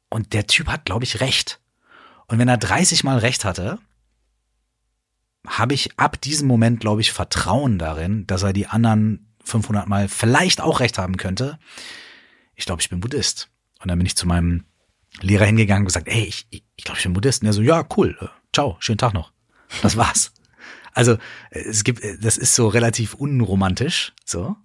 und 0.09 0.33
der 0.33 0.47
Typ 0.47 0.69
hat, 0.69 0.85
glaube 0.85 1.05
ich, 1.05 1.21
recht. 1.21 1.61
Und 2.27 2.39
wenn 2.39 2.49
er 2.49 2.57
30 2.57 3.05
Mal 3.05 3.19
recht 3.19 3.45
hatte, 3.45 3.79
habe 5.47 5.75
ich 5.75 5.99
ab 5.99 6.21
diesem 6.21 6.49
Moment, 6.49 6.81
glaube 6.81 7.01
ich, 7.01 7.13
Vertrauen 7.13 7.79
darin, 7.79 8.27
dass 8.27 8.43
er 8.43 8.53
die 8.53 8.67
anderen 8.67 9.30
500 9.45 9.89
Mal 9.89 10.09
vielleicht 10.09 10.61
auch 10.61 10.81
recht 10.81 10.99
haben 10.99 11.17
könnte. 11.17 11.59
Ich 12.55 12.67
glaube, 12.67 12.83
ich 12.83 12.91
bin 12.91 13.01
Buddhist. 13.01 13.51
Und 13.81 13.89
dann 13.89 13.99
bin 13.99 14.07
ich 14.07 14.17
zu 14.17 14.27
meinem 14.27 14.65
Lehrer 15.21 15.47
hingegangen 15.47 15.83
und 15.83 15.87
gesagt, 15.87 16.09
ey, 16.09 16.25
ich, 16.25 16.47
ich, 16.51 16.65
ich 16.77 16.85
glaube, 16.85 16.99
ich 16.99 17.05
bin 17.05 17.15
Buddhist. 17.15 17.43
Und 17.43 17.47
er 17.47 17.53
so, 17.53 17.63
ja, 17.63 17.87
cool, 17.97 18.17
äh, 18.21 18.27
ciao, 18.53 18.77
schönen 18.81 18.99
Tag 18.99 19.15
noch. 19.15 19.33
Das 19.83 19.97
war's. 19.97 20.33
also 20.93 21.17
es 21.51 21.85
gibt, 21.85 22.03
das 22.23 22.37
ist 22.37 22.55
so 22.55 22.69
relativ 22.69 23.15
unromantisch, 23.15 24.13
so. 24.25 24.57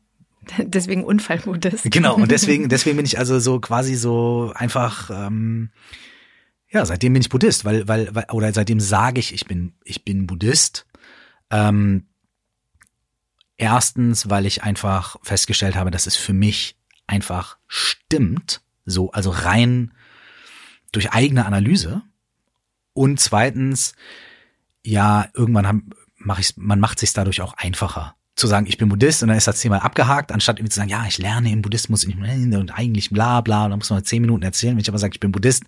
Deswegen 0.58 1.04
Unfallbuddhist. 1.04 1.90
Genau, 1.92 2.16
und 2.16 2.32
deswegen, 2.32 2.70
deswegen 2.70 2.98
bin 2.98 3.06
ich 3.06 3.18
also 3.18 3.40
so 3.40 3.60
quasi 3.60 3.96
so 3.96 4.52
einfach, 4.54 5.10
ähm, 5.12 5.72
ja, 6.70 6.86
seitdem 6.86 7.14
bin 7.14 7.22
ich 7.22 7.30
Buddhist, 7.30 7.66
weil, 7.66 7.88
weil, 7.88 8.14
weil 8.14 8.26
oder 8.32 8.54
seitdem 8.54 8.80
sage 8.80 9.20
ich, 9.20 9.34
ich 9.34 9.46
bin, 9.46 9.74
ich 9.84 10.04
bin 10.04 10.28
Buddhist. 10.28 10.86
Ähm, 11.50 12.08
erstens, 13.58 14.30
weil 14.30 14.46
ich 14.46 14.64
einfach 14.64 15.18
festgestellt 15.24 15.76
habe, 15.76 15.92
dass 15.92 16.08
es 16.08 16.16
für 16.16 16.34
mich 16.34 16.78
einfach 17.08 17.58
stimmt, 17.68 18.62
so, 18.86 19.12
also 19.12 19.30
rein 19.30 19.94
durch 20.92 21.12
eigene 21.12 21.46
Analyse. 21.46 22.02
Und 22.94 23.20
zweitens, 23.20 23.96
ja, 24.84 25.28
irgendwann 25.34 25.90
mache 26.18 26.42
ich, 26.42 26.56
man 26.58 26.80
macht 26.80 27.00
sich 27.00 27.14
dadurch 27.14 27.42
auch 27.42 27.54
einfacher 27.54 28.16
zu 28.36 28.48
sagen, 28.48 28.66
ich 28.68 28.78
bin 28.78 28.90
Buddhist 28.90 29.24
und 29.24 29.30
dann 29.30 29.38
ist 29.38 29.48
das 29.48 29.62
Thema 29.62 29.84
abgehakt, 29.84 30.32
anstatt 30.32 30.60
irgendwie 30.60 30.72
zu 30.72 30.80
sagen, 30.80 30.90
ja, 30.90 31.06
ich 31.08 31.18
lerne 31.18 31.52
im 31.52 31.62
Buddhismus 31.62 32.04
und 32.06 32.72
eigentlich 32.72 33.10
bla 33.10 33.40
bla, 33.42 33.66
und 33.66 33.72
dann 33.72 33.80
muss 33.80 33.90
man 33.90 34.04
zehn 34.04 34.22
Minuten 34.22 34.44
erzählen. 34.44 34.74
Wenn 34.74 34.82
ich 34.82 34.90
aber 34.90 34.98
sage, 34.98 35.14
ich 35.14 35.22
bin 35.22 35.32
Buddhist, 35.32 35.64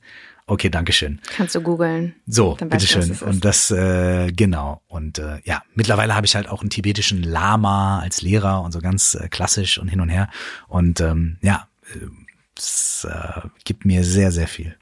okay, 0.48 0.70
Dankeschön. 0.70 1.20
Kannst 1.36 1.56
du 1.56 1.62
googeln. 1.62 2.16
So, 2.26 2.56
bitteschön. 2.56 3.16
Und 3.22 3.46
das, 3.46 3.70
äh, 3.72 4.32
genau. 4.32 4.82
Und 4.88 5.20
äh, 5.20 5.40
ja, 5.44 5.62
mittlerweile 5.76 6.16
habe 6.16 6.26
ich 6.26 6.36
halt 6.36 6.50
auch 6.50 6.62
einen 6.62 6.70
tibetischen 6.70 7.22
Lama 7.22 8.00
als 8.00 8.22
Lehrer 8.22 8.62
und 8.64 8.72
so 8.72 8.80
ganz 8.80 9.16
äh, 9.16 9.28
klassisch 9.30 9.78
und 9.78 9.88
hin 9.88 10.02
und 10.02 10.10
her. 10.10 10.30
Und 10.68 11.02
ähm, 11.02 11.38
ja, 11.42 11.68
es 12.58 13.08
äh, 13.10 13.42
gibt 13.64 13.86
mir 13.86 14.04
sehr, 14.04 14.32
sehr 14.32 14.48
viel. 14.48 14.76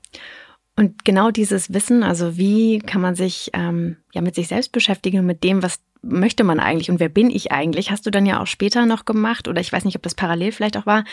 Und 0.78 1.06
genau 1.06 1.32
dieses 1.32 1.74
Wissen, 1.74 2.04
also 2.04 2.38
wie 2.38 2.80
kann 2.80 3.02
man 3.02 3.16
sich 3.16 3.50
ähm, 3.54 3.98
ja 4.14 4.22
mit 4.22 4.36
sich 4.36 4.48
selbst 4.50 4.72
beschäftigen, 4.72 5.26
mit 5.26 5.44
dem, 5.44 5.64
was 5.64 5.80
möchte 6.06 6.44
man 6.44 6.60
eigentlich 6.60 6.90
und 6.90 7.00
wer 7.00 7.10
bin 7.10 7.30
ich 7.30 7.52
eigentlich, 7.52 7.92
hast 7.92 8.06
du 8.06 8.12
dann 8.12 8.26
ja 8.26 8.42
auch 8.42 8.48
später 8.48 8.86
noch 8.86 9.06
gemacht 9.06 9.48
oder 9.48 9.60
ich 9.60 9.72
weiß 9.72 9.86
nicht, 9.86 9.96
ob 9.96 10.04
das 10.04 10.16
parallel 10.16 10.52
vielleicht 10.52 10.78
auch 10.78 10.86
war, 10.86 11.04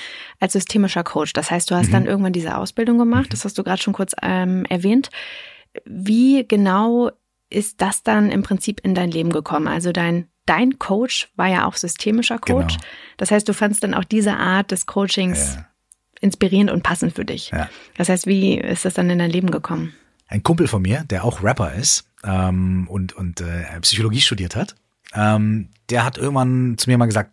als 0.41 0.53
systemischer 0.53 1.05
Coach. 1.05 1.33
Das 1.33 1.51
heißt, 1.51 1.71
du 1.71 1.75
hast 1.75 1.89
mhm. 1.89 1.93
dann 1.93 2.07
irgendwann 2.07 2.33
diese 2.33 2.57
Ausbildung 2.57 2.99
gemacht, 2.99 3.27
mhm. 3.27 3.31
das 3.31 3.45
hast 3.45 3.59
du 3.59 3.65
gerade 3.65 3.83
schon 3.83 3.95
kurz 3.95 4.15
ähm, 4.23 4.65
erwähnt. 4.67 5.11
Wie 5.85 6.47
genau 6.47 7.11
ist 7.49 7.81
das 7.81 8.03
dann 8.03 8.31
im 8.31 8.43
Prinzip 8.43 8.81
in 8.85 8.95
dein 8.95 9.11
Leben 9.11 9.31
gekommen? 9.31 9.69
Also 9.69 9.93
dein 9.93 10.29
dein 10.45 10.79
Coach 10.81 11.31
war 11.37 11.47
ja 11.47 11.67
auch 11.67 11.77
systemischer 11.77 12.39
Coach. 12.39 12.75
Genau. 12.75 12.87
Das 13.17 13.31
heißt, 13.31 13.49
du 13.49 13.55
fandst 13.55 13.85
dann 13.85 13.95
auch 13.95 14.05
diese 14.05 14.37
Art 14.37 14.73
des 14.73 14.87
Coachings 14.87 15.55
ja 15.55 15.67
inspirierend 16.23 16.71
und 16.71 16.83
passend 16.83 17.15
für 17.15 17.27
dich. 17.27 17.51
Ja. 17.51 17.69
Das 17.97 18.09
heißt, 18.09 18.27
wie 18.27 18.57
ist 18.57 18.87
das 18.87 18.95
dann 18.95 19.11
in 19.11 19.19
dein 19.19 19.31
Leben 19.31 19.51
gekommen? 19.51 19.93
Ein 20.29 20.43
Kumpel 20.43 20.69
von 20.69 20.81
mir, 20.81 21.05
der 21.11 21.25
auch 21.25 21.43
Rapper 21.43 21.75
ist 21.75 22.09
ähm, 22.25 22.87
und, 22.89 23.13
und 23.13 23.43
äh, 23.43 23.81
Psychologie 23.83 24.21
studiert 24.23 24.57
hat, 24.57 24.77
ähm, 25.15 25.71
der 25.91 26.05
hat 26.05 26.19
irgendwann 26.19 26.77
zu 26.79 26.89
mir 26.89 26.99
mal 26.99 27.07
gesagt, 27.07 27.33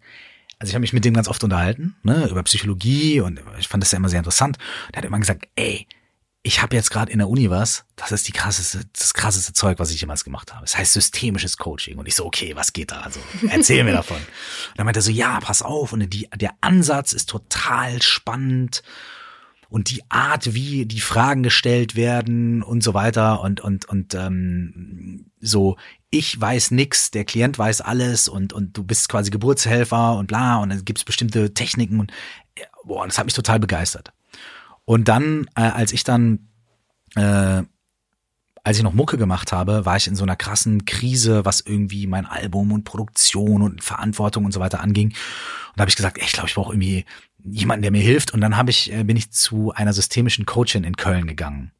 also 0.59 0.69
ich 0.69 0.75
habe 0.75 0.81
mich 0.81 0.93
mit 0.93 1.05
dem 1.05 1.13
ganz 1.13 1.27
oft 1.27 1.43
unterhalten, 1.43 1.95
ne, 2.03 2.27
über 2.29 2.43
Psychologie 2.43 3.21
und 3.21 3.39
ich 3.59 3.67
fand 3.67 3.81
das 3.81 3.91
ja 3.91 3.97
immer 3.97 4.09
sehr 4.09 4.19
interessant. 4.19 4.57
Der 4.93 4.97
hat 4.97 5.05
immer 5.05 5.19
gesagt, 5.19 5.47
ey, 5.55 5.87
ich 6.41 6.61
habe 6.61 6.75
jetzt 6.75 6.89
gerade 6.89 7.11
in 7.11 7.19
der 7.19 7.29
Uni 7.29 7.49
was, 7.49 7.85
das 7.95 8.11
ist 8.11 8.27
die 8.27 8.31
krasseste, 8.31 8.85
das 8.97 9.13
krasseste 9.13 9.53
Zeug, 9.53 9.79
was 9.79 9.91
ich 9.91 9.99
jemals 9.99 10.23
gemacht 10.23 10.53
habe. 10.53 10.61
Das 10.61 10.77
heißt 10.77 10.93
systemisches 10.93 11.57
Coaching. 11.57 11.97
Und 11.97 12.07
ich 12.07 12.15
so, 12.15 12.25
okay, 12.25 12.55
was 12.55 12.71
geht 12.71 12.91
da? 12.91 13.01
Also, 13.01 13.19
erzähl 13.49 13.83
mir 13.83 13.91
davon. 13.91 14.17
Und 14.17 14.77
dann 14.77 14.85
meinte 14.85 14.99
er 14.99 15.03
so, 15.03 15.11
ja, 15.11 15.39
pass 15.41 15.61
auf. 15.61 15.91
Und 15.91 16.09
die, 16.13 16.29
der 16.35 16.53
Ansatz 16.61 17.11
ist 17.11 17.29
total 17.29 18.01
spannend. 18.01 18.83
Und 19.67 19.91
die 19.91 20.01
Art, 20.09 20.53
wie 20.53 20.85
die 20.85 21.01
Fragen 21.01 21.43
gestellt 21.43 21.95
werden 21.95 22.63
und 22.63 22.83
so 22.83 22.93
weiter. 22.93 23.41
Und, 23.41 23.59
und, 23.59 23.85
und 23.85 24.15
ähm, 24.15 25.25
so, 25.41 25.75
ich 26.11 26.39
weiß 26.39 26.71
nix, 26.71 27.11
der 27.11 27.23
Klient 27.23 27.59
weiß 27.59 27.81
alles 27.81 28.27
und, 28.27 28.53
und 28.53 28.75
du 28.75 28.83
bist 28.83 29.09
quasi 29.09 29.29
Geburtshelfer 29.29 30.15
und 30.15 30.27
bla. 30.27 30.57
Und 30.57 30.69
dann 30.69 30.83
gibt's 30.85 31.03
bestimmte 31.03 31.53
Techniken. 31.53 31.99
Und 31.99 32.11
boah, 32.83 33.05
das 33.05 33.17
hat 33.17 33.25
mich 33.25 33.35
total 33.35 33.59
begeistert. 33.59 34.11
Und 34.85 35.07
dann, 35.07 35.47
äh, 35.55 35.61
als 35.61 35.93
ich 35.93 36.03
dann, 36.03 36.49
äh, 37.15 37.61
als 38.63 38.77
ich 38.77 38.83
noch 38.83 38.93
Mucke 38.93 39.17
gemacht 39.17 39.51
habe, 39.51 39.85
war 39.85 39.97
ich 39.97 40.07
in 40.07 40.15
so 40.15 40.23
einer 40.23 40.35
krassen 40.35 40.85
Krise, 40.85 41.45
was 41.45 41.61
irgendwie 41.61 42.07
mein 42.07 42.25
Album 42.25 42.71
und 42.71 42.83
Produktion 42.83 43.61
und 43.61 43.83
Verantwortung 43.83 44.45
und 44.45 44.51
so 44.51 44.59
weiter 44.59 44.81
anging. 44.81 45.09
Und 45.09 45.15
da 45.75 45.81
habe 45.81 45.89
ich 45.89 45.95
gesagt, 45.95 46.17
ey, 46.17 46.25
ich 46.25 46.33
glaube, 46.33 46.49
ich 46.49 46.55
brauche 46.55 46.73
irgendwie 46.73 47.05
jemanden, 47.43 47.83
der 47.83 47.91
mir 47.91 48.01
hilft. 48.01 48.33
Und 48.33 48.41
dann 48.41 48.57
habe 48.57 48.71
ich, 48.71 48.91
äh, 48.91 49.03
bin 49.03 49.15
ich 49.15 49.31
zu 49.31 49.71
einer 49.73 49.93
systemischen 49.93 50.47
Coachin 50.47 50.83
in 50.83 50.97
Köln 50.97 51.27
gegangen. 51.27 51.71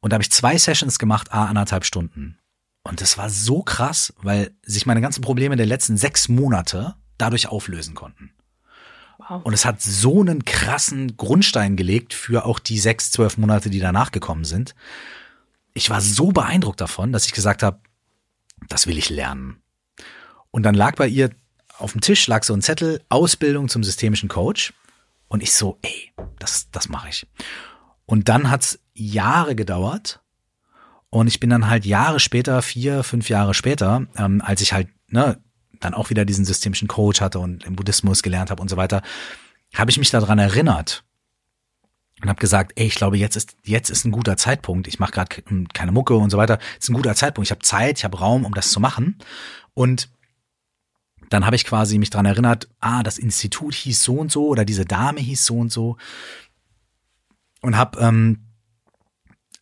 Und 0.00 0.12
da 0.12 0.14
habe 0.14 0.22
ich 0.22 0.32
zwei 0.32 0.58
Sessions 0.58 0.98
gemacht, 0.98 1.32
a 1.32 1.46
anderthalb 1.46 1.84
Stunden. 1.84 2.38
Und 2.82 3.00
das 3.00 3.18
war 3.18 3.28
so 3.28 3.62
krass, 3.62 4.14
weil 4.22 4.52
sich 4.62 4.86
meine 4.86 5.00
ganzen 5.00 5.20
Probleme 5.20 5.56
der 5.56 5.66
letzten 5.66 5.96
sechs 5.96 6.28
Monate 6.28 6.94
dadurch 7.18 7.48
auflösen 7.48 7.94
konnten. 7.94 8.32
Wow. 9.18 9.42
Und 9.44 9.52
es 9.52 9.64
hat 9.64 9.82
so 9.82 10.20
einen 10.20 10.44
krassen 10.44 11.16
Grundstein 11.16 11.76
gelegt 11.76 12.14
für 12.14 12.46
auch 12.46 12.58
die 12.58 12.78
sechs, 12.78 13.10
zwölf 13.10 13.36
Monate, 13.36 13.68
die 13.68 13.80
danach 13.80 14.12
gekommen 14.12 14.44
sind. 14.44 14.74
Ich 15.74 15.90
war 15.90 16.00
so 16.00 16.32
beeindruckt 16.32 16.80
davon, 16.80 17.12
dass 17.12 17.26
ich 17.26 17.32
gesagt 17.32 17.62
habe, 17.62 17.80
das 18.68 18.86
will 18.86 18.96
ich 18.96 19.10
lernen. 19.10 19.60
Und 20.50 20.62
dann 20.62 20.74
lag 20.74 20.96
bei 20.96 21.08
ihr 21.08 21.30
auf 21.78 21.92
dem 21.92 22.00
Tisch 22.00 22.26
lag 22.26 22.42
so 22.42 22.54
ein 22.54 22.62
Zettel 22.62 23.02
Ausbildung 23.08 23.68
zum 23.68 23.84
systemischen 23.84 24.28
Coach 24.28 24.72
und 25.28 25.42
ich 25.42 25.52
so, 25.52 25.78
ey, 25.82 26.12
das 26.38 26.70
das 26.70 26.88
mache 26.88 27.08
ich. 27.08 27.26
Und 28.04 28.28
dann 28.28 28.50
hat's 28.50 28.80
Jahre 28.94 29.54
gedauert 29.54 30.20
und 31.10 31.26
ich 31.26 31.40
bin 31.40 31.50
dann 31.50 31.68
halt 31.68 31.86
Jahre 31.86 32.20
später, 32.20 32.60
vier, 32.62 33.02
fünf 33.02 33.28
Jahre 33.28 33.54
später, 33.54 34.06
ähm, 34.16 34.42
als 34.44 34.60
ich 34.60 34.72
halt 34.72 34.88
ne, 35.08 35.40
dann 35.80 35.94
auch 35.94 36.10
wieder 36.10 36.24
diesen 36.24 36.44
systemischen 36.44 36.88
Coach 36.88 37.20
hatte 37.20 37.38
und 37.38 37.64
im 37.64 37.76
Buddhismus 37.76 38.22
gelernt 38.22 38.50
habe 38.50 38.60
und 38.60 38.68
so 38.68 38.76
weiter, 38.76 39.02
habe 39.74 39.90
ich 39.90 39.98
mich 39.98 40.10
daran 40.10 40.38
erinnert 40.38 41.04
und 42.20 42.28
habe 42.28 42.40
gesagt, 42.40 42.72
ey, 42.76 42.86
ich 42.86 42.96
glaube, 42.96 43.16
jetzt 43.16 43.36
ist 43.36 43.56
jetzt 43.64 43.90
ist 43.90 44.04
ein 44.04 44.10
guter 44.12 44.36
Zeitpunkt. 44.36 44.88
Ich 44.88 44.98
mache 44.98 45.12
gerade 45.12 45.42
keine 45.72 45.92
Mucke 45.92 46.14
und 46.14 46.30
so 46.30 46.36
weiter. 46.36 46.58
Ist 46.78 46.88
ein 46.88 46.94
guter 46.94 47.14
Zeitpunkt. 47.14 47.46
Ich 47.46 47.52
habe 47.52 47.62
Zeit, 47.62 47.98
ich 47.98 48.04
habe 48.04 48.18
Raum, 48.18 48.44
um 48.44 48.54
das 48.54 48.70
zu 48.70 48.80
machen. 48.80 49.18
Und 49.74 50.10
dann 51.30 51.46
habe 51.46 51.56
ich 51.56 51.64
quasi 51.64 51.98
mich 51.98 52.10
daran 52.10 52.26
erinnert, 52.26 52.68
ah, 52.80 53.02
das 53.02 53.18
Institut 53.18 53.74
hieß 53.74 54.02
so 54.02 54.14
und 54.16 54.32
so 54.32 54.48
oder 54.48 54.64
diese 54.64 54.84
Dame 54.84 55.20
hieß 55.20 55.44
so 55.44 55.58
und 55.58 55.70
so 55.70 55.96
und 57.60 57.76
habe 57.76 58.00
ähm, 58.00 58.47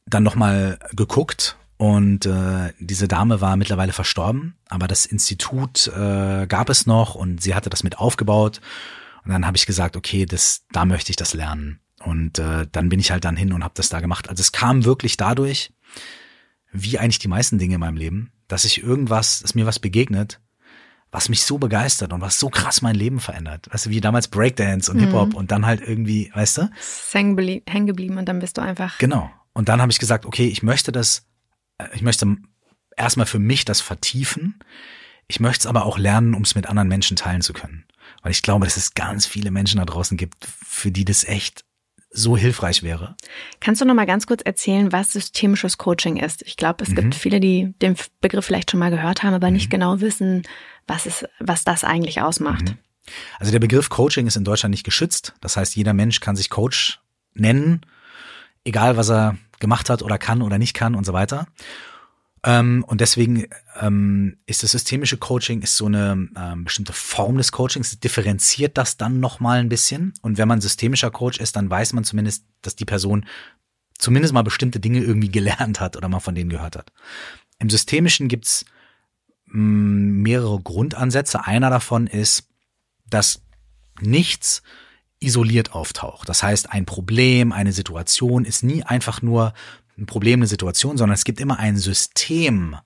dann 0.06 0.22
noch 0.22 0.36
mal 0.36 0.78
geguckt 0.92 1.56
Und 1.78 2.24
äh, 2.24 2.72
diese 2.78 3.06
Dame 3.06 3.40
war 3.40 3.56
mittlerweile 3.56 3.92
verstorben, 3.92 4.56
aber 4.68 4.88
das 4.88 5.04
Institut 5.04 5.88
äh, 5.88 6.46
gab 6.46 6.70
es 6.70 6.86
noch 6.86 7.14
und 7.14 7.42
sie 7.42 7.54
hatte 7.54 7.68
das 7.68 7.82
mit 7.82 7.98
aufgebaut. 7.98 8.60
Und 9.24 9.32
dann 9.32 9.46
habe 9.46 9.56
ich 9.56 9.66
gesagt, 9.66 9.96
okay, 9.96 10.24
das, 10.24 10.64
da 10.72 10.84
möchte 10.84 11.10
ich 11.10 11.16
das 11.16 11.34
lernen. 11.34 11.80
Und 12.02 12.38
äh, 12.38 12.66
dann 12.70 12.88
bin 12.88 13.00
ich 13.00 13.10
halt 13.10 13.24
dann 13.24 13.36
hin 13.36 13.52
und 13.52 13.62
habe 13.62 13.74
das 13.76 13.88
da 13.88 14.00
gemacht. 14.00 14.30
Also 14.30 14.40
es 14.40 14.52
kam 14.52 14.84
wirklich 14.84 15.16
dadurch, 15.16 15.72
wie 16.72 16.98
eigentlich 16.98 17.18
die 17.18 17.28
meisten 17.28 17.58
Dinge 17.58 17.74
in 17.74 17.80
meinem 17.80 17.96
Leben, 17.96 18.32
dass 18.48 18.64
ich 18.64 18.82
irgendwas, 18.82 19.40
dass 19.40 19.54
mir 19.54 19.66
was 19.66 19.78
begegnet, 19.78 20.40
was 21.10 21.28
mich 21.28 21.42
so 21.42 21.58
begeistert 21.58 22.12
und 22.12 22.20
was 22.20 22.38
so 22.38 22.48
krass 22.48 22.80
mein 22.82 22.94
Leben 22.94 23.20
verändert. 23.20 23.68
Weißt 23.70 23.86
du, 23.86 23.90
wie 23.90 24.00
damals 24.00 24.28
Breakdance 24.28 24.90
und 24.90 24.98
mhm. 24.98 25.04
Hip-Hop 25.04 25.34
und 25.34 25.50
dann 25.50 25.66
halt 25.66 25.80
irgendwie, 25.82 26.30
weißt 26.34 26.58
du? 26.58 26.70
Hängen 27.68 27.86
geblieben 27.86 28.16
und 28.16 28.26
dann 28.28 28.38
bist 28.38 28.56
du 28.56 28.62
einfach. 28.62 28.98
Genau. 28.98 29.30
Und 29.56 29.70
dann 29.70 29.80
habe 29.80 29.90
ich 29.90 29.98
gesagt, 29.98 30.26
okay, 30.26 30.48
ich 30.48 30.62
möchte 30.62 30.92
das, 30.92 31.24
äh, 31.78 31.86
ich 31.94 32.02
möchte 32.02 32.36
erstmal 32.94 33.24
für 33.24 33.38
mich 33.38 33.64
das 33.64 33.80
vertiefen. 33.80 34.58
Ich 35.28 35.40
möchte 35.40 35.60
es 35.60 35.66
aber 35.66 35.86
auch 35.86 35.96
lernen, 35.96 36.34
um 36.34 36.42
es 36.42 36.54
mit 36.54 36.66
anderen 36.66 36.88
Menschen 36.88 37.16
teilen 37.16 37.40
zu 37.40 37.54
können. 37.54 37.86
Weil 38.20 38.32
ich 38.32 38.42
glaube, 38.42 38.66
dass 38.66 38.76
es 38.76 38.92
ganz 38.92 39.24
viele 39.24 39.50
Menschen 39.50 39.78
da 39.78 39.86
draußen 39.86 40.18
gibt, 40.18 40.44
für 40.44 40.90
die 40.90 41.06
das 41.06 41.24
echt 41.24 41.64
so 42.10 42.36
hilfreich 42.36 42.82
wäre. 42.82 43.16
Kannst 43.58 43.80
du 43.80 43.86
noch 43.86 43.94
mal 43.94 44.04
ganz 44.04 44.26
kurz 44.26 44.42
erzählen, 44.42 44.92
was 44.92 45.14
systemisches 45.14 45.78
Coaching 45.78 46.18
ist? 46.18 46.42
Ich 46.42 46.58
glaube, 46.58 46.84
es 46.84 46.90
mhm. 46.90 46.96
gibt 46.96 47.14
viele, 47.14 47.40
die 47.40 47.72
den 47.80 47.96
Begriff 48.20 48.44
vielleicht 48.44 48.70
schon 48.70 48.80
mal 48.80 48.90
gehört 48.90 49.22
haben, 49.22 49.32
aber 49.32 49.48
mhm. 49.48 49.54
nicht 49.54 49.70
genau 49.70 50.02
wissen, 50.02 50.42
was 50.86 51.06
es, 51.06 51.24
was 51.38 51.64
das 51.64 51.82
eigentlich 51.82 52.20
ausmacht. 52.20 52.64
Mhm. 52.64 52.78
Also 53.38 53.52
der 53.52 53.60
Begriff 53.60 53.88
Coaching 53.88 54.26
ist 54.26 54.36
in 54.36 54.44
Deutschland 54.44 54.72
nicht 54.72 54.84
geschützt. 54.84 55.32
Das 55.40 55.56
heißt, 55.56 55.76
jeder 55.76 55.94
Mensch 55.94 56.20
kann 56.20 56.36
sich 56.36 56.50
Coach 56.50 57.00
nennen, 57.32 57.80
egal 58.64 58.98
was 58.98 59.10
er 59.10 59.38
gemacht 59.60 59.90
hat 59.90 60.02
oder 60.02 60.18
kann 60.18 60.42
oder 60.42 60.58
nicht 60.58 60.74
kann 60.74 60.94
und 60.94 61.04
so 61.04 61.12
weiter. 61.12 61.46
Ähm, 62.44 62.84
und 62.86 63.00
deswegen 63.00 63.48
ähm, 63.80 64.36
ist 64.46 64.62
das 64.62 64.70
systemische 64.70 65.16
Coaching 65.16 65.62
ist 65.62 65.76
so 65.76 65.86
eine 65.86 66.28
ähm, 66.36 66.64
bestimmte 66.64 66.92
Form 66.92 67.38
des 67.38 67.50
Coachings, 67.50 67.98
differenziert 67.98 68.78
das 68.78 68.96
dann 68.96 69.18
nochmal 69.18 69.58
ein 69.58 69.68
bisschen. 69.68 70.14
Und 70.22 70.38
wenn 70.38 70.46
man 70.46 70.60
systemischer 70.60 71.10
Coach 71.10 71.40
ist, 71.40 71.56
dann 71.56 71.68
weiß 71.68 71.92
man 71.92 72.04
zumindest, 72.04 72.44
dass 72.62 72.76
die 72.76 72.84
Person 72.84 73.26
zumindest 73.98 74.32
mal 74.32 74.42
bestimmte 74.42 74.78
Dinge 74.78 75.00
irgendwie 75.00 75.30
gelernt 75.30 75.80
hat 75.80 75.96
oder 75.96 76.08
mal 76.08 76.20
von 76.20 76.34
denen 76.34 76.50
gehört 76.50 76.76
hat. 76.76 76.92
Im 77.58 77.68
Systemischen 77.68 78.28
gibt's 78.28 78.64
mm, 79.46 80.22
mehrere 80.22 80.60
Grundansätze. 80.60 81.44
Einer 81.44 81.70
davon 81.70 82.06
ist, 82.06 82.48
dass 83.10 83.42
nichts 84.00 84.62
isoliert 85.20 85.72
auftaucht. 85.72 86.29
Das 86.29 86.42
heißt, 86.42 86.70
ein 86.70 86.87
Problem, 86.87 87.52
eine 87.52 87.72
Situation 87.72 88.44
ist 88.44 88.62
nie 88.62 88.83
einfach 88.83 89.22
nur 89.22 89.55
ein 89.98 90.07
Problem, 90.07 90.40
eine 90.40 90.46
Situation, 90.46 90.98
sondern 90.98 91.14
es 91.14 91.24
gibt 91.24 91.40
immer 91.40 91.59
ein 91.59 91.76
System, 91.76 92.76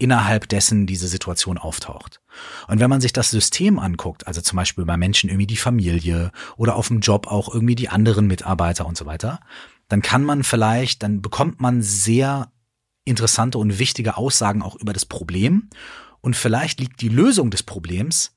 innerhalb 0.00 0.48
dessen 0.48 0.86
diese 0.86 1.08
Situation 1.08 1.58
auftaucht. 1.58 2.20
Und 2.68 2.80
wenn 2.80 2.88
man 2.88 3.02
sich 3.02 3.12
das 3.12 3.30
System 3.30 3.78
anguckt, 3.78 4.26
also 4.26 4.40
zum 4.40 4.56
Beispiel 4.56 4.86
bei 4.86 4.96
Menschen 4.96 5.28
irgendwie 5.28 5.46
die 5.46 5.56
Familie 5.56 6.32
oder 6.56 6.74
auf 6.74 6.88
dem 6.88 7.00
Job 7.00 7.26
auch 7.26 7.52
irgendwie 7.52 7.74
die 7.74 7.90
anderen 7.90 8.26
Mitarbeiter 8.26 8.86
und 8.86 8.96
so 8.96 9.04
weiter, 9.04 9.40
dann 9.88 10.00
kann 10.00 10.24
man 10.24 10.42
vielleicht, 10.42 11.02
dann 11.02 11.20
bekommt 11.20 11.60
man 11.60 11.82
sehr 11.82 12.50
interessante 13.04 13.58
und 13.58 13.78
wichtige 13.78 14.16
Aussagen 14.16 14.62
auch 14.62 14.76
über 14.76 14.94
das 14.94 15.04
Problem 15.04 15.68
und 16.22 16.34
vielleicht 16.34 16.80
liegt 16.80 17.02
die 17.02 17.08
Lösung 17.08 17.50
des 17.50 17.62
Problems 17.62 18.32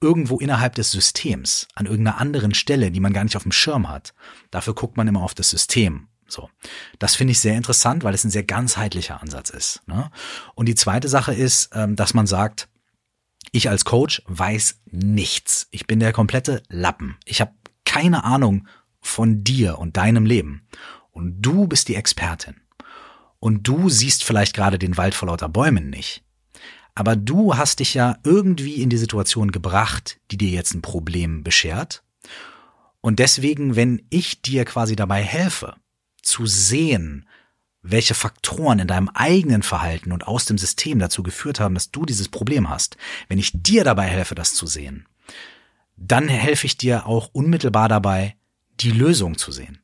irgendwo 0.00 0.38
innerhalb 0.38 0.74
des 0.74 0.90
Systems, 0.90 1.68
an 1.74 1.86
irgendeiner 1.86 2.18
anderen 2.18 2.54
Stelle, 2.54 2.90
die 2.90 3.00
man 3.00 3.12
gar 3.12 3.24
nicht 3.24 3.36
auf 3.36 3.42
dem 3.42 3.52
Schirm 3.52 3.88
hat. 3.88 4.14
Dafür 4.50 4.74
guckt 4.74 4.96
man 4.96 5.08
immer 5.08 5.22
auf 5.22 5.34
das 5.34 5.50
System. 5.50 6.08
So, 6.26 6.48
das 6.98 7.16
finde 7.16 7.32
ich 7.32 7.40
sehr 7.40 7.56
interessant, 7.56 8.04
weil 8.04 8.14
es 8.14 8.24
ein 8.24 8.30
sehr 8.30 8.44
ganzheitlicher 8.44 9.20
Ansatz 9.20 9.50
ist. 9.50 9.82
Ne? 9.86 10.10
Und 10.54 10.66
die 10.66 10.74
zweite 10.74 11.08
Sache 11.08 11.34
ist, 11.34 11.70
ähm, 11.74 11.96
dass 11.96 12.14
man 12.14 12.26
sagt, 12.26 12.68
ich 13.52 13.68
als 13.68 13.84
Coach 13.84 14.22
weiß 14.26 14.80
nichts. 14.86 15.66
Ich 15.70 15.86
bin 15.86 15.98
der 15.98 16.12
komplette 16.12 16.62
Lappen. 16.68 17.16
Ich 17.24 17.40
habe 17.40 17.52
keine 17.84 18.22
Ahnung 18.24 18.68
von 19.00 19.42
dir 19.42 19.78
und 19.78 19.96
deinem 19.96 20.24
Leben. 20.24 20.66
Und 21.10 21.42
du 21.42 21.66
bist 21.66 21.88
die 21.88 21.96
Expertin. 21.96 22.60
Und 23.40 23.66
du 23.66 23.88
siehst 23.88 24.22
vielleicht 24.22 24.54
gerade 24.54 24.78
den 24.78 24.96
Wald 24.96 25.14
vor 25.14 25.28
lauter 25.28 25.48
Bäumen 25.48 25.90
nicht. 25.90 26.22
Aber 27.00 27.16
du 27.16 27.56
hast 27.56 27.80
dich 27.80 27.94
ja 27.94 28.18
irgendwie 28.24 28.82
in 28.82 28.90
die 28.90 28.98
Situation 28.98 29.52
gebracht, 29.52 30.20
die 30.30 30.36
dir 30.36 30.50
jetzt 30.50 30.74
ein 30.74 30.82
Problem 30.82 31.42
beschert. 31.42 32.04
Und 33.00 33.20
deswegen, 33.20 33.74
wenn 33.74 34.02
ich 34.10 34.42
dir 34.42 34.66
quasi 34.66 34.96
dabei 34.96 35.22
helfe, 35.22 35.76
zu 36.20 36.44
sehen, 36.44 37.26
welche 37.80 38.12
Faktoren 38.12 38.80
in 38.80 38.86
deinem 38.86 39.08
eigenen 39.08 39.62
Verhalten 39.62 40.12
und 40.12 40.28
aus 40.28 40.44
dem 40.44 40.58
System 40.58 40.98
dazu 40.98 41.22
geführt 41.22 41.58
haben, 41.58 41.72
dass 41.72 41.90
du 41.90 42.04
dieses 42.04 42.28
Problem 42.28 42.68
hast, 42.68 42.98
wenn 43.28 43.38
ich 43.38 43.52
dir 43.54 43.82
dabei 43.82 44.04
helfe, 44.04 44.34
das 44.34 44.52
zu 44.52 44.66
sehen, 44.66 45.08
dann 45.96 46.28
helfe 46.28 46.66
ich 46.66 46.76
dir 46.76 47.06
auch 47.06 47.30
unmittelbar 47.32 47.88
dabei, 47.88 48.36
die 48.78 48.90
Lösung 48.90 49.38
zu 49.38 49.52
sehen. 49.52 49.80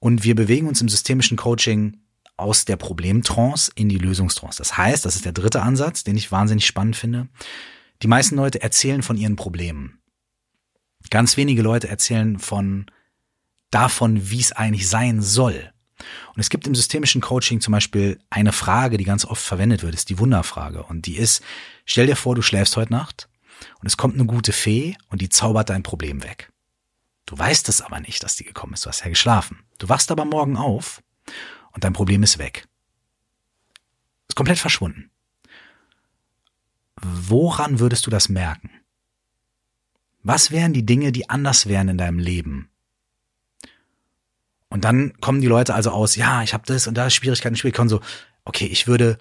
Und 0.00 0.24
wir 0.24 0.34
bewegen 0.34 0.66
uns 0.66 0.80
im 0.80 0.88
systemischen 0.88 1.36
Coaching 1.36 2.01
aus 2.36 2.64
der 2.64 2.76
Problemtrance 2.76 3.70
in 3.74 3.88
die 3.88 3.98
Lösungstrance. 3.98 4.58
Das 4.58 4.76
heißt, 4.76 5.04
das 5.04 5.16
ist 5.16 5.24
der 5.24 5.32
dritte 5.32 5.62
Ansatz, 5.62 6.04
den 6.04 6.16
ich 6.16 6.32
wahnsinnig 6.32 6.66
spannend 6.66 6.96
finde. 6.96 7.28
Die 8.02 8.08
meisten 8.08 8.36
Leute 8.36 8.62
erzählen 8.62 9.02
von 9.02 9.16
ihren 9.16 9.36
Problemen. 9.36 10.00
Ganz 11.10 11.36
wenige 11.36 11.62
Leute 11.62 11.88
erzählen 11.88 12.38
von 12.38 12.86
davon, 13.70 14.30
wie 14.30 14.40
es 14.40 14.52
eigentlich 14.52 14.88
sein 14.88 15.22
soll. 15.22 15.72
Und 16.34 16.40
es 16.40 16.50
gibt 16.50 16.66
im 16.66 16.74
systemischen 16.74 17.20
Coaching 17.20 17.60
zum 17.60 17.72
Beispiel 17.72 18.18
eine 18.30 18.52
Frage, 18.52 18.96
die 18.96 19.04
ganz 19.04 19.24
oft 19.24 19.42
verwendet 19.42 19.82
wird, 19.82 19.94
ist 19.94 20.10
die 20.10 20.18
Wunderfrage. 20.18 20.82
Und 20.82 21.06
die 21.06 21.16
ist, 21.16 21.42
stell 21.84 22.06
dir 22.06 22.16
vor, 22.16 22.34
du 22.34 22.42
schläfst 22.42 22.76
heute 22.76 22.92
Nacht 22.92 23.28
und 23.80 23.86
es 23.86 23.96
kommt 23.96 24.14
eine 24.14 24.26
gute 24.26 24.52
Fee 24.52 24.96
und 25.08 25.20
die 25.20 25.28
zaubert 25.28 25.70
dein 25.70 25.82
Problem 25.82 26.22
weg. 26.22 26.50
Du 27.26 27.38
weißt 27.38 27.68
es 27.68 27.80
aber 27.80 28.00
nicht, 28.00 28.22
dass 28.24 28.36
die 28.36 28.44
gekommen 28.44 28.74
ist. 28.74 28.84
Du 28.84 28.88
hast 28.88 29.04
ja 29.04 29.08
geschlafen. 29.08 29.60
Du 29.78 29.88
wachst 29.88 30.10
aber 30.10 30.24
morgen 30.24 30.56
auf 30.56 31.02
und 31.72 31.84
dein 31.84 31.92
Problem 31.92 32.22
ist 32.22 32.38
weg. 32.38 32.66
Ist 34.28 34.36
komplett 34.36 34.58
verschwunden. 34.58 35.10
Woran 37.00 37.80
würdest 37.80 38.06
du 38.06 38.10
das 38.10 38.28
merken? 38.28 38.70
Was 40.22 40.50
wären 40.50 40.72
die 40.72 40.86
Dinge, 40.86 41.10
die 41.10 41.28
anders 41.28 41.66
wären 41.66 41.88
in 41.88 41.98
deinem 41.98 42.18
Leben, 42.18 42.72
und 44.72 44.86
dann 44.86 45.12
kommen 45.20 45.42
die 45.42 45.48
Leute 45.48 45.74
also 45.74 45.90
aus, 45.90 46.16
ja, 46.16 46.42
ich 46.42 46.54
habe 46.54 46.64
das 46.64 46.86
und 46.86 46.94
da 46.94 47.10
Schwierigkeiten, 47.10 47.56
Schwierigkeiten, 47.56 47.90
so, 47.90 48.00
okay, 48.46 48.64
ich 48.64 48.86
würde, 48.86 49.18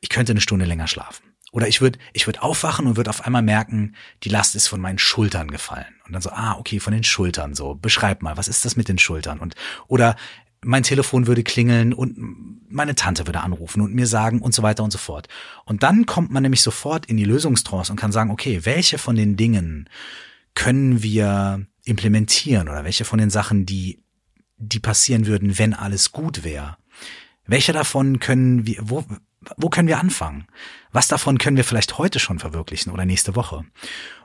ich 0.00 0.08
könnte 0.08 0.32
eine 0.32 0.40
Stunde 0.40 0.64
länger 0.64 0.88
schlafen. 0.88 1.34
Oder 1.52 1.68
ich 1.68 1.82
würde, 1.82 1.98
ich 2.14 2.26
würde 2.26 2.40
aufwachen 2.40 2.86
und 2.86 2.96
würde 2.96 3.10
auf 3.10 3.26
einmal 3.26 3.42
merken, 3.42 3.96
die 4.22 4.30
Last 4.30 4.56
ist 4.56 4.66
von 4.66 4.80
meinen 4.80 4.98
Schultern 4.98 5.50
gefallen. 5.50 5.94
Und 6.06 6.14
dann 6.14 6.22
so, 6.22 6.30
ah, 6.30 6.56
okay, 6.58 6.80
von 6.80 6.94
den 6.94 7.04
Schultern 7.04 7.54
so. 7.54 7.74
Beschreib 7.74 8.22
mal, 8.22 8.38
was 8.38 8.48
ist 8.48 8.64
das 8.64 8.76
mit 8.76 8.88
den 8.88 8.98
Schultern? 8.98 9.40
Und 9.40 9.56
oder 9.88 10.16
mein 10.64 10.82
Telefon 10.82 11.26
würde 11.26 11.42
klingeln 11.42 11.92
und 11.92 12.16
meine 12.68 12.94
Tante 12.94 13.26
würde 13.26 13.40
anrufen 13.40 13.80
und 13.80 13.94
mir 13.94 14.06
sagen 14.06 14.40
und 14.40 14.54
so 14.54 14.62
weiter 14.62 14.82
und 14.82 14.90
so 14.90 14.98
fort. 14.98 15.28
Und 15.64 15.82
dann 15.82 16.06
kommt 16.06 16.30
man 16.30 16.42
nämlich 16.42 16.62
sofort 16.62 17.06
in 17.06 17.16
die 17.16 17.24
Lösungstrance 17.24 17.92
und 17.92 17.98
kann 17.98 18.12
sagen, 18.12 18.30
okay, 18.30 18.64
welche 18.64 18.98
von 18.98 19.16
den 19.16 19.36
Dingen 19.36 19.88
können 20.54 21.02
wir 21.02 21.66
implementieren 21.84 22.68
oder 22.68 22.84
welche 22.84 23.04
von 23.04 23.18
den 23.18 23.30
Sachen, 23.30 23.66
die 23.66 24.02
die 24.58 24.80
passieren 24.80 25.26
würden, 25.26 25.58
wenn 25.58 25.74
alles 25.74 26.12
gut 26.12 26.44
wäre. 26.44 26.76
Welche 27.46 27.72
davon 27.72 28.18
können 28.18 28.66
wir, 28.66 28.78
wo, 28.80 29.04
wo 29.56 29.68
können 29.68 29.88
wir 29.88 30.00
anfangen? 30.00 30.46
Was 30.92 31.08
davon 31.08 31.38
können 31.38 31.56
wir 31.56 31.64
vielleicht 31.64 31.98
heute 31.98 32.18
schon 32.18 32.38
verwirklichen 32.38 32.92
oder 32.92 33.04
nächste 33.04 33.36
Woche? 33.36 33.64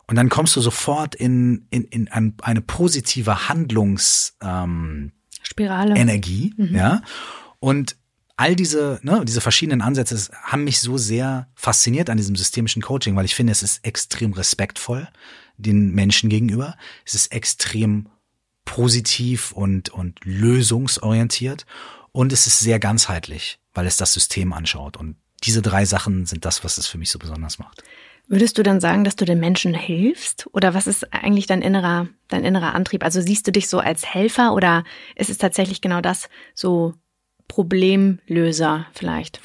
Und 0.08 0.15
dann 0.15 0.30
kommst 0.30 0.56
du 0.56 0.62
sofort 0.62 1.15
in, 1.15 1.67
in, 1.70 1.84
in 1.86 2.08
ein, 2.08 2.36
eine 2.41 2.62
positive 2.62 3.50
Handlungs, 3.50 4.38
ähm, 4.41 5.12
Spirale. 5.52 5.96
Energie, 5.96 6.54
mhm. 6.58 6.76
ja. 6.76 7.02
Und 7.60 7.96
all 8.38 8.56
diese, 8.56 9.00
ne, 9.04 9.24
diese 9.26 9.42
verschiedenen 9.42 9.82
Ansätze 9.82 10.17
haben 10.44 10.63
mich 10.63 10.80
so 10.80 10.98
sehr 10.98 11.48
fasziniert 11.54 12.10
an 12.10 12.17
diesem 12.17 12.36
systemischen 12.36 12.82
Coaching, 12.82 13.15
weil 13.15 13.25
ich 13.25 13.36
finde, 13.36 13.52
es 13.52 13.62
ist 13.62 13.86
extrem 13.86 14.34
respektvoll 14.34 15.08
den 15.58 15.92
Menschen 15.92 16.30
gegenüber. 16.30 16.75
Es 17.06 17.13
ist 17.13 17.32
extrem 17.32 18.08
positiv 18.65 19.52
und, 19.52 19.90
und 19.90 20.19
lösungsorientiert 20.23 21.65
und 22.12 22.34
es 22.34 22.48
ist 22.48 22.60
sehr 22.60 22.80
ganzheitlich, 22.80 23.60
weil 23.73 23.86
es 23.86 23.98
das 23.98 24.13
System 24.13 24.54
anschaut. 24.54 24.98
Und 24.98 25.17
diese 25.44 25.62
drei 25.62 25.86
Sachen 25.86 26.25
sind 26.25 26.46
das, 26.46 26.63
was 26.63 26.78
es 26.78 26.88
für 26.88 26.98
mich 26.98 27.10
so 27.10 27.19
besonders 27.19 27.60
macht. 27.60 27.84
Würdest 28.28 28.58
du 28.58 28.63
dann 28.63 28.80
sagen, 28.80 29.04
dass 29.04 29.15
du 29.15 29.26
den 29.26 29.40
Menschen 29.40 29.74
hilfst? 29.74 30.48
Oder 30.54 30.74
was 30.74 30.88
ist 30.88 31.13
eigentlich 31.13 31.48
dein 31.48 31.62
innerer, 31.62 32.08
dein 32.30 32.46
innerer 32.46 32.74
Antrieb? 32.74 33.04
Also 33.04 33.22
siehst 33.22 33.46
du 33.48 33.52
dich 33.52 33.67
so 33.67 33.80
als 33.80 34.06
Helfer 34.06 34.54
oder 34.54 34.84
ist 35.15 35.30
es 35.30 35.38
tatsächlich 35.38 35.82
genau 35.82 36.02
das, 36.02 36.30
so 36.54 36.94
Problemlöser 37.48 38.86
vielleicht? 38.94 39.42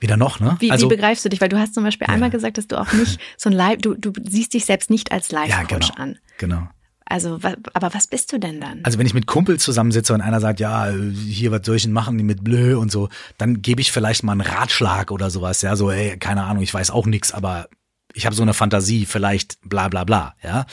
Weder 0.00 0.16
noch, 0.16 0.40
ne? 0.40 0.56
Wie, 0.60 0.70
also, 0.70 0.90
wie 0.90 0.96
begreifst 0.96 1.24
du 1.24 1.28
dich? 1.28 1.40
Weil 1.40 1.50
du 1.50 1.58
hast 1.58 1.74
zum 1.74 1.84
Beispiel 1.84 2.06
ja. 2.08 2.14
einmal 2.14 2.30
gesagt, 2.30 2.56
dass 2.58 2.66
du 2.66 2.80
auch 2.80 2.92
nicht 2.92 3.20
so 3.36 3.50
ein 3.50 3.52
Live, 3.54 3.78
du, 3.78 3.94
du 3.94 4.12
siehst 4.24 4.54
dich 4.54 4.64
selbst 4.64 4.90
nicht 4.90 5.12
als 5.12 5.30
Life-Coach 5.30 5.88
ja, 5.88 5.94
genau, 5.94 6.02
an. 6.02 6.18
Genau 6.38 6.68
Also, 7.04 7.38
aber 7.74 7.94
was 7.94 8.06
bist 8.06 8.32
du 8.32 8.38
denn 8.38 8.60
dann? 8.60 8.80
Also 8.82 8.98
wenn 8.98 9.06
ich 9.06 9.12
mit 9.14 9.26
Kumpel 9.26 9.58
zusammensitze 9.58 10.14
und 10.14 10.22
einer 10.22 10.40
sagt, 10.40 10.58
ja, 10.58 10.90
hier 10.90 11.50
was 11.52 11.66
soll 11.66 11.76
ich 11.76 11.82
denn 11.82 11.92
machen 11.92 12.16
die 12.16 12.24
mit 12.24 12.42
Blö 12.42 12.78
und 12.78 12.90
so, 12.90 13.10
dann 13.36 13.60
gebe 13.60 13.82
ich 13.82 13.92
vielleicht 13.92 14.22
mal 14.22 14.32
einen 14.32 14.40
Ratschlag 14.40 15.10
oder 15.10 15.28
sowas, 15.28 15.60
ja, 15.60 15.76
so, 15.76 15.90
ey, 15.90 16.16
keine 16.18 16.44
Ahnung, 16.44 16.62
ich 16.62 16.72
weiß 16.72 16.90
auch 16.90 17.06
nix, 17.06 17.32
aber 17.32 17.68
ich 18.14 18.26
habe 18.26 18.34
so 18.34 18.42
eine 18.42 18.54
Fantasie, 18.54 19.06
vielleicht 19.06 19.58
bla 19.62 19.88
bla 19.88 20.04
bla, 20.04 20.34
ja. 20.42 20.66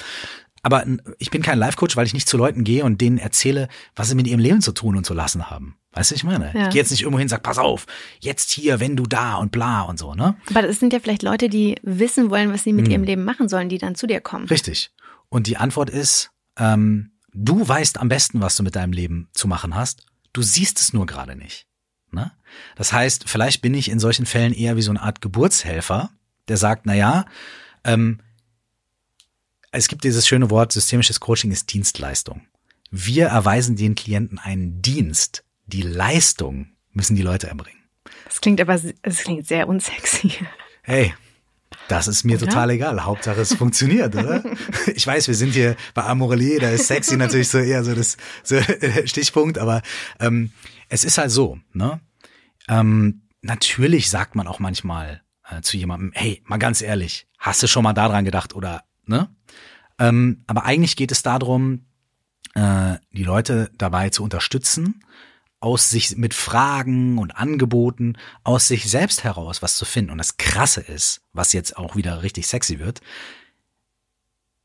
Aber 0.64 0.86
ich 1.18 1.32
bin 1.32 1.42
kein 1.42 1.60
Life-Coach, 1.60 1.96
weil 1.96 2.06
ich 2.06 2.14
nicht 2.14 2.28
zu 2.28 2.36
Leuten 2.36 2.64
gehe 2.64 2.84
und 2.84 3.00
denen 3.00 3.18
erzähle, 3.18 3.70
was 3.96 4.10
sie 4.10 4.16
mit 4.16 4.28
ihrem 4.28 4.40
Leben 4.40 4.62
zu 4.62 4.74
tun 4.74 4.98
und 4.98 5.06
zu 5.06 5.14
lassen 5.14 5.50
haben. 5.50 5.78
Weißt 5.94 6.12
du, 6.12 6.16
ich 6.16 6.24
meine? 6.24 6.52
Ja. 6.54 6.64
Ich 6.64 6.70
gehe 6.72 6.82
jetzt 6.82 6.92
nicht 6.92 7.02
irgendwo 7.02 7.20
hin 7.20 7.26
und 7.26 7.30
sag, 7.30 7.42
pass 7.42 7.58
auf, 7.58 7.86
jetzt 8.20 8.52
hier, 8.52 8.80
wenn 8.80 8.96
du 8.96 9.04
da 9.04 9.36
und 9.36 9.52
bla 9.52 9.84
und 9.84 9.98
so, 9.98 10.14
ne? 10.14 10.36
Aber 10.50 10.62
das 10.62 10.80
sind 10.80 10.94
ja 10.94 11.00
vielleicht 11.00 11.24
Leute, 11.24 11.48
die 11.48 11.78
wissen 11.84 12.30
wollen, 12.30 12.52
was 12.52 12.64
sie 12.64 12.74
mit 12.74 12.86
hm. 12.86 12.92
ihrem 12.92 13.04
Leben 13.04 13.24
machen 13.24 13.48
sollen, 13.48 13.70
die 13.70 13.78
dann 13.78 13.96
zu 13.96 14.08
dir 14.08 14.20
kommen. 14.20 14.48
Richtig. 14.48 14.92
Und 15.30 15.48
die 15.48 15.58
Antwort 15.58 15.90
ist, 15.90 16.32
ähm, 16.58 17.12
du 17.34 17.68
weißt 17.68 17.98
am 18.00 18.10
besten, 18.10 18.42
was 18.42 18.56
du 18.56 18.64
mit 18.64 18.76
deinem 18.76 18.94
Leben 18.94 19.30
zu 19.32 19.48
machen 19.48 19.76
hast. 19.76 20.06
Du 20.34 20.42
siehst 20.42 20.80
es 20.80 20.94
nur 20.94 21.06
gerade 21.06 21.36
nicht. 21.36 21.66
Ne? 22.12 22.32
Das 22.76 22.94
heißt, 22.94 23.28
vielleicht 23.28 23.62
bin 23.62 23.74
ich 23.74 23.90
in 23.90 24.00
solchen 24.00 24.26
Fällen 24.26 24.54
eher 24.54 24.76
wie 24.76 24.82
so 24.82 24.92
eine 24.92 25.02
Art 25.02 25.22
Geburtshelfer, 25.22 26.12
der 26.48 26.58
sagt, 26.58 26.86
na 26.86 26.94
ja, 26.94 27.26
ähm, 27.84 28.20
es 29.72 29.88
gibt 29.88 30.04
dieses 30.04 30.28
schöne 30.28 30.50
Wort, 30.50 30.72
systemisches 30.72 31.20
Coaching 31.20 31.52
ist 31.52 31.74
Dienstleistung. 31.74 32.48
Wir 32.90 33.28
erweisen 33.28 33.76
den 33.76 33.96
Klienten 33.96 34.40
einen 34.40 34.82
Dienst. 34.82 35.44
Die 35.66 35.82
Leistung 35.82 36.70
müssen 36.94 37.16
die 37.16 37.22
Leute 37.22 37.48
erbringen. 37.48 37.84
Das 38.26 38.42
klingt 38.42 38.62
aber, 38.62 38.80
das 39.02 39.18
klingt 39.20 39.48
sehr 39.48 39.68
unsexy. 39.68 40.32
Hey, 40.84 41.14
das 41.90 42.08
ist 42.08 42.24
mir 42.24 42.38
oder? 42.38 42.48
total 42.48 42.70
egal. 42.72 43.04
Hauptsache 43.04 43.42
es 43.42 43.54
funktioniert, 43.54 44.16
oder? 44.16 44.44
Ich 44.96 45.06
weiß, 45.06 45.28
wir 45.28 45.36
sind 45.36 45.54
hier 45.54 45.76
bei 45.94 46.04
Amorelie, 46.04 46.60
da 46.60 46.70
ist 46.70 46.88
sexy 46.88 47.18
natürlich 47.18 47.50
so 47.50 47.60
eher 47.60 47.84
so 47.84 47.94
das 47.94 48.18
so 48.44 48.60
Stichpunkt, 49.06 49.58
aber 49.58 49.82
ähm, 50.20 50.52
es 50.90 51.04
ist 51.04 51.18
halt 51.18 51.32
so, 51.32 51.60
ne? 51.74 52.00
Ähm, 52.70 53.22
natürlich 53.42 54.10
sagt 54.10 54.36
man 54.36 54.48
auch 54.48 54.60
manchmal 54.60 55.22
äh, 55.50 55.62
zu 55.62 55.78
jemandem, 55.78 56.12
hey, 56.14 56.42
mal 56.46 56.58
ganz 56.58 56.82
ehrlich, 56.82 57.28
hast 57.38 57.64
du 57.64 57.68
schon 57.68 57.84
mal 57.84 57.94
daran 57.94 58.26
gedacht 58.26 58.56
oder, 58.56 58.84
ne? 59.06 59.30
Ähm, 60.00 60.44
aber 60.48 60.66
eigentlich 60.66 60.96
geht 60.96 61.12
es 61.12 61.24
darum, 61.24 61.86
äh, 62.54 62.98
die 63.12 63.24
Leute 63.24 63.72
dabei 63.78 64.10
zu 64.10 64.24
unterstützen, 64.24 65.04
aus 65.60 65.90
sich 65.90 66.18
mit 66.18 66.34
Fragen 66.34 67.18
und 67.18 67.32
Angeboten 67.36 68.18
aus 68.44 68.68
sich 68.68 68.90
selbst 68.90 69.24
heraus 69.24 69.62
was 69.62 69.76
zu 69.76 69.86
finden. 69.86 70.12
Und 70.12 70.20
das 70.20 70.38
Krasse 70.38 70.82
ist, 70.82 71.22
was 71.34 71.54
jetzt 71.54 71.78
auch 71.78 71.96
wieder 71.96 72.22
richtig 72.22 72.48
sexy 72.48 72.78
wird, 72.78 73.02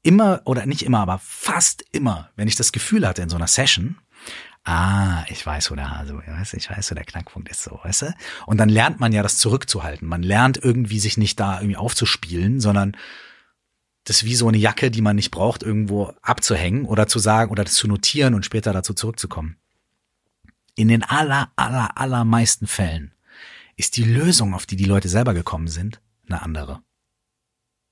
immer 0.03 0.43
oder 0.45 0.67
nicht 0.67 0.83
immer, 0.83 1.01
aber 1.01 1.19
fast 1.19 1.83
immer, 1.93 2.31
wenn 2.37 2.49
ich 2.49 2.57
das 2.57 2.73
Gefühl 2.73 3.07
hatte 3.07 3.23
in 3.23 3.31
so 3.31 3.37
einer 3.37 3.47
Session, 3.47 3.99
ah, 4.65 5.25
ich 5.29 5.45
weiß, 5.45 5.71
wo 5.71 5.75
der 5.75 5.91
Hase, 5.91 6.17
weißt, 6.17 6.55
ich 6.55 6.71
weiß, 6.71 6.91
wo 6.91 6.95
der 6.95 7.05
Knackpunkt 7.05 7.49
ist, 7.49 7.63
so, 7.63 7.81
weißt 7.83 8.03
du? 8.03 8.15
Und 8.47 8.59
dann 8.59 8.69
lernt 8.69 9.01
man 9.01 9.13
ja 9.13 9.23
das 9.23 9.39
zurückzuhalten. 9.39 10.07
Man 10.09 10.23
lernt 10.23 10.59
irgendwie 10.63 11.01
sich 11.01 11.17
nicht 11.17 11.41
da 11.41 11.59
irgendwie 11.61 11.77
aufzuspielen, 11.77 12.61
sondern 12.61 12.97
das 14.05 14.25
wie 14.25 14.35
so 14.35 14.49
eine 14.49 14.59
Jacke, 14.59 14.91
die 14.91 15.03
man 15.03 15.17
nicht 15.17 15.31
braucht, 15.31 15.63
irgendwo 15.63 16.13
abzuhängen 16.23 16.87
oder 16.87 17.07
zu 17.07 17.19
sagen 17.19 17.51
oder 17.51 17.65
das 17.65 17.75
zu 17.75 17.87
notieren 17.87 18.35
und 18.35 18.45
später 18.45 18.73
dazu 18.73 18.95
zurückzukommen. 18.95 19.57
In 20.75 20.89
den 20.89 21.03
aller, 21.03 21.51
aller, 21.57 21.99
allermeisten 21.99 22.67
Fällen 22.67 23.13
ist 23.77 23.97
die 23.97 24.05
Lösung, 24.05 24.55
auf 24.55 24.67
die 24.67 24.77
die 24.77 24.85
Leute 24.85 25.09
selber 25.09 25.35
gekommen 25.35 25.69
sind, 25.69 26.01
eine 26.29 26.43
andere. 26.43 26.83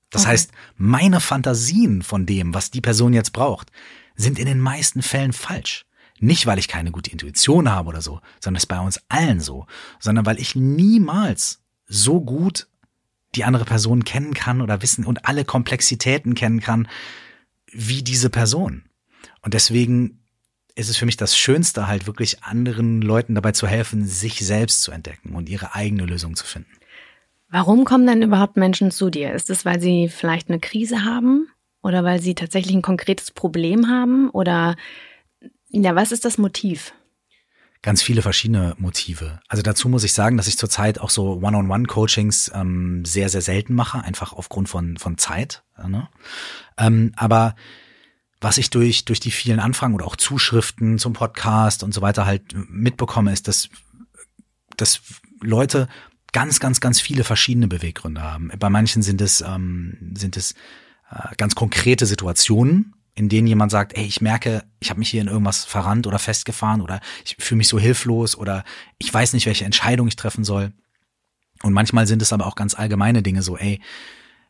Das 0.09 0.23
okay. 0.23 0.31
heißt, 0.31 0.51
meine 0.75 1.21
Fantasien 1.21 2.01
von 2.01 2.25
dem, 2.25 2.53
was 2.53 2.71
die 2.71 2.81
Person 2.81 3.13
jetzt 3.13 3.31
braucht, 3.31 3.71
sind 4.15 4.39
in 4.39 4.45
den 4.45 4.59
meisten 4.59 5.01
Fällen 5.01 5.31
falsch. 5.31 5.85
Nicht, 6.21 6.45
weil 6.45 6.59
ich 6.59 6.67
keine 6.67 6.91
gute 6.91 7.11
Intuition 7.11 7.69
habe 7.69 7.89
oder 7.89 8.01
so, 8.01 8.21
sondern 8.39 8.57
es 8.57 8.63
ist 8.63 8.67
bei 8.67 8.79
uns 8.79 9.01
allen 9.09 9.39
so, 9.39 9.65
sondern 9.99 10.25
weil 10.25 10.39
ich 10.39 10.55
niemals 10.55 11.63
so 11.87 12.21
gut 12.21 12.67
die 13.35 13.43
andere 13.43 13.65
Person 13.65 14.03
kennen 14.03 14.33
kann 14.35 14.61
oder 14.61 14.83
wissen 14.83 15.03
und 15.03 15.25
alle 15.25 15.45
Komplexitäten 15.45 16.35
kennen 16.35 16.59
kann, 16.59 16.87
wie 17.71 18.03
diese 18.03 18.29
Person. 18.29 18.83
Und 19.41 19.55
deswegen 19.55 20.19
ist 20.75 20.89
es 20.89 20.97
für 20.97 21.07
mich 21.07 21.17
das 21.17 21.35
Schönste, 21.35 21.87
halt 21.87 22.05
wirklich 22.05 22.43
anderen 22.43 23.01
Leuten 23.01 23.33
dabei 23.33 23.51
zu 23.51 23.65
helfen, 23.67 24.05
sich 24.05 24.45
selbst 24.45 24.83
zu 24.83 24.91
entdecken 24.91 25.33
und 25.33 25.49
ihre 25.49 25.73
eigene 25.73 26.05
Lösung 26.05 26.35
zu 26.35 26.45
finden. 26.45 26.71
Warum 27.49 27.83
kommen 27.83 28.05
denn 28.05 28.21
überhaupt 28.21 28.57
Menschen 28.57 28.91
zu 28.91 29.09
dir? 29.09 29.33
Ist 29.33 29.49
es, 29.49 29.65
weil 29.65 29.81
sie 29.81 30.07
vielleicht 30.07 30.49
eine 30.49 30.59
Krise 30.59 31.03
haben 31.03 31.47
oder 31.81 32.03
weil 32.03 32.21
sie 32.21 32.35
tatsächlich 32.35 32.75
ein 32.75 32.83
konkretes 32.83 33.31
Problem 33.31 33.89
haben 33.89 34.29
oder 34.29 34.75
ja, 35.71 35.95
was 35.95 36.11
ist 36.11 36.25
das 36.25 36.37
Motiv? 36.37 36.93
ganz 37.81 38.01
viele 38.01 38.21
verschiedene 38.21 38.75
Motive. 38.77 39.39
Also 39.47 39.63
dazu 39.63 39.89
muss 39.89 40.03
ich 40.03 40.13
sagen, 40.13 40.37
dass 40.37 40.47
ich 40.47 40.57
zurzeit 40.57 40.99
auch 40.99 41.09
so 41.09 41.41
One-on-One-Coachings 41.41 42.51
ähm, 42.53 43.03
sehr, 43.05 43.29
sehr 43.29 43.41
selten 43.41 43.73
mache, 43.73 44.03
einfach 44.03 44.33
aufgrund 44.33 44.69
von, 44.69 44.97
von 44.97 45.17
Zeit. 45.17 45.63
Ne? 45.83 46.07
Ähm, 46.77 47.11
aber 47.15 47.55
was 48.39 48.57
ich 48.57 48.69
durch, 48.69 49.05
durch 49.05 49.19
die 49.19 49.31
vielen 49.31 49.59
Anfragen 49.59 49.93
oder 49.93 50.05
auch 50.05 50.15
Zuschriften 50.15 50.99
zum 50.99 51.13
Podcast 51.13 51.83
und 51.83 51.93
so 51.93 52.01
weiter 52.01 52.25
halt 52.25 52.53
mitbekomme, 52.69 53.33
ist, 53.33 53.47
dass, 53.47 53.69
dass 54.77 55.01
Leute 55.41 55.87
ganz, 56.33 56.59
ganz, 56.59 56.81
ganz 56.81 57.01
viele 57.01 57.23
verschiedene 57.23 57.67
Beweggründe 57.67 58.21
haben. 58.21 58.51
Bei 58.59 58.69
manchen 58.69 59.01
sind 59.01 59.21
es, 59.21 59.41
ähm, 59.41 60.13
sind 60.15 60.37
es 60.37 60.53
äh, 61.11 61.35
ganz 61.37 61.55
konkrete 61.55 62.05
Situationen, 62.05 62.93
in 63.15 63.29
denen 63.29 63.47
jemand 63.47 63.71
sagt, 63.71 63.97
ey, 63.97 64.05
ich 64.05 64.21
merke, 64.21 64.63
ich 64.79 64.89
habe 64.89 64.99
mich 64.99 65.09
hier 65.09 65.21
in 65.21 65.27
irgendwas 65.27 65.65
verrannt 65.65 66.07
oder 66.07 66.19
festgefahren 66.19 66.81
oder 66.81 67.01
ich 67.25 67.35
fühle 67.39 67.57
mich 67.57 67.67
so 67.67 67.77
hilflos 67.79 68.37
oder 68.37 68.63
ich 68.97 69.13
weiß 69.13 69.33
nicht, 69.33 69.45
welche 69.45 69.65
Entscheidung 69.65 70.07
ich 70.07 70.15
treffen 70.15 70.43
soll. 70.43 70.71
Und 71.63 71.73
manchmal 71.73 72.07
sind 72.07 72.21
es 72.21 72.33
aber 72.33 72.47
auch 72.47 72.55
ganz 72.55 72.73
allgemeine 72.73 73.21
Dinge, 73.21 73.43
so, 73.43 73.57
ey, 73.57 73.81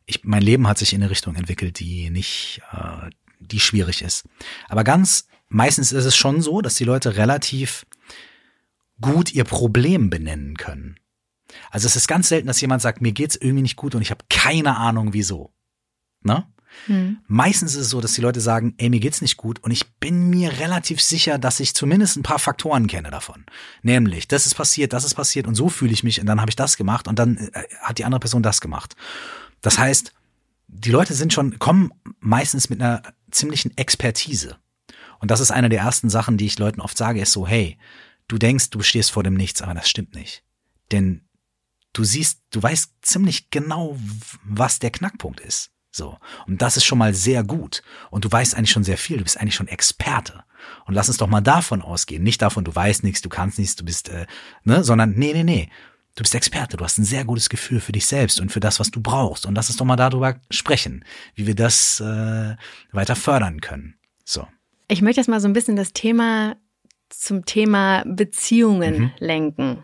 ich, 0.06 0.24
mein 0.24 0.42
Leben 0.42 0.68
hat 0.68 0.78
sich 0.78 0.94
in 0.94 1.02
eine 1.02 1.12
Richtung 1.12 1.36
entwickelt, 1.36 1.80
die 1.80 2.10
nicht, 2.10 2.62
äh, 2.72 3.10
die 3.40 3.60
schwierig 3.60 4.02
ist. 4.02 4.28
Aber 4.70 4.84
ganz 4.84 5.28
meistens 5.50 5.92
ist 5.92 6.06
es 6.06 6.16
schon 6.16 6.42
so, 6.42 6.62
dass 6.62 6.76
die 6.76 6.86
Leute 6.86 7.18
relativ 7.18 7.86
gut 9.00 9.34
ihr 9.34 9.44
Problem 9.44 10.10
benennen 10.10 10.56
können. 10.58 10.98
Also 11.70 11.88
es 11.88 11.96
ist 11.96 12.08
ganz 12.08 12.30
selten, 12.30 12.48
dass 12.48 12.62
jemand 12.62 12.82
sagt, 12.82 13.02
mir 13.02 13.12
geht's 13.12 13.36
irgendwie 13.36 13.64
nicht 13.64 13.76
gut 13.76 13.96
und 13.96 14.02
ich 14.02 14.12
habe 14.12 14.24
keine 14.30 14.78
Ahnung 14.78 15.14
wieso. 15.14 15.52
Ne? 16.22 16.48
Hm. 16.86 17.20
Meistens 17.28 17.76
ist 17.76 17.82
es 17.82 17.90
so, 17.90 18.02
dass 18.02 18.14
die 18.14 18.22
Leute 18.22 18.42
sagen, 18.42 18.74
ey, 18.78 18.90
mir 18.90 19.00
geht's 19.00 19.22
nicht 19.22 19.38
gut 19.38 19.64
und 19.64 19.72
ich 19.72 19.92
bin 19.96 20.30
mir 20.30 20.60
relativ 20.60 21.02
sicher, 21.02 21.38
dass 21.38 21.60
ich 21.60 21.76
zumindest 21.76 22.18
ein 22.18 22.24
paar 22.24 22.40
Faktoren 22.40 22.88
kenne 22.88 23.12
davon. 23.12 23.46
Nämlich, 23.82 24.28
das 24.28 24.46
ist 24.46 24.56
passiert, 24.56 24.94
das 24.94 25.04
ist 25.04 25.16
passiert 25.16 25.48
und 25.48 25.56
so 25.56 25.70
fühle 25.70 25.94
ich 25.94 26.04
mich 26.04 26.20
und 26.20 26.26
dann 26.26 26.42
habe 26.42 26.50
ich 26.50 26.56
das 26.56 26.78
gemacht 26.78 27.08
und 27.08 27.20
dann 27.20 27.38
äh, 27.38 27.64
hat 27.82 27.98
die 27.98 28.06
andere 28.06 28.20
Person 28.20 28.44
das 28.44 28.62
gemacht. 28.62 28.96
Das 29.62 29.78
heißt, 29.78 30.14
die 30.68 30.92
Leute 30.92 31.14
sind 31.14 31.34
schon, 31.34 31.60
kommen 31.60 31.92
meistens 32.20 32.70
mit 32.70 32.82
einer 32.82 33.04
ziemlichen 33.30 33.78
Expertise. 33.78 34.58
Und 35.20 35.30
das 35.30 35.40
ist 35.40 35.52
eine 35.52 35.70
der 35.70 35.82
ersten 35.82 36.10
Sachen, 36.10 36.38
die 36.38 36.46
ich 36.46 36.58
Leuten 36.58 36.82
oft 36.82 36.98
sage, 36.98 37.22
ist 37.22 37.32
so, 37.32 37.46
hey, 37.46 37.78
du 38.28 38.38
denkst, 38.38 38.72
du 38.72 38.82
stehst 38.82 39.12
vor 39.12 39.24
dem 39.24 39.36
Nichts, 39.36 39.62
aber 39.62 39.74
das 39.74 39.90
stimmt 39.90 40.16
nicht. 40.16 40.44
Denn 40.92 41.22
du 41.94 42.04
siehst, 42.04 42.42
du 42.52 42.64
weißt 42.64 42.94
ziemlich 43.02 43.52
genau, 43.52 43.98
was 44.44 44.80
der 44.80 44.92
Knackpunkt 44.92 45.40
ist. 45.40 45.72
So. 45.92 46.18
Und 46.48 46.62
das 46.62 46.78
ist 46.78 46.86
schon 46.86 46.98
mal 46.98 47.14
sehr 47.14 47.44
gut. 47.44 47.84
Und 48.10 48.26
du 48.26 48.32
weißt 48.32 48.56
eigentlich 48.56 48.72
schon 48.72 48.84
sehr 48.84 48.98
viel. 48.98 49.18
Du 49.18 49.24
bist 49.24 49.40
eigentlich 49.40 49.56
schon 49.56 49.68
Experte. 49.68 50.44
Und 50.86 50.94
lass 50.94 51.10
uns 51.10 51.18
doch 51.18 51.28
mal 51.28 51.42
davon 51.42 51.82
ausgehen. 51.82 52.24
Nicht 52.24 52.42
davon, 52.42 52.64
du 52.64 52.74
weißt 52.74 53.04
nichts, 53.04 53.22
du 53.22 53.30
kannst 53.30 53.60
nichts, 53.60 53.76
du 53.76 53.84
bist, 53.84 54.10
äh, 54.10 54.26
ne, 54.64 54.84
sondern 54.84 55.12
nee, 55.12 55.34
nee, 55.34 55.44
nee. 55.44 55.70
Du 56.16 56.24
bist 56.24 56.36
Experte, 56.36 56.76
du 56.76 56.84
hast 56.84 56.98
ein 56.98 57.06
sehr 57.06 57.24
gutes 57.24 57.50
Gefühl 57.50 57.80
für 57.80 57.94
dich 57.94 58.06
selbst 58.06 58.42
und 58.42 58.52
für 58.52 58.60
das, 58.60 58.80
was 58.80 58.92
du 58.92 59.02
brauchst. 59.02 59.46
Und 59.46 59.56
lass 59.56 59.70
uns 59.70 59.78
doch 59.78 59.86
mal 59.86 59.96
darüber 59.96 60.36
sprechen, 60.50 61.06
wie 61.36 61.48
wir 61.48 61.56
das 61.56 62.00
äh, 62.02 62.56
weiter 62.92 63.16
fördern 63.16 63.62
können. 63.62 63.96
So. 64.26 64.46
Ich 64.88 65.02
möchte 65.02 65.22
jetzt 65.22 65.30
mal 65.30 65.40
so 65.40 65.48
ein 65.48 65.54
bisschen 65.54 65.78
das 65.78 65.94
Thema 65.94 66.58
zum 67.10 67.46
Thema 67.46 68.04
Beziehungen 68.06 69.00
mhm. 69.00 69.12
lenken. 69.20 69.84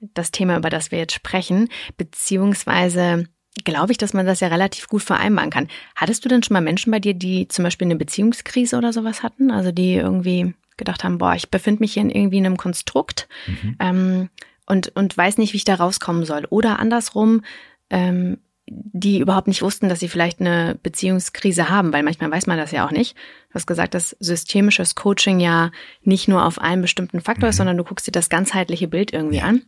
Das 0.00 0.30
Thema, 0.30 0.56
über 0.56 0.70
das 0.70 0.90
wir 0.90 0.98
jetzt 0.98 1.14
sprechen, 1.14 1.68
beziehungsweise 1.96 3.28
glaube 3.64 3.92
ich, 3.92 3.98
dass 3.98 4.14
man 4.14 4.26
das 4.26 4.40
ja 4.40 4.48
relativ 4.48 4.88
gut 4.88 5.02
vereinbaren 5.02 5.50
kann. 5.50 5.68
Hattest 5.94 6.24
du 6.24 6.28
denn 6.28 6.42
schon 6.42 6.54
mal 6.54 6.60
Menschen 6.60 6.90
bei 6.90 7.00
dir, 7.00 7.14
die 7.14 7.48
zum 7.48 7.62
Beispiel 7.62 7.86
eine 7.86 7.96
Beziehungskrise 7.96 8.76
oder 8.76 8.92
sowas 8.92 9.22
hatten? 9.22 9.50
Also 9.50 9.72
die 9.72 9.94
irgendwie 9.94 10.54
gedacht 10.76 11.04
haben, 11.04 11.18
boah, 11.18 11.34
ich 11.34 11.50
befinde 11.50 11.80
mich 11.80 11.94
hier 11.94 12.02
in 12.02 12.10
irgendwie 12.10 12.38
einem 12.38 12.56
Konstrukt 12.56 13.28
mhm. 13.46 13.76
ähm, 13.80 14.30
und, 14.66 14.94
und 14.96 15.16
weiß 15.16 15.38
nicht, 15.38 15.52
wie 15.52 15.58
ich 15.58 15.64
da 15.64 15.74
rauskommen 15.74 16.24
soll. 16.24 16.46
Oder 16.50 16.78
andersrum, 16.78 17.42
ähm, 17.90 18.38
die 18.70 19.18
überhaupt 19.18 19.48
nicht 19.48 19.62
wussten, 19.62 19.88
dass 19.88 20.00
sie 20.00 20.08
vielleicht 20.08 20.40
eine 20.40 20.78
Beziehungskrise 20.82 21.68
haben, 21.68 21.92
weil 21.92 22.02
manchmal 22.02 22.30
weiß 22.30 22.46
man 22.46 22.58
das 22.58 22.70
ja 22.70 22.86
auch 22.86 22.90
nicht. 22.90 23.16
Du 23.48 23.54
hast 23.54 23.66
gesagt, 23.66 23.94
dass 23.94 24.16
systemisches 24.20 24.94
Coaching 24.94 25.40
ja 25.40 25.70
nicht 26.02 26.28
nur 26.28 26.44
auf 26.44 26.60
einen 26.60 26.82
bestimmten 26.82 27.20
Faktor 27.20 27.46
mhm. 27.46 27.50
ist, 27.50 27.56
sondern 27.56 27.76
du 27.76 27.84
guckst 27.84 28.06
dir 28.06 28.12
das 28.12 28.28
ganzheitliche 28.28 28.88
Bild 28.88 29.12
irgendwie 29.12 29.40
an. 29.40 29.62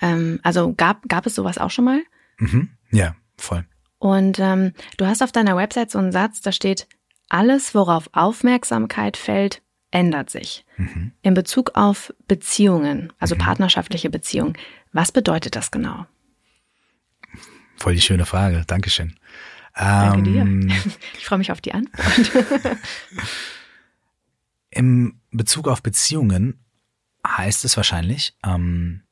Ähm, 0.00 0.40
also 0.42 0.74
gab, 0.74 1.08
gab 1.08 1.26
es 1.26 1.34
sowas 1.34 1.58
auch 1.58 1.70
schon 1.70 1.84
mal? 1.84 2.02
Mhm. 2.38 2.70
Ja, 2.90 3.14
voll. 3.36 3.64
Und 3.98 4.38
ähm, 4.38 4.72
du 4.96 5.06
hast 5.06 5.22
auf 5.22 5.32
deiner 5.32 5.56
Website 5.56 5.90
so 5.90 5.98
einen 5.98 6.12
Satz, 6.12 6.40
da 6.40 6.52
steht, 6.52 6.86
alles, 7.28 7.74
worauf 7.74 8.08
Aufmerksamkeit 8.12 9.16
fällt, 9.16 9.62
ändert 9.90 10.30
sich. 10.30 10.64
Mhm. 10.76 11.12
In 11.22 11.34
Bezug 11.34 11.72
auf 11.74 12.12
Beziehungen, 12.26 13.12
also 13.18 13.34
mhm. 13.34 13.40
partnerschaftliche 13.40 14.10
Beziehungen, 14.10 14.56
was 14.92 15.12
bedeutet 15.12 15.56
das 15.56 15.70
genau? 15.70 16.06
Voll 17.76 17.94
die 17.94 18.00
schöne 18.00 18.26
Frage. 18.26 18.64
Dankeschön. 18.66 19.14
Danke 19.74 20.30
ähm, 20.30 20.68
dir. 20.68 20.74
Ich 21.18 21.24
freue 21.24 21.38
mich 21.38 21.52
auf 21.52 21.60
die 21.60 21.72
Antwort. 21.72 22.32
Im 24.70 25.20
Bezug 25.30 25.68
auf 25.68 25.82
Beziehungen 25.82 26.64
heißt 27.26 27.64
es 27.64 27.76
wahrscheinlich, 27.76 28.36
ähm, 28.44 29.02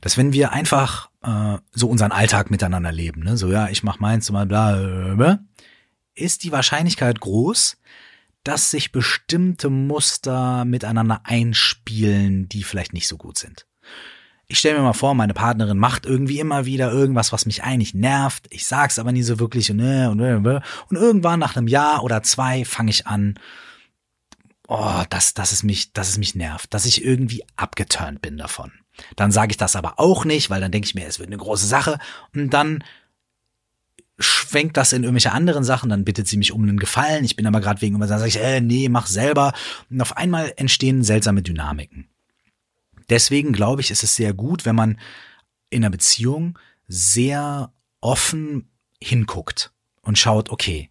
dass 0.00 0.16
wenn 0.16 0.32
wir 0.32 0.52
einfach 0.52 1.10
äh, 1.26 1.58
so 1.72 1.88
unseren 1.88 2.12
Alltag 2.12 2.50
miteinander 2.50 2.92
leben, 2.92 3.22
ne, 3.24 3.36
so 3.36 3.50
ja, 3.50 3.68
ich 3.68 3.82
mach 3.82 3.98
meins, 3.98 4.30
mal 4.30 4.46
bla, 4.46 4.76
bla, 4.76 5.14
bla, 5.14 5.38
ist 6.14 6.44
die 6.44 6.52
Wahrscheinlichkeit 6.52 7.20
groß, 7.20 7.76
dass 8.44 8.70
sich 8.70 8.92
bestimmte 8.92 9.70
Muster 9.70 10.64
miteinander 10.64 11.20
einspielen, 11.24 12.48
die 12.48 12.62
vielleicht 12.62 12.92
nicht 12.92 13.08
so 13.08 13.16
gut 13.16 13.38
sind. 13.38 13.66
Ich 14.46 14.60
stelle 14.60 14.76
mir 14.76 14.84
mal 14.84 14.92
vor, 14.92 15.14
meine 15.14 15.34
Partnerin 15.34 15.76
macht 15.76 16.06
irgendwie 16.06 16.38
immer 16.38 16.66
wieder 16.66 16.92
irgendwas, 16.92 17.32
was 17.32 17.46
mich 17.46 17.64
eigentlich 17.64 17.94
nervt. 17.94 18.46
Ich 18.50 18.64
sag's 18.64 19.00
aber 19.00 19.10
nie 19.10 19.24
so 19.24 19.40
wirklich 19.40 19.72
und, 19.72 19.80
äh, 19.80 20.06
und, 20.06 20.20
äh, 20.20 20.60
und 20.88 20.96
irgendwann 20.96 21.40
nach 21.40 21.56
einem 21.56 21.66
Jahr 21.66 22.04
oder 22.04 22.22
zwei 22.22 22.64
fange 22.64 22.90
ich 22.90 23.08
an, 23.08 23.40
oh, 24.68 25.02
dass, 25.10 25.34
dass 25.34 25.50
es 25.50 25.64
mich, 25.64 25.92
dass 25.92 26.10
es 26.10 26.18
mich 26.18 26.36
nervt, 26.36 26.72
dass 26.72 26.86
ich 26.86 27.04
irgendwie 27.04 27.42
abgeturnt 27.56 28.22
bin 28.22 28.36
davon. 28.36 28.70
Dann 29.16 29.30
sage 29.30 29.50
ich 29.50 29.56
das 29.56 29.76
aber 29.76 29.98
auch 29.98 30.24
nicht, 30.24 30.50
weil 30.50 30.60
dann 30.60 30.72
denke 30.72 30.86
ich 30.86 30.94
mir, 30.94 31.06
es 31.06 31.18
wird 31.18 31.28
eine 31.28 31.36
große 31.36 31.66
Sache 31.66 31.98
und 32.34 32.50
dann 32.50 32.82
schwenkt 34.18 34.76
das 34.76 34.92
in 34.92 35.02
irgendwelche 35.02 35.32
anderen 35.32 35.64
Sachen, 35.64 35.90
dann 35.90 36.04
bittet 36.04 36.26
sie 36.26 36.38
mich 36.38 36.52
um 36.52 36.62
einen 36.62 36.78
Gefallen, 36.78 37.24
ich 37.24 37.36
bin 37.36 37.46
aber 37.46 37.60
gerade 37.60 37.82
wegen 37.82 37.96
immer, 37.96 38.06
dann 38.06 38.18
sage 38.18 38.30
ich, 38.30 38.40
äh, 38.40 38.60
nee, 38.60 38.88
mach 38.88 39.06
selber. 39.06 39.52
Und 39.90 40.00
auf 40.00 40.16
einmal 40.16 40.52
entstehen 40.56 41.04
seltsame 41.04 41.42
Dynamiken. 41.42 42.08
Deswegen 43.10 43.52
glaube 43.52 43.82
ich, 43.82 43.90
ist 43.90 44.02
es 44.02 44.16
sehr 44.16 44.32
gut, 44.32 44.64
wenn 44.64 44.74
man 44.74 44.98
in 45.70 45.84
einer 45.84 45.90
Beziehung 45.90 46.58
sehr 46.88 47.72
offen 48.00 48.68
hinguckt 49.02 49.72
und 50.02 50.18
schaut, 50.18 50.50
okay, 50.50 50.88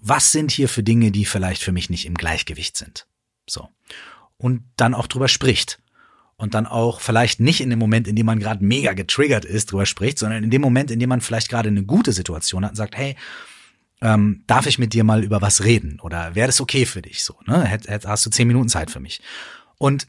was 0.00 0.32
sind 0.32 0.50
hier 0.50 0.68
für 0.68 0.82
Dinge, 0.82 1.10
die 1.10 1.24
vielleicht 1.24 1.62
für 1.62 1.72
mich 1.72 1.90
nicht 1.90 2.06
im 2.06 2.14
Gleichgewicht 2.14 2.76
sind? 2.76 3.06
So. 3.48 3.68
Und 4.36 4.62
dann 4.76 4.94
auch 4.94 5.06
drüber 5.06 5.28
spricht 5.28 5.80
und 6.38 6.54
dann 6.54 6.66
auch 6.66 7.00
vielleicht 7.00 7.40
nicht 7.40 7.60
in 7.60 7.68
dem 7.68 7.80
Moment, 7.80 8.06
in 8.08 8.16
dem 8.16 8.24
man 8.24 8.38
gerade 8.38 8.64
mega 8.64 8.94
getriggert 8.94 9.44
ist, 9.44 9.70
drüber 9.70 9.86
spricht, 9.86 10.18
sondern 10.18 10.44
in 10.44 10.50
dem 10.50 10.62
Moment, 10.62 10.90
in 10.90 11.00
dem 11.00 11.08
man 11.08 11.20
vielleicht 11.20 11.48
gerade 11.50 11.68
eine 11.68 11.82
gute 11.82 12.12
Situation 12.12 12.64
hat 12.64 12.70
und 12.70 12.76
sagt, 12.76 12.96
hey, 12.96 13.16
ähm, 14.00 14.44
darf 14.46 14.66
ich 14.66 14.78
mit 14.78 14.94
dir 14.94 15.02
mal 15.02 15.24
über 15.24 15.42
was 15.42 15.64
reden? 15.64 15.98
Oder 16.00 16.36
wäre 16.36 16.46
das 16.46 16.60
okay 16.60 16.86
für 16.86 17.02
dich 17.02 17.24
so? 17.24 17.36
Ne? 17.46 17.78
Hast 18.04 18.24
du 18.24 18.30
zehn 18.30 18.46
Minuten 18.46 18.68
Zeit 18.68 18.92
für 18.92 19.00
mich? 19.00 19.20
Und 19.78 20.06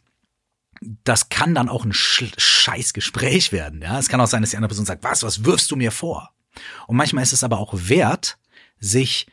das 1.04 1.30
kann 1.30 1.56
dann 1.56 1.68
auch 1.68 1.84
ein 1.84 1.94
scheiß 1.94 2.94
Gespräch 2.94 3.52
werden. 3.52 3.82
Ja, 3.82 3.98
es 3.98 4.08
kann 4.08 4.22
auch 4.22 4.28
sein, 4.28 4.42
dass 4.42 4.52
die 4.52 4.58
andere 4.58 4.70
Person 4.70 4.86
sagt, 4.86 5.04
was, 5.04 5.24
was 5.24 5.44
wirfst 5.44 5.72
du 5.72 5.76
mir 5.76 5.92
vor? 5.92 6.30
Und 6.86 6.96
manchmal 6.96 7.24
ist 7.24 7.34
es 7.34 7.44
aber 7.44 7.58
auch 7.58 7.74
wert, 7.74 8.38
sich 8.80 9.26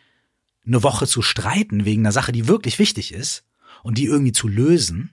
eine 0.67 0.83
Woche 0.83 1.07
zu 1.07 1.21
streiten 1.21 1.85
wegen 1.85 2.03
einer 2.03 2.13
Sache, 2.13 2.33
die 2.33 2.49
wirklich 2.49 2.79
wichtig 2.79 3.13
ist 3.13 3.45
und 3.83 3.99
die 3.99 4.07
irgendwie 4.07 4.33
zu 4.33 4.49
lösen, 4.49 5.13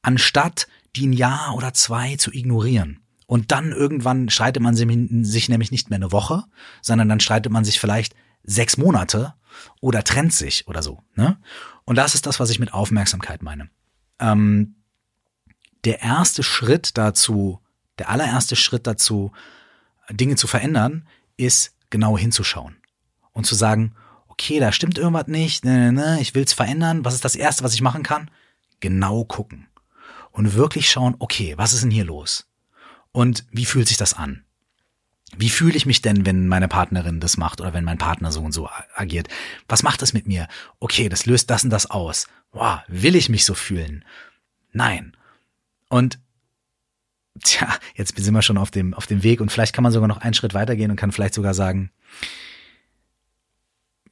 anstatt 0.00 0.66
die 0.96 1.06
ein 1.06 1.12
Jahr 1.12 1.54
oder 1.54 1.74
zwei 1.74 2.16
zu 2.16 2.32
ignorieren. 2.32 3.00
Und 3.26 3.50
dann 3.50 3.72
irgendwann 3.72 4.28
streitet 4.28 4.62
man 4.62 4.74
sich 4.76 5.48
nämlich 5.48 5.70
nicht 5.70 5.88
mehr 5.88 5.96
eine 5.96 6.12
Woche, 6.12 6.44
sondern 6.82 7.08
dann 7.08 7.20
streitet 7.20 7.50
man 7.50 7.64
sich 7.64 7.80
vielleicht 7.80 8.14
sechs 8.42 8.76
Monate 8.76 9.34
oder 9.80 10.04
trennt 10.04 10.34
sich 10.34 10.68
oder 10.68 10.82
so. 10.82 11.02
Ne? 11.14 11.38
Und 11.84 11.96
das 11.96 12.14
ist 12.14 12.26
das, 12.26 12.40
was 12.40 12.50
ich 12.50 12.58
mit 12.58 12.74
Aufmerksamkeit 12.74 13.42
meine. 13.42 13.70
Ähm, 14.18 14.76
der 15.84 16.02
erste 16.02 16.42
Schritt 16.42 16.98
dazu, 16.98 17.60
der 17.98 18.10
allererste 18.10 18.56
Schritt 18.56 18.86
dazu, 18.86 19.32
Dinge 20.10 20.36
zu 20.36 20.46
verändern, 20.46 21.08
ist 21.36 21.74
genau 21.90 22.18
hinzuschauen 22.18 22.76
und 23.32 23.46
zu 23.46 23.54
sagen, 23.54 23.94
okay, 24.28 24.60
da 24.60 24.72
stimmt 24.72 24.98
irgendwas 24.98 25.26
nicht, 25.26 25.64
ne, 25.64 25.78
ne, 25.78 25.92
ne, 25.92 26.18
ich 26.20 26.34
will's 26.34 26.52
verändern. 26.52 27.04
Was 27.04 27.14
ist 27.14 27.24
das 27.24 27.36
Erste, 27.36 27.64
was 27.64 27.74
ich 27.74 27.82
machen 27.82 28.02
kann? 28.02 28.30
Genau 28.80 29.24
gucken 29.24 29.68
und 30.32 30.54
wirklich 30.54 30.90
schauen, 30.90 31.14
okay, 31.18 31.54
was 31.56 31.72
ist 31.72 31.82
denn 31.82 31.90
hier 31.90 32.04
los? 32.04 32.46
Und 33.12 33.44
wie 33.50 33.66
fühlt 33.66 33.88
sich 33.88 33.98
das 33.98 34.14
an? 34.14 34.44
Wie 35.36 35.50
fühle 35.50 35.76
ich 35.76 35.86
mich 35.86 36.02
denn, 36.02 36.26
wenn 36.26 36.48
meine 36.48 36.68
Partnerin 36.68 37.20
das 37.20 37.36
macht 37.36 37.60
oder 37.60 37.72
wenn 37.72 37.84
mein 37.84 37.98
Partner 37.98 38.32
so 38.32 38.40
und 38.42 38.52
so 38.52 38.68
agiert? 38.94 39.28
Was 39.68 39.82
macht 39.82 40.02
das 40.02 40.12
mit 40.12 40.26
mir? 40.26 40.48
Okay, 40.78 41.08
das 41.08 41.24
löst 41.26 41.48
das 41.50 41.64
und 41.64 41.70
das 41.70 41.90
aus. 41.90 42.26
Wow, 42.52 42.80
will 42.88 43.16
ich 43.16 43.28
mich 43.28 43.44
so 43.44 43.54
fühlen? 43.54 44.04
Nein. 44.72 45.16
Und 45.88 46.18
tja, 47.42 47.78
jetzt 47.94 48.16
sind 48.16 48.34
wir 48.34 48.42
schon 48.42 48.58
auf 48.58 48.70
dem, 48.70 48.92
auf 48.92 49.06
dem 49.06 49.22
Weg 49.22 49.40
und 49.40 49.50
vielleicht 49.50 49.74
kann 49.74 49.82
man 49.82 49.92
sogar 49.92 50.08
noch 50.08 50.18
einen 50.18 50.34
Schritt 50.34 50.54
weitergehen 50.54 50.90
und 50.90 50.96
kann 50.96 51.12
vielleicht 51.12 51.34
sogar 51.34 51.54
sagen, 51.54 51.90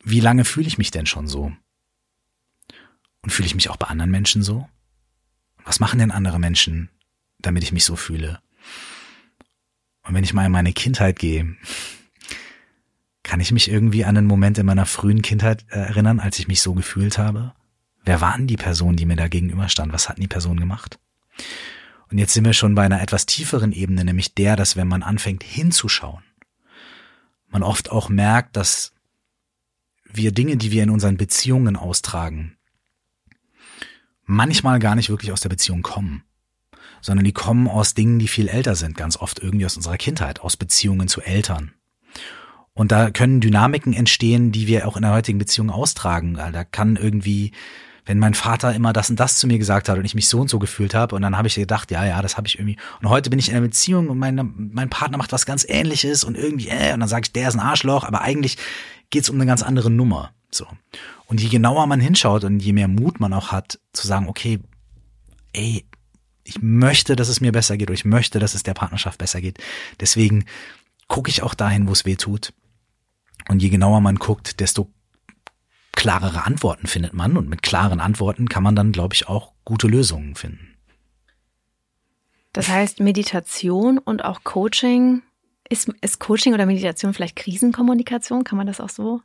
wie 0.02 0.20
lange 0.20 0.46
fühle 0.46 0.68
ich 0.68 0.78
mich 0.78 0.90
denn 0.90 1.06
schon 1.06 1.26
so? 1.26 1.52
Und 3.22 3.30
fühle 3.30 3.46
ich 3.46 3.54
mich 3.54 3.68
auch 3.68 3.76
bei 3.76 3.88
anderen 3.88 4.10
Menschen 4.10 4.42
so? 4.42 4.68
Was 5.64 5.80
machen 5.80 5.98
denn 5.98 6.10
andere 6.10 6.38
Menschen, 6.38 6.90
damit 7.38 7.62
ich 7.62 7.72
mich 7.72 7.84
so 7.84 7.96
fühle? 7.96 8.40
Und 10.02 10.14
wenn 10.14 10.24
ich 10.24 10.32
mal 10.32 10.46
in 10.46 10.52
meine 10.52 10.72
Kindheit 10.72 11.18
gehe, 11.18 11.56
kann 13.22 13.40
ich 13.40 13.52
mich 13.52 13.70
irgendwie 13.70 14.04
an 14.04 14.16
einen 14.16 14.26
Moment 14.26 14.58
in 14.58 14.66
meiner 14.66 14.86
frühen 14.86 15.22
Kindheit 15.22 15.64
erinnern, 15.68 16.20
als 16.20 16.38
ich 16.38 16.48
mich 16.48 16.62
so 16.62 16.74
gefühlt 16.74 17.18
habe? 17.18 17.54
Wer 18.04 18.20
waren 18.20 18.46
die 18.46 18.56
Personen, 18.56 18.96
die 18.96 19.06
mir 19.06 19.16
da 19.16 19.28
gegenüberstanden? 19.28 19.92
Was 19.92 20.08
hatten 20.08 20.20
die 20.20 20.28
Personen 20.28 20.58
gemacht? 20.58 20.98
Und 22.10 22.18
jetzt 22.18 22.32
sind 22.32 22.44
wir 22.44 22.54
schon 22.54 22.74
bei 22.74 22.82
einer 22.82 23.02
etwas 23.02 23.26
tieferen 23.26 23.72
Ebene, 23.72 24.04
nämlich 24.04 24.34
der, 24.34 24.56
dass 24.56 24.76
wenn 24.76 24.88
man 24.88 25.02
anfängt 25.02 25.44
hinzuschauen, 25.44 26.24
man 27.48 27.62
oft 27.62 27.90
auch 27.90 28.08
merkt, 28.08 28.56
dass 28.56 28.92
wir 30.04 30.32
Dinge, 30.32 30.56
die 30.56 30.72
wir 30.72 30.82
in 30.82 30.90
unseren 30.90 31.16
Beziehungen 31.16 31.76
austragen, 31.76 32.56
manchmal 34.30 34.78
gar 34.78 34.94
nicht 34.94 35.10
wirklich 35.10 35.32
aus 35.32 35.40
der 35.40 35.48
Beziehung 35.48 35.82
kommen, 35.82 36.22
sondern 37.02 37.24
die 37.24 37.32
kommen 37.32 37.68
aus 37.68 37.94
Dingen, 37.94 38.18
die 38.18 38.28
viel 38.28 38.48
älter 38.48 38.76
sind, 38.76 38.96
ganz 38.96 39.16
oft 39.16 39.38
irgendwie 39.40 39.66
aus 39.66 39.76
unserer 39.76 39.96
Kindheit, 39.96 40.40
aus 40.40 40.56
Beziehungen 40.56 41.08
zu 41.08 41.20
Eltern. 41.20 41.72
Und 42.72 42.92
da 42.92 43.10
können 43.10 43.40
Dynamiken 43.40 43.92
entstehen, 43.92 44.52
die 44.52 44.66
wir 44.66 44.86
auch 44.86 44.96
in 44.96 45.02
der 45.02 45.12
heutigen 45.12 45.38
Beziehung 45.38 45.70
austragen. 45.70 46.34
Da 46.34 46.64
kann 46.64 46.96
irgendwie, 46.96 47.52
wenn 48.06 48.18
mein 48.18 48.34
Vater 48.34 48.72
immer 48.74 48.92
das 48.92 49.10
und 49.10 49.18
das 49.18 49.36
zu 49.36 49.46
mir 49.46 49.58
gesagt 49.58 49.88
hat 49.88 49.98
und 49.98 50.04
ich 50.04 50.14
mich 50.14 50.28
so 50.28 50.40
und 50.40 50.48
so 50.48 50.58
gefühlt 50.58 50.94
habe 50.94 51.16
und 51.16 51.22
dann 51.22 51.36
habe 51.36 51.48
ich 51.48 51.56
gedacht, 51.56 51.90
ja, 51.90 52.04
ja, 52.04 52.22
das 52.22 52.36
habe 52.36 52.46
ich 52.46 52.58
irgendwie. 52.58 52.76
Und 53.02 53.08
heute 53.08 53.28
bin 53.28 53.38
ich 53.38 53.48
in 53.48 53.56
einer 53.56 53.66
Beziehung 53.66 54.08
und 54.08 54.18
meine, 54.18 54.44
mein 54.44 54.88
Partner 54.88 55.18
macht 55.18 55.32
was 55.32 55.44
ganz 55.44 55.66
ähnliches 55.68 56.24
und 56.24 56.36
irgendwie, 56.36 56.68
äh, 56.68 56.94
und 56.94 57.00
dann 57.00 57.08
sage 57.08 57.24
ich, 57.24 57.32
der 57.32 57.48
ist 57.48 57.54
ein 57.54 57.60
Arschloch, 57.60 58.04
aber 58.04 58.20
eigentlich 58.22 58.56
geht's 59.10 59.28
um 59.28 59.36
eine 59.36 59.46
ganz 59.46 59.62
andere 59.62 59.90
Nummer. 59.90 60.30
So. 60.50 60.66
Und 61.30 61.40
je 61.40 61.48
genauer 61.48 61.86
man 61.86 62.00
hinschaut 62.00 62.42
und 62.42 62.58
je 62.58 62.72
mehr 62.72 62.88
Mut 62.88 63.20
man 63.20 63.32
auch 63.32 63.52
hat, 63.52 63.78
zu 63.92 64.04
sagen, 64.04 64.28
okay, 64.28 64.58
ey, 65.52 65.86
ich 66.42 66.60
möchte, 66.60 67.14
dass 67.14 67.28
es 67.28 67.40
mir 67.40 67.52
besser 67.52 67.76
geht 67.76 67.88
oder 67.88 67.94
ich 67.94 68.04
möchte, 68.04 68.40
dass 68.40 68.56
es 68.56 68.64
der 68.64 68.74
Partnerschaft 68.74 69.18
besser 69.18 69.40
geht. 69.40 69.58
Deswegen 70.00 70.44
gucke 71.06 71.30
ich 71.30 71.44
auch 71.44 71.54
dahin, 71.54 71.86
wo 71.86 71.92
es 71.92 72.04
weh 72.04 72.16
tut. 72.16 72.52
Und 73.48 73.62
je 73.62 73.68
genauer 73.68 74.00
man 74.00 74.16
guckt, 74.16 74.58
desto 74.58 74.90
klarere 75.92 76.46
Antworten 76.46 76.88
findet 76.88 77.14
man. 77.14 77.36
Und 77.36 77.48
mit 77.48 77.62
klaren 77.62 78.00
Antworten 78.00 78.48
kann 78.48 78.64
man 78.64 78.74
dann, 78.74 78.90
glaube 78.90 79.14
ich, 79.14 79.28
auch 79.28 79.52
gute 79.64 79.86
Lösungen 79.86 80.34
finden. 80.34 80.74
Das 82.52 82.66
heißt, 82.66 82.98
Meditation 82.98 83.98
und 83.98 84.24
auch 84.24 84.42
Coaching, 84.42 85.22
ist, 85.68 85.92
ist 86.00 86.18
Coaching 86.18 86.54
oder 86.54 86.66
Meditation 86.66 87.14
vielleicht 87.14 87.36
Krisenkommunikation? 87.36 88.42
Kann 88.42 88.58
man 88.58 88.66
das 88.66 88.80
auch 88.80 88.88
so 88.88 89.22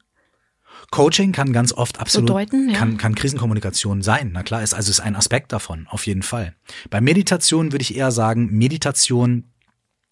Coaching 0.92 1.32
kann 1.32 1.54
ganz 1.54 1.74
oft 1.74 2.00
absolut 2.00 2.28
Bedeuten, 2.28 2.70
ja. 2.70 2.78
kann, 2.78 2.98
kann 2.98 3.16
Krisenkommunikation 3.16 4.02
sein. 4.02 4.32
Na 4.34 4.44
klar, 4.44 4.64
ist 4.64 4.74
also 4.74 4.90
ist 4.90 5.00
ein 5.00 5.16
Aspekt 5.16 5.52
davon, 5.52 5.88
auf 5.90 6.06
jeden 6.06 6.24
Fall. 6.24 6.56
Bei 6.90 7.02
Meditation 7.02 7.72
würde 7.72 7.82
ich 7.82 7.96
eher 7.96 8.12
sagen, 8.12 8.50
Meditation 8.52 9.46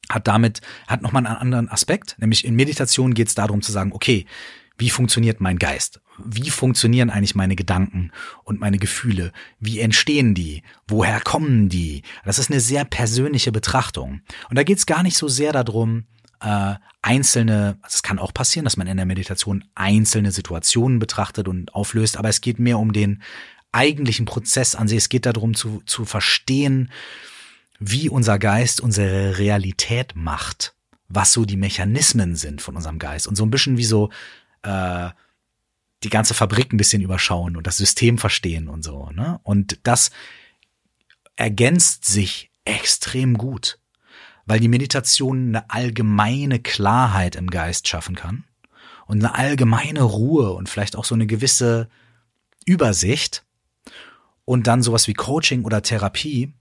hat 0.09 0.27
damit, 0.27 0.61
hat 0.87 1.01
nochmal 1.01 1.25
einen 1.25 1.37
anderen 1.37 1.69
Aspekt, 1.69 2.15
nämlich 2.19 2.45
in 2.45 2.55
Meditation 2.55 3.13
geht 3.13 3.29
es 3.29 3.35
darum 3.35 3.61
zu 3.61 3.71
sagen, 3.71 3.91
okay, 3.93 4.25
wie 4.77 4.89
funktioniert 4.89 5.39
mein 5.39 5.59
Geist? 5.59 6.01
Wie 6.23 6.49
funktionieren 6.49 7.09
eigentlich 7.09 7.35
meine 7.35 7.55
Gedanken 7.55 8.11
und 8.43 8.59
meine 8.59 8.79
Gefühle? 8.79 9.31
Wie 9.59 9.79
entstehen 9.79 10.33
die? 10.33 10.63
Woher 10.87 11.21
kommen 11.21 11.69
die? 11.69 12.01
Das 12.25 12.39
ist 12.39 12.49
eine 12.49 12.59
sehr 12.59 12.83
persönliche 12.83 13.51
Betrachtung. 13.51 14.21
Und 14.49 14.57
da 14.57 14.63
geht 14.63 14.79
es 14.79 14.85
gar 14.85 15.03
nicht 15.03 15.15
so 15.15 15.27
sehr 15.27 15.51
darum, 15.51 16.05
äh, 16.41 16.75
einzelne, 17.01 17.77
also 17.81 17.95
es 17.95 18.03
kann 18.03 18.19
auch 18.19 18.33
passieren, 18.33 18.63
dass 18.63 18.77
man 18.77 18.87
in 18.87 18.97
der 18.97 19.05
Meditation 19.05 19.65
einzelne 19.75 20.31
Situationen 20.31 20.99
betrachtet 20.99 21.47
und 21.47 21.73
auflöst, 21.73 22.17
aber 22.17 22.29
es 22.29 22.41
geht 22.41 22.59
mehr 22.59 22.79
um 22.79 22.93
den 22.93 23.21
eigentlichen 23.71 24.25
Prozess 24.25 24.75
an 24.75 24.87
sich. 24.87 24.99
Es 24.99 25.09
geht 25.09 25.25
darum 25.25 25.53
zu, 25.53 25.81
zu 25.85 26.05
verstehen, 26.05 26.91
wie 27.79 28.07
unser 28.09 28.39
Geist 28.39 28.79
unsere 28.79 29.37
Realität 29.37 30.15
macht, 30.15 30.73
was 31.09 31.33
so 31.33 31.43
die 31.43 31.57
Mechanismen 31.57 32.35
sind 32.35 32.61
von 32.61 32.75
unserem 32.75 32.99
Geist 32.99 33.27
und 33.27 33.35
so 33.35 33.45
ein 33.45 33.51
bisschen 33.51 33.77
wie 33.77 33.83
so 33.83 34.09
äh, 34.61 35.09
die 36.03 36.09
ganze 36.09 36.33
Fabrik 36.33 36.71
ein 36.71 36.77
bisschen 36.77 37.01
überschauen 37.01 37.57
und 37.57 37.67
das 37.67 37.77
System 37.77 38.17
verstehen 38.17 38.67
und 38.67 38.83
so. 38.83 39.09
Ne? 39.11 39.39
Und 39.43 39.79
das 39.83 40.11
ergänzt 41.35 42.05
sich 42.05 42.51
extrem 42.65 43.37
gut, 43.37 43.79
weil 44.45 44.59
die 44.59 44.67
Meditation 44.67 45.49
eine 45.49 45.69
allgemeine 45.69 46.59
Klarheit 46.59 47.35
im 47.35 47.49
Geist 47.49 47.87
schaffen 47.87 48.15
kann 48.15 48.43
und 49.05 49.23
eine 49.23 49.35
allgemeine 49.35 50.01
Ruhe 50.01 50.51
und 50.53 50.69
vielleicht 50.69 50.95
auch 50.95 51.05
so 51.05 51.15
eine 51.15 51.27
gewisse 51.27 51.89
Übersicht 52.65 53.43
und 54.45 54.67
dann 54.67 54.81
sowas 54.81 55.07
wie 55.07 55.13
Coaching 55.13 55.63
oder 55.63 55.81
Therapie 55.81 56.53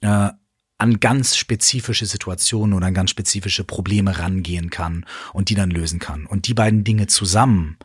äh, 0.00 0.30
an 0.76 1.00
ganz 1.00 1.36
spezifische 1.36 2.04
Situationen 2.04 2.74
oder 2.74 2.88
an 2.88 2.94
ganz 2.94 3.10
spezifische 3.10 3.64
Probleme 3.64 4.18
rangehen 4.18 4.70
kann 4.70 5.06
und 5.32 5.48
die 5.48 5.54
dann 5.54 5.70
lösen 5.70 5.98
kann. 5.98 6.26
Und 6.26 6.46
die 6.46 6.54
beiden 6.54 6.84
Dinge 6.84 7.06
zusammen 7.06 7.78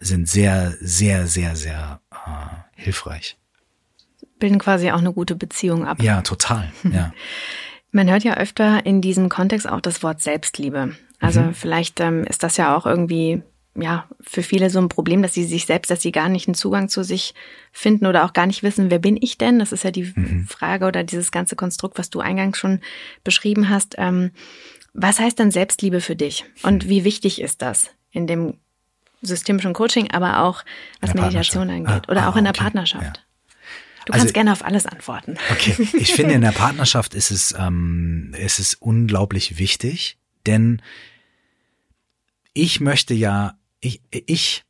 sind 0.00 0.28
sehr, 0.28 0.74
sehr, 0.80 1.26
sehr, 1.26 1.56
sehr 1.56 2.00
äh, 2.10 2.82
hilfreich. 2.82 3.38
Bilden 4.38 4.58
quasi 4.58 4.90
auch 4.90 4.98
eine 4.98 5.12
gute 5.12 5.36
Beziehung 5.36 5.86
ab. 5.86 6.02
Ja, 6.02 6.22
total. 6.22 6.72
Ja. 6.92 7.12
Man 7.94 8.10
hört 8.10 8.24
ja 8.24 8.36
öfter 8.36 8.84
in 8.84 9.00
diesem 9.00 9.28
Kontext 9.28 9.68
auch 9.68 9.80
das 9.80 10.02
Wort 10.02 10.20
Selbstliebe. 10.20 10.96
Also 11.20 11.40
mhm. 11.40 11.54
vielleicht 11.54 12.00
ähm, 12.00 12.24
ist 12.24 12.42
das 12.42 12.56
ja 12.56 12.76
auch 12.76 12.86
irgendwie 12.86 13.40
ja 13.76 14.08
für 14.20 14.42
viele 14.42 14.68
so 14.68 14.80
ein 14.80 14.88
Problem, 14.88 15.22
dass 15.22 15.32
sie 15.32 15.44
sich 15.44 15.64
selbst, 15.64 15.92
dass 15.92 16.02
sie 16.02 16.10
gar 16.10 16.28
nicht 16.28 16.48
einen 16.48 16.56
Zugang 16.56 16.88
zu 16.88 17.04
sich 17.04 17.34
finden 17.70 18.06
oder 18.06 18.24
auch 18.24 18.32
gar 18.32 18.46
nicht 18.46 18.64
wissen, 18.64 18.90
wer 18.90 18.98
bin 18.98 19.16
ich 19.20 19.38
denn? 19.38 19.60
Das 19.60 19.70
ist 19.70 19.84
ja 19.84 19.92
die 19.92 20.12
mhm. 20.12 20.44
Frage 20.48 20.86
oder 20.86 21.04
dieses 21.04 21.30
ganze 21.30 21.54
Konstrukt, 21.54 21.96
was 21.96 22.10
du 22.10 22.18
eingangs 22.18 22.58
schon 22.58 22.80
beschrieben 23.22 23.68
hast. 23.68 23.94
Ähm, 23.96 24.32
was 24.92 25.20
heißt 25.20 25.38
dann 25.38 25.52
Selbstliebe 25.52 26.00
für 26.00 26.16
dich? 26.16 26.44
Und 26.64 26.88
wie 26.88 27.04
wichtig 27.04 27.40
ist 27.40 27.62
das 27.62 27.90
in 28.10 28.26
dem 28.26 28.54
systemischen 29.22 29.72
Coaching, 29.72 30.10
aber 30.10 30.42
auch 30.42 30.64
was 31.00 31.14
Meditation 31.14 31.70
angeht 31.70 32.08
ah, 32.08 32.10
oder 32.10 32.24
ah, 32.24 32.28
auch 32.28 32.36
in 32.36 32.42
der 32.42 32.54
okay. 32.54 32.62
Partnerschaft? 32.62 33.18
Ja. 33.18 33.33
Du 34.06 34.12
kannst 34.12 34.24
also, 34.24 34.32
gerne 34.34 34.52
auf 34.52 34.64
alles 34.64 34.86
antworten. 34.86 35.36
Okay, 35.50 35.76
ich 35.94 36.12
finde 36.12 36.34
in 36.34 36.42
der 36.42 36.52
Partnerschaft 36.52 37.14
ist 37.14 37.30
es, 37.30 37.54
ähm, 37.58 38.34
ist 38.38 38.58
es 38.58 38.74
unglaublich 38.74 39.58
wichtig, 39.58 40.18
denn 40.46 40.82
ich 42.52 42.80
möchte 42.80 43.14
ja, 43.14 43.58
ich, 43.80 44.00
ich 44.10 44.64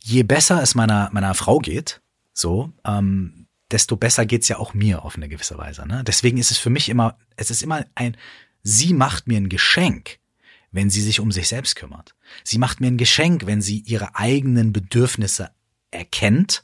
je 0.00 0.22
besser 0.22 0.62
es 0.62 0.74
meiner 0.74 1.08
meiner 1.12 1.34
Frau 1.34 1.58
geht, 1.58 2.02
so, 2.32 2.72
ähm, 2.84 3.46
desto 3.70 3.96
besser 3.96 4.26
geht's 4.26 4.48
ja 4.48 4.58
auch 4.58 4.74
mir 4.74 5.04
auf 5.04 5.16
eine 5.16 5.28
gewisse 5.28 5.56
Weise. 5.56 5.86
Ne? 5.86 6.04
Deswegen 6.04 6.38
ist 6.38 6.50
es 6.50 6.58
für 6.58 6.70
mich 6.70 6.88
immer, 6.88 7.16
es 7.36 7.50
ist 7.50 7.62
immer 7.62 7.84
ein, 7.94 8.16
sie 8.62 8.92
macht 8.92 9.26
mir 9.26 9.38
ein 9.38 9.48
Geschenk, 9.48 10.18
wenn 10.70 10.90
sie 10.90 11.00
sich 11.00 11.20
um 11.20 11.32
sich 11.32 11.48
selbst 11.48 11.76
kümmert. 11.76 12.14
Sie 12.42 12.58
macht 12.58 12.80
mir 12.80 12.88
ein 12.88 12.98
Geschenk, 12.98 13.46
wenn 13.46 13.62
sie 13.62 13.78
ihre 13.80 14.16
eigenen 14.16 14.72
Bedürfnisse 14.72 15.50
erkennt 15.90 16.63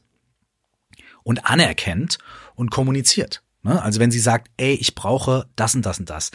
und 1.23 1.47
anerkennt 1.47 2.19
und 2.55 2.71
kommuniziert. 2.71 3.43
Ne? 3.63 3.81
Also 3.83 4.01
wenn 4.01 4.11
sie 4.11 4.21
sagt, 4.21 4.51
ey, 4.57 4.75
ich 4.75 4.95
brauche 4.95 5.47
das 5.57 5.75
und 5.75 5.85
das 5.85 5.99
und 5.99 6.09
das, 6.09 6.31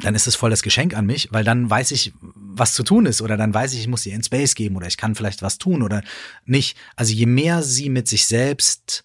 dann 0.00 0.14
ist 0.14 0.26
es 0.26 0.36
voll 0.36 0.50
das 0.50 0.62
Geschenk 0.62 0.94
an 0.94 1.06
mich, 1.06 1.28
weil 1.32 1.44
dann 1.44 1.70
weiß 1.70 1.90
ich, 1.92 2.12
was 2.20 2.74
zu 2.74 2.82
tun 2.82 3.06
ist 3.06 3.22
oder 3.22 3.36
dann 3.36 3.54
weiß 3.54 3.72
ich, 3.72 3.80
ich 3.80 3.88
muss 3.88 4.04
ihr 4.04 4.14
in 4.14 4.22
Space 4.22 4.54
geben 4.54 4.76
oder 4.76 4.86
ich 4.86 4.98
kann 4.98 5.14
vielleicht 5.14 5.42
was 5.42 5.58
tun 5.58 5.82
oder 5.82 6.02
nicht. 6.44 6.76
Also 6.94 7.14
je 7.14 7.26
mehr 7.26 7.62
sie 7.62 7.88
mit 7.88 8.08
sich 8.08 8.26
selbst 8.26 9.04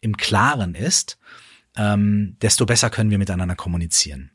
im 0.00 0.16
Klaren 0.16 0.74
ist, 0.74 1.18
ähm, 1.76 2.36
desto 2.40 2.64
besser 2.64 2.90
können 2.90 3.10
wir 3.10 3.18
miteinander 3.18 3.54
kommunizieren. 3.54 4.30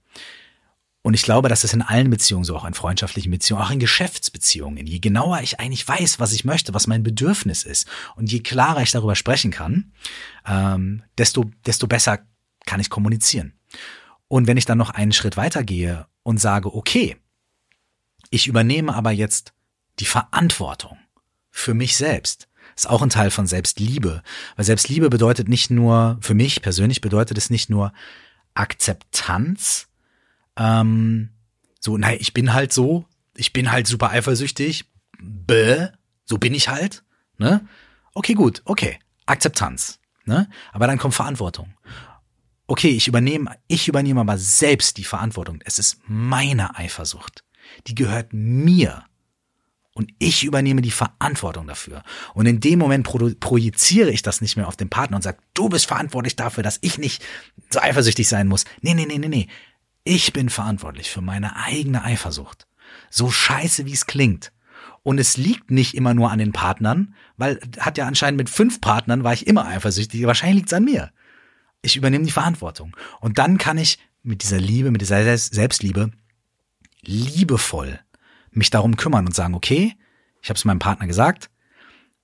Und 1.06 1.14
ich 1.14 1.22
glaube, 1.22 1.50
dass 1.50 1.64
es 1.64 1.72
in 1.72 1.84
allen 1.84 2.10
Beziehungen 2.10 2.46
so, 2.46 2.56
auch 2.56 2.66
in 2.66 2.74
freundschaftlichen 2.74 3.30
Beziehungen, 3.30 3.62
auch 3.62 3.70
in 3.70 3.78
Geschäftsbeziehungen, 3.78 4.88
je 4.88 4.98
genauer 4.98 5.40
ich 5.42 5.60
eigentlich 5.60 5.88
weiß, 5.88 6.20
was 6.20 6.34
ich 6.34 6.46
möchte, 6.46 6.74
was 6.74 6.88
mein 6.88 7.04
Bedürfnis 7.04 7.62
ist 7.62 7.88
und 8.16 8.32
je 8.32 8.40
klarer 8.40 8.82
ich 8.82 8.90
darüber 8.90 9.14
sprechen 9.14 9.52
kann, 9.52 9.92
ähm, 10.48 11.04
desto, 11.20 11.46
desto 11.64 11.86
besser 11.86 12.22
kann 12.66 12.80
ich 12.80 12.90
kommunizieren. 12.90 13.54
Und 14.28 14.48
wenn 14.48 14.58
ich 14.58 14.66
dann 14.66 14.80
noch 14.80 14.90
einen 14.90 15.12
Schritt 15.12 15.38
weitergehe 15.38 16.08
und 16.24 16.40
sage, 16.40 16.74
okay, 16.74 17.18
ich 18.32 18.48
übernehme 18.48 18.96
aber 18.96 19.12
jetzt 19.12 19.54
die 20.00 20.06
Verantwortung 20.06 20.98
für 21.52 21.76
mich 21.76 21.98
selbst, 21.98 22.48
ist 22.76 22.90
auch 22.90 23.04
ein 23.04 23.12
Teil 23.12 23.30
von 23.30 23.46
Selbstliebe. 23.46 24.24
Weil 24.56 24.66
Selbstliebe 24.66 25.12
bedeutet 25.12 25.50
nicht 25.50 25.70
nur, 25.70 26.18
für 26.22 26.34
mich 26.34 26.64
persönlich 26.64 27.00
bedeutet 27.00 27.38
es 27.38 27.52
nicht 27.52 27.70
nur 27.70 27.94
Akzeptanz, 28.56 29.88
ähm, 30.58 31.30
so, 31.80 31.98
nein, 31.98 32.18
ich 32.20 32.34
bin 32.34 32.54
halt 32.54 32.74
so, 32.74 33.06
ich 33.36 33.54
bin 33.54 33.72
halt 33.72 33.88
super 33.88 34.12
eifersüchtig, 34.12 34.86
bäh, 35.20 35.88
so 36.26 36.38
bin 36.38 36.54
ich 36.54 36.70
halt, 36.70 37.04
ne? 37.38 37.68
Okay, 38.14 38.34
gut, 38.34 38.62
okay, 38.66 39.00
Akzeptanz, 39.26 40.00
ne? 40.26 40.50
Aber 40.72 40.88
dann 40.88 40.98
kommt 40.98 41.14
Verantwortung. 41.14 41.74
Okay, 42.68 42.90
ich 42.90 43.08
übernehme, 43.08 43.56
ich 43.68 43.88
übernehme 43.88 44.22
aber 44.22 44.38
selbst 44.38 44.98
die 44.98 45.04
Verantwortung. 45.04 45.60
Es 45.66 45.78
ist 45.78 46.00
meine 46.08 46.76
Eifersucht. 46.76 47.44
Die 47.88 47.96
gehört 47.96 48.34
mir. 48.34 49.04
Und 49.94 50.12
ich 50.20 50.44
übernehme 50.44 50.82
die 50.82 50.92
Verantwortung 50.92 51.68
dafür. 51.68 52.04
Und 52.34 52.48
in 52.48 52.60
dem 52.60 52.80
Moment 52.80 53.06
pro 53.06 53.30
projiziere 53.40 54.10
ich 54.10 54.24
das 54.24 54.42
nicht 54.42 54.58
mehr 54.58 54.68
auf 54.68 54.76
den 54.76 54.90
Partner 54.90 55.16
und 55.16 55.22
sage, 55.22 55.38
du 55.54 55.70
bist 55.70 55.86
verantwortlich 55.86 56.36
dafür, 56.36 56.64
dass 56.64 56.80
ich 56.82 56.98
nicht 56.98 57.24
so 57.70 57.80
eifersüchtig 57.80 58.28
sein 58.28 58.48
muss. 58.48 58.66
Nee, 58.82 58.94
nee, 58.94 59.06
nee, 59.06 59.20
nee, 59.20 59.30
nee. 59.30 59.48
Ich 60.06 60.34
bin 60.34 60.50
verantwortlich 60.50 61.10
für 61.10 61.22
meine 61.22 61.56
eigene 61.56 62.04
Eifersucht. 62.04 62.68
So 63.10 63.32
scheiße, 63.32 63.88
wie 63.88 63.94
es 63.94 64.06
klingt. 64.06 64.52
Und 65.02 65.18
es 65.18 65.36
liegt 65.36 65.72
nicht 65.72 65.96
immer 65.96 66.14
nur 66.14 66.32
an 66.32 66.38
den 66.38 66.52
Partnern, 66.52 67.16
weil 67.38 67.60
hat 67.80 67.98
ja 67.98 68.06
anscheinend 68.08 68.38
mit 68.38 68.50
fünf 68.50 68.82
Partnern 68.82 69.24
war 69.24 69.34
ich 69.34 69.48
immer 69.48 69.66
eifersüchtig. 69.66 70.26
Wahrscheinlich 70.26 70.58
liegt 70.58 70.70
es 70.70 70.74
an 70.74 70.86
mir. 70.86 71.12
Ich 71.82 71.98
übernehme 71.98 72.24
die 72.24 72.32
Verantwortung. 72.32 72.96
Und 73.20 73.40
dann 73.40 73.58
kann 73.58 73.80
ich 73.80 74.00
mit 74.22 74.44
dieser 74.44 74.60
Liebe, 74.60 74.92
mit 74.92 75.02
dieser 75.02 75.38
Selbstliebe 75.38 76.12
liebevoll 77.02 78.00
mich 78.52 78.70
darum 78.70 78.98
kümmern 78.98 79.26
und 79.26 79.36
sagen, 79.36 79.56
okay, 79.56 79.96
ich 80.42 80.50
habe 80.50 80.58
es 80.58 80.66
meinem 80.66 80.80
Partner 80.80 81.08
gesagt, 81.08 81.50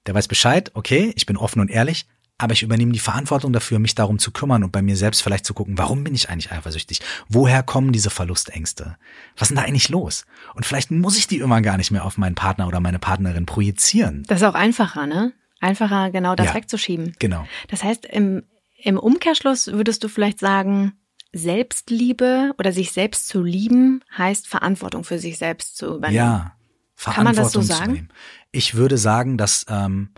der 0.06 0.14
weiß 0.14 0.28
Bescheid, 0.28 0.72
okay, 0.76 1.14
ich 1.16 1.26
bin 1.26 1.38
offen 1.38 1.62
und 1.62 1.70
ehrlich, 1.70 2.06
aber 2.44 2.54
ich 2.54 2.64
übernehme 2.64 2.92
die 2.92 3.00
Verantwortung 3.00 3.54
dafür, 3.54 3.80
mich 3.80 3.96
darum 3.96 4.20
zu 4.20 4.32
kümmern 4.32 4.64
und 4.64 4.72
bei 4.72 4.82
mir 4.82 4.96
selbst 4.96 5.22
vielleicht 5.22 5.46
zu 5.46 5.54
gucken, 5.54 5.78
warum 5.78 6.04
bin 6.04 6.16
ich 6.16 6.30
eigentlich 6.30 6.52
eifersüchtig? 6.52 7.02
Woher 7.30 7.64
kommen 7.64 7.92
diese 7.92 8.10
Verlustängste? 8.10 8.98
Was 9.38 9.44
ist 9.44 9.50
denn 9.50 9.58
da 9.58 9.64
eigentlich 9.64 9.90
los? 9.90 10.26
Und 10.54 10.66
vielleicht 10.66 10.92
muss 10.92 11.18
ich 11.18 11.28
die 11.28 11.40
immer 11.40 11.62
gar 11.62 11.78
nicht 11.78 11.92
mehr 11.92 12.06
auf 12.06 12.18
meinen 12.18 12.36
Partner 12.36 12.68
oder 12.68 12.80
meine 12.80 13.00
Partnerin 13.00 13.46
projizieren. 13.46 14.24
Das 14.28 14.42
ist 14.42 14.48
auch 14.48 14.56
einfacher, 14.56 15.08
ne? 15.08 15.34
Einfacher, 15.60 16.10
genau 16.12 16.36
das 16.36 16.48
ja, 16.48 16.54
wegzuschieben. 16.56 17.16
Genau. 17.20 17.46
Das 17.68 17.84
heißt, 17.84 18.06
im, 18.06 18.44
im 18.78 18.98
Umkehrschluss 18.98 19.68
würdest 19.68 20.04
du 20.04 20.08
vielleicht 20.08 20.40
sagen, 20.40 20.94
Selbstliebe 21.34 22.54
oder 22.58 22.72
sich 22.72 22.92
selbst 22.92 23.28
zu 23.28 23.42
lieben 23.42 24.04
heißt 24.18 24.48
Verantwortung 24.48 25.04
für 25.04 25.18
sich 25.18 25.38
selbst 25.38 25.78
zu 25.78 25.96
übernehmen. 25.96 26.16
Ja, 26.16 26.56
Verantwortung 26.96 27.14
Kann 27.14 27.24
man 27.24 27.36
das 27.36 27.52
so 27.54 27.62
sagen? 27.62 28.10
Ich 28.52 28.76
würde 28.76 28.98
sagen, 28.98 29.38
dass 29.38 29.66
ähm, 29.70 30.10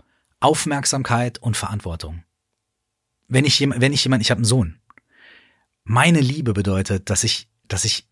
Aufmerksamkeit 0.44 1.38
und 1.38 1.56
Verantwortung. 1.56 2.22
Wenn 3.28 3.44
ich 3.44 3.60
wenn 3.60 3.92
ich 3.92 4.04
jemand, 4.04 4.22
ich 4.22 4.30
habe 4.30 4.38
einen 4.38 4.44
Sohn. 4.44 4.78
Meine 5.84 6.20
Liebe 6.20 6.52
bedeutet, 6.52 7.10
dass 7.10 7.24
ich, 7.24 7.48
dass 7.66 7.84
ich 7.84 8.06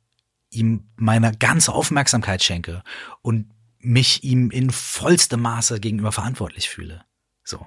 ihm 0.50 0.88
meine 0.96 1.32
ganze 1.36 1.72
Aufmerksamkeit 1.72 2.42
schenke 2.42 2.82
und 3.22 3.50
mich 3.78 4.24
ihm 4.24 4.50
in 4.50 4.70
vollstem 4.70 5.40
Maße 5.40 5.80
gegenüber 5.80 6.12
verantwortlich 6.12 6.68
fühle. 6.68 7.04
So. 7.44 7.66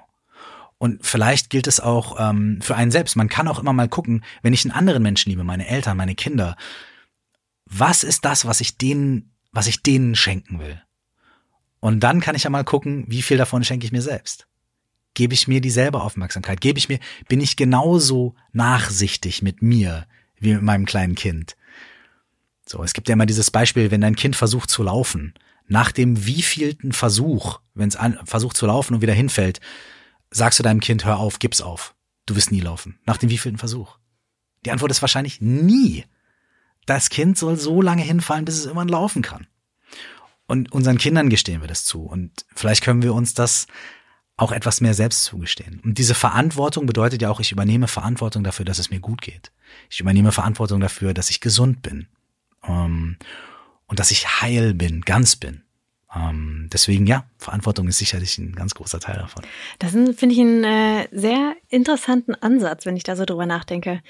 Und 0.78 1.04
vielleicht 1.04 1.50
gilt 1.50 1.66
es 1.66 1.80
auch 1.80 2.16
ähm, 2.18 2.60
für 2.60 2.76
einen 2.76 2.90
selbst. 2.90 3.16
Man 3.16 3.28
kann 3.28 3.48
auch 3.48 3.58
immer 3.58 3.72
mal 3.72 3.88
gucken, 3.88 4.24
wenn 4.42 4.52
ich 4.52 4.64
einen 4.64 4.72
anderen 4.72 5.02
Menschen 5.02 5.30
liebe, 5.30 5.44
meine 5.44 5.66
Eltern, 5.66 5.96
meine 5.96 6.14
Kinder, 6.14 6.56
was 7.64 8.04
ist 8.04 8.24
das, 8.24 8.46
was 8.46 8.60
ich 8.60 8.78
denen, 8.78 9.32
was 9.52 9.66
ich 9.66 9.82
denen 9.82 10.14
schenken 10.14 10.58
will? 10.58 10.80
Und 11.80 12.00
dann 12.00 12.20
kann 12.20 12.34
ich 12.34 12.44
ja 12.44 12.50
mal 12.50 12.64
gucken, 12.64 13.04
wie 13.08 13.22
viel 13.22 13.36
davon 13.36 13.64
schenke 13.64 13.86
ich 13.86 13.92
mir 13.92 14.02
selbst. 14.02 14.46
Gebe 15.16 15.32
ich 15.32 15.48
mir 15.48 15.62
dieselbe 15.62 16.02
Aufmerksamkeit? 16.02 16.60
Gebe 16.60 16.78
ich 16.78 16.90
mir, 16.90 16.98
bin 17.26 17.40
ich 17.40 17.56
genauso 17.56 18.34
nachsichtig 18.52 19.40
mit 19.40 19.62
mir 19.62 20.06
wie 20.38 20.52
mit 20.52 20.62
meinem 20.62 20.84
kleinen 20.84 21.14
Kind? 21.14 21.56
So, 22.68 22.82
es 22.82 22.92
gibt 22.92 23.08
ja 23.08 23.14
immer 23.14 23.24
dieses 23.24 23.50
Beispiel, 23.50 23.90
wenn 23.90 24.02
dein 24.02 24.14
Kind 24.14 24.36
versucht 24.36 24.68
zu 24.68 24.82
laufen, 24.82 25.32
nach 25.68 25.90
dem 25.90 26.26
wievielten 26.26 26.92
Versuch, 26.92 27.60
wenn 27.72 27.88
es 27.88 27.96
versucht 28.26 28.58
zu 28.58 28.66
laufen 28.66 28.92
und 28.92 29.00
wieder 29.00 29.14
hinfällt, 29.14 29.60
sagst 30.30 30.58
du 30.58 30.62
deinem 30.62 30.80
Kind, 30.80 31.06
hör 31.06 31.16
auf, 31.16 31.38
gib's 31.38 31.62
auf. 31.62 31.94
Du 32.26 32.36
wirst 32.36 32.52
nie 32.52 32.60
laufen. 32.60 32.98
Nach 33.06 33.16
dem 33.16 33.30
wievielten 33.30 33.58
Versuch? 33.58 33.96
Die 34.66 34.70
Antwort 34.70 34.90
ist 34.90 35.00
wahrscheinlich 35.00 35.40
nie. 35.40 36.04
Das 36.84 37.08
Kind 37.08 37.38
soll 37.38 37.56
so 37.56 37.80
lange 37.80 38.02
hinfallen, 38.02 38.44
bis 38.44 38.56
es 38.56 38.66
irgendwann 38.66 38.88
laufen 38.88 39.22
kann. 39.22 39.46
Und 40.46 40.72
unseren 40.72 40.98
Kindern 40.98 41.30
gestehen 41.30 41.62
wir 41.62 41.68
das 41.68 41.86
zu. 41.86 42.02
Und 42.02 42.44
vielleicht 42.54 42.84
können 42.84 43.02
wir 43.02 43.14
uns 43.14 43.32
das 43.32 43.66
auch 44.36 44.52
etwas 44.52 44.80
mehr 44.80 44.94
selbst 44.94 45.24
zugestehen. 45.24 45.80
Und 45.82 45.96
diese 45.98 46.14
Verantwortung 46.14 46.86
bedeutet 46.86 47.22
ja 47.22 47.30
auch, 47.30 47.40
ich 47.40 47.52
übernehme 47.52 47.88
Verantwortung 47.88 48.44
dafür, 48.44 48.64
dass 48.64 48.78
es 48.78 48.90
mir 48.90 49.00
gut 49.00 49.22
geht. 49.22 49.50
Ich 49.90 50.00
übernehme 50.00 50.32
Verantwortung 50.32 50.80
dafür, 50.80 51.14
dass 51.14 51.30
ich 51.30 51.40
gesund 51.40 51.82
bin. 51.82 52.06
Ähm, 52.66 53.16
und 53.86 53.98
dass 53.98 54.10
ich 54.10 54.42
heil 54.42 54.74
bin, 54.74 55.02
ganz 55.02 55.36
bin. 55.36 55.62
Ähm, 56.14 56.68
deswegen 56.72 57.06
ja, 57.06 57.24
Verantwortung 57.38 57.88
ist 57.88 57.98
sicherlich 57.98 58.36
ein 58.38 58.54
ganz 58.54 58.74
großer 58.74 59.00
Teil 59.00 59.16
davon. 59.16 59.44
Das 59.78 59.92
finde 59.92 60.34
ich 60.34 60.40
einen 60.40 60.64
äh, 60.64 61.08
sehr 61.12 61.54
interessanten 61.68 62.34
Ansatz, 62.34 62.84
wenn 62.84 62.96
ich 62.96 63.04
da 63.04 63.16
so 63.16 63.24
drüber 63.24 63.46
nachdenke. 63.46 64.02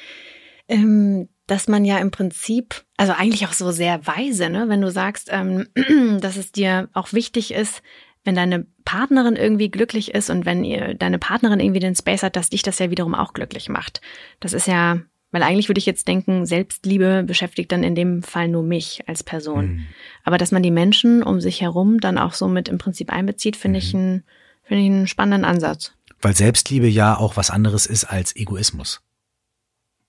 Ähm, 0.68 1.28
dass 1.46 1.68
man 1.68 1.84
ja 1.84 1.98
im 1.98 2.10
Prinzip, 2.10 2.84
also 2.96 3.12
eigentlich 3.12 3.46
auch 3.46 3.52
so 3.52 3.70
sehr 3.70 4.04
weise, 4.04 4.50
ne, 4.50 4.68
wenn 4.68 4.80
du 4.80 4.90
sagst, 4.90 5.28
ähm, 5.30 5.68
dass 6.20 6.36
es 6.36 6.50
dir 6.50 6.88
auch 6.92 7.12
wichtig 7.12 7.54
ist, 7.54 7.82
wenn 8.26 8.34
deine 8.34 8.66
Partnerin 8.84 9.36
irgendwie 9.36 9.70
glücklich 9.70 10.12
ist 10.14 10.30
und 10.30 10.44
wenn 10.44 10.64
ihr 10.64 10.94
deine 10.94 11.18
Partnerin 11.18 11.60
irgendwie 11.60 11.80
den 11.80 11.94
Space 11.94 12.22
hat, 12.22 12.36
dass 12.36 12.50
dich 12.50 12.62
das 12.62 12.78
ja 12.78 12.90
wiederum 12.90 13.14
auch 13.14 13.32
glücklich 13.32 13.68
macht. 13.68 14.00
Das 14.40 14.52
ist 14.52 14.66
ja, 14.66 15.00
weil 15.30 15.42
eigentlich 15.42 15.68
würde 15.68 15.78
ich 15.78 15.86
jetzt 15.86 16.08
denken, 16.08 16.44
Selbstliebe 16.44 17.22
beschäftigt 17.24 17.70
dann 17.70 17.84
in 17.84 17.94
dem 17.94 18.22
Fall 18.22 18.48
nur 18.48 18.64
mich 18.64 19.04
als 19.06 19.22
Person. 19.22 19.66
Mhm. 19.66 19.86
Aber 20.24 20.38
dass 20.38 20.50
man 20.50 20.62
die 20.62 20.70
Menschen 20.70 21.22
um 21.22 21.40
sich 21.40 21.60
herum 21.60 22.00
dann 22.00 22.18
auch 22.18 22.34
so 22.34 22.48
mit 22.48 22.68
im 22.68 22.78
Prinzip 22.78 23.12
einbezieht, 23.12 23.56
finde 23.56 23.78
mhm. 23.78 23.84
ich 23.84 23.94
einen, 23.94 24.24
finde 24.64 24.82
ich 24.82 24.90
einen 24.90 25.06
spannenden 25.06 25.44
Ansatz. 25.44 25.92
Weil 26.20 26.34
Selbstliebe 26.34 26.88
ja 26.88 27.16
auch 27.16 27.36
was 27.36 27.50
anderes 27.50 27.86
ist 27.86 28.04
als 28.04 28.34
Egoismus. 28.34 29.02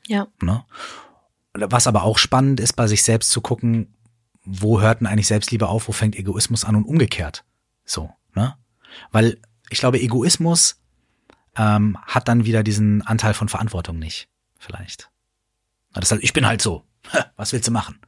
Ja. 0.08 0.28
Ne? 0.42 0.64
Was 1.54 1.86
aber 1.86 2.04
auch 2.04 2.18
spannend 2.18 2.60
ist, 2.60 2.74
bei 2.74 2.88
sich 2.88 3.04
selbst 3.04 3.30
zu 3.30 3.42
gucken, 3.42 3.94
wo 4.44 4.82
hört 4.82 5.02
denn 5.02 5.08
eigentlich 5.08 5.28
Selbstliebe 5.28 5.68
auf, 5.68 5.88
wo 5.88 5.92
fängt 5.92 6.16
Egoismus 6.16 6.64
an 6.64 6.78
und 6.78 6.86
umgekehrt. 6.86 7.44
So, 7.88 8.12
ne? 8.36 8.56
Weil 9.12 9.40
ich 9.72 9.80
glaube, 9.80 10.00
Egoismus 10.00 10.80
ähm, 11.56 11.98
hat 12.06 12.28
dann 12.28 12.46
wieder 12.46 12.62
diesen 12.62 13.02
Anteil 13.02 13.34
von 13.34 13.50
Verantwortung 13.50 13.98
nicht, 13.98 14.30
vielleicht. 14.60 15.10
Das 15.94 16.12
heißt, 16.12 16.24
ich 16.24 16.34
bin 16.34 16.46
halt 16.46 16.62
so. 16.62 16.84
Was 17.36 17.54
willst 17.54 17.68
du 17.68 17.72
machen? 17.72 18.00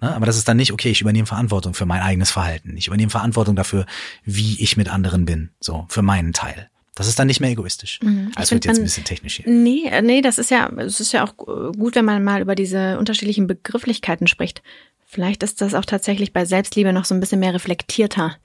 Ne? 0.00 0.14
Aber 0.14 0.26
das 0.26 0.36
ist 0.36 0.46
dann 0.46 0.58
nicht, 0.58 0.72
okay, 0.72 0.90
ich 0.90 1.00
übernehme 1.00 1.26
Verantwortung 1.26 1.74
für 1.74 1.86
mein 1.86 2.02
eigenes 2.02 2.30
Verhalten. 2.30 2.76
Ich 2.76 2.86
übernehme 2.86 3.10
Verantwortung 3.10 3.56
dafür, 3.56 3.86
wie 4.24 4.60
ich 4.62 4.76
mit 4.76 4.88
anderen 4.88 5.24
bin. 5.24 5.50
So, 5.58 5.86
für 5.88 6.02
meinen 6.02 6.32
Teil. 6.32 6.70
Das 6.94 7.08
ist 7.08 7.18
dann 7.18 7.26
nicht 7.26 7.40
mehr 7.40 7.50
egoistisch. 7.50 8.00
Mhm. 8.02 8.32
Also 8.36 8.52
wird 8.52 8.64
jetzt 8.64 8.78
ein 8.78 8.84
bisschen 8.84 9.04
technisch 9.04 9.36
hier. 9.36 9.48
Nee, 9.48 9.86
äh, 9.86 10.02
nee, 10.02 10.22
das 10.22 10.38
ist 10.38 10.50
ja, 10.50 10.68
es 10.78 11.00
ist 11.00 11.12
ja 11.12 11.24
auch 11.24 11.36
gut, 11.36 11.94
wenn 11.94 12.04
man 12.04 12.24
mal 12.24 12.40
über 12.40 12.54
diese 12.54 12.98
unterschiedlichen 12.98 13.46
Begrifflichkeiten 13.46 14.26
spricht. 14.26 14.62
Vielleicht 15.04 15.42
ist 15.42 15.60
das 15.60 15.74
auch 15.74 15.84
tatsächlich 15.84 16.32
bei 16.32 16.44
Selbstliebe 16.44 16.92
noch 16.92 17.04
so 17.04 17.14
ein 17.14 17.20
bisschen 17.20 17.40
mehr 17.40 17.54
reflektierter, 17.54 18.36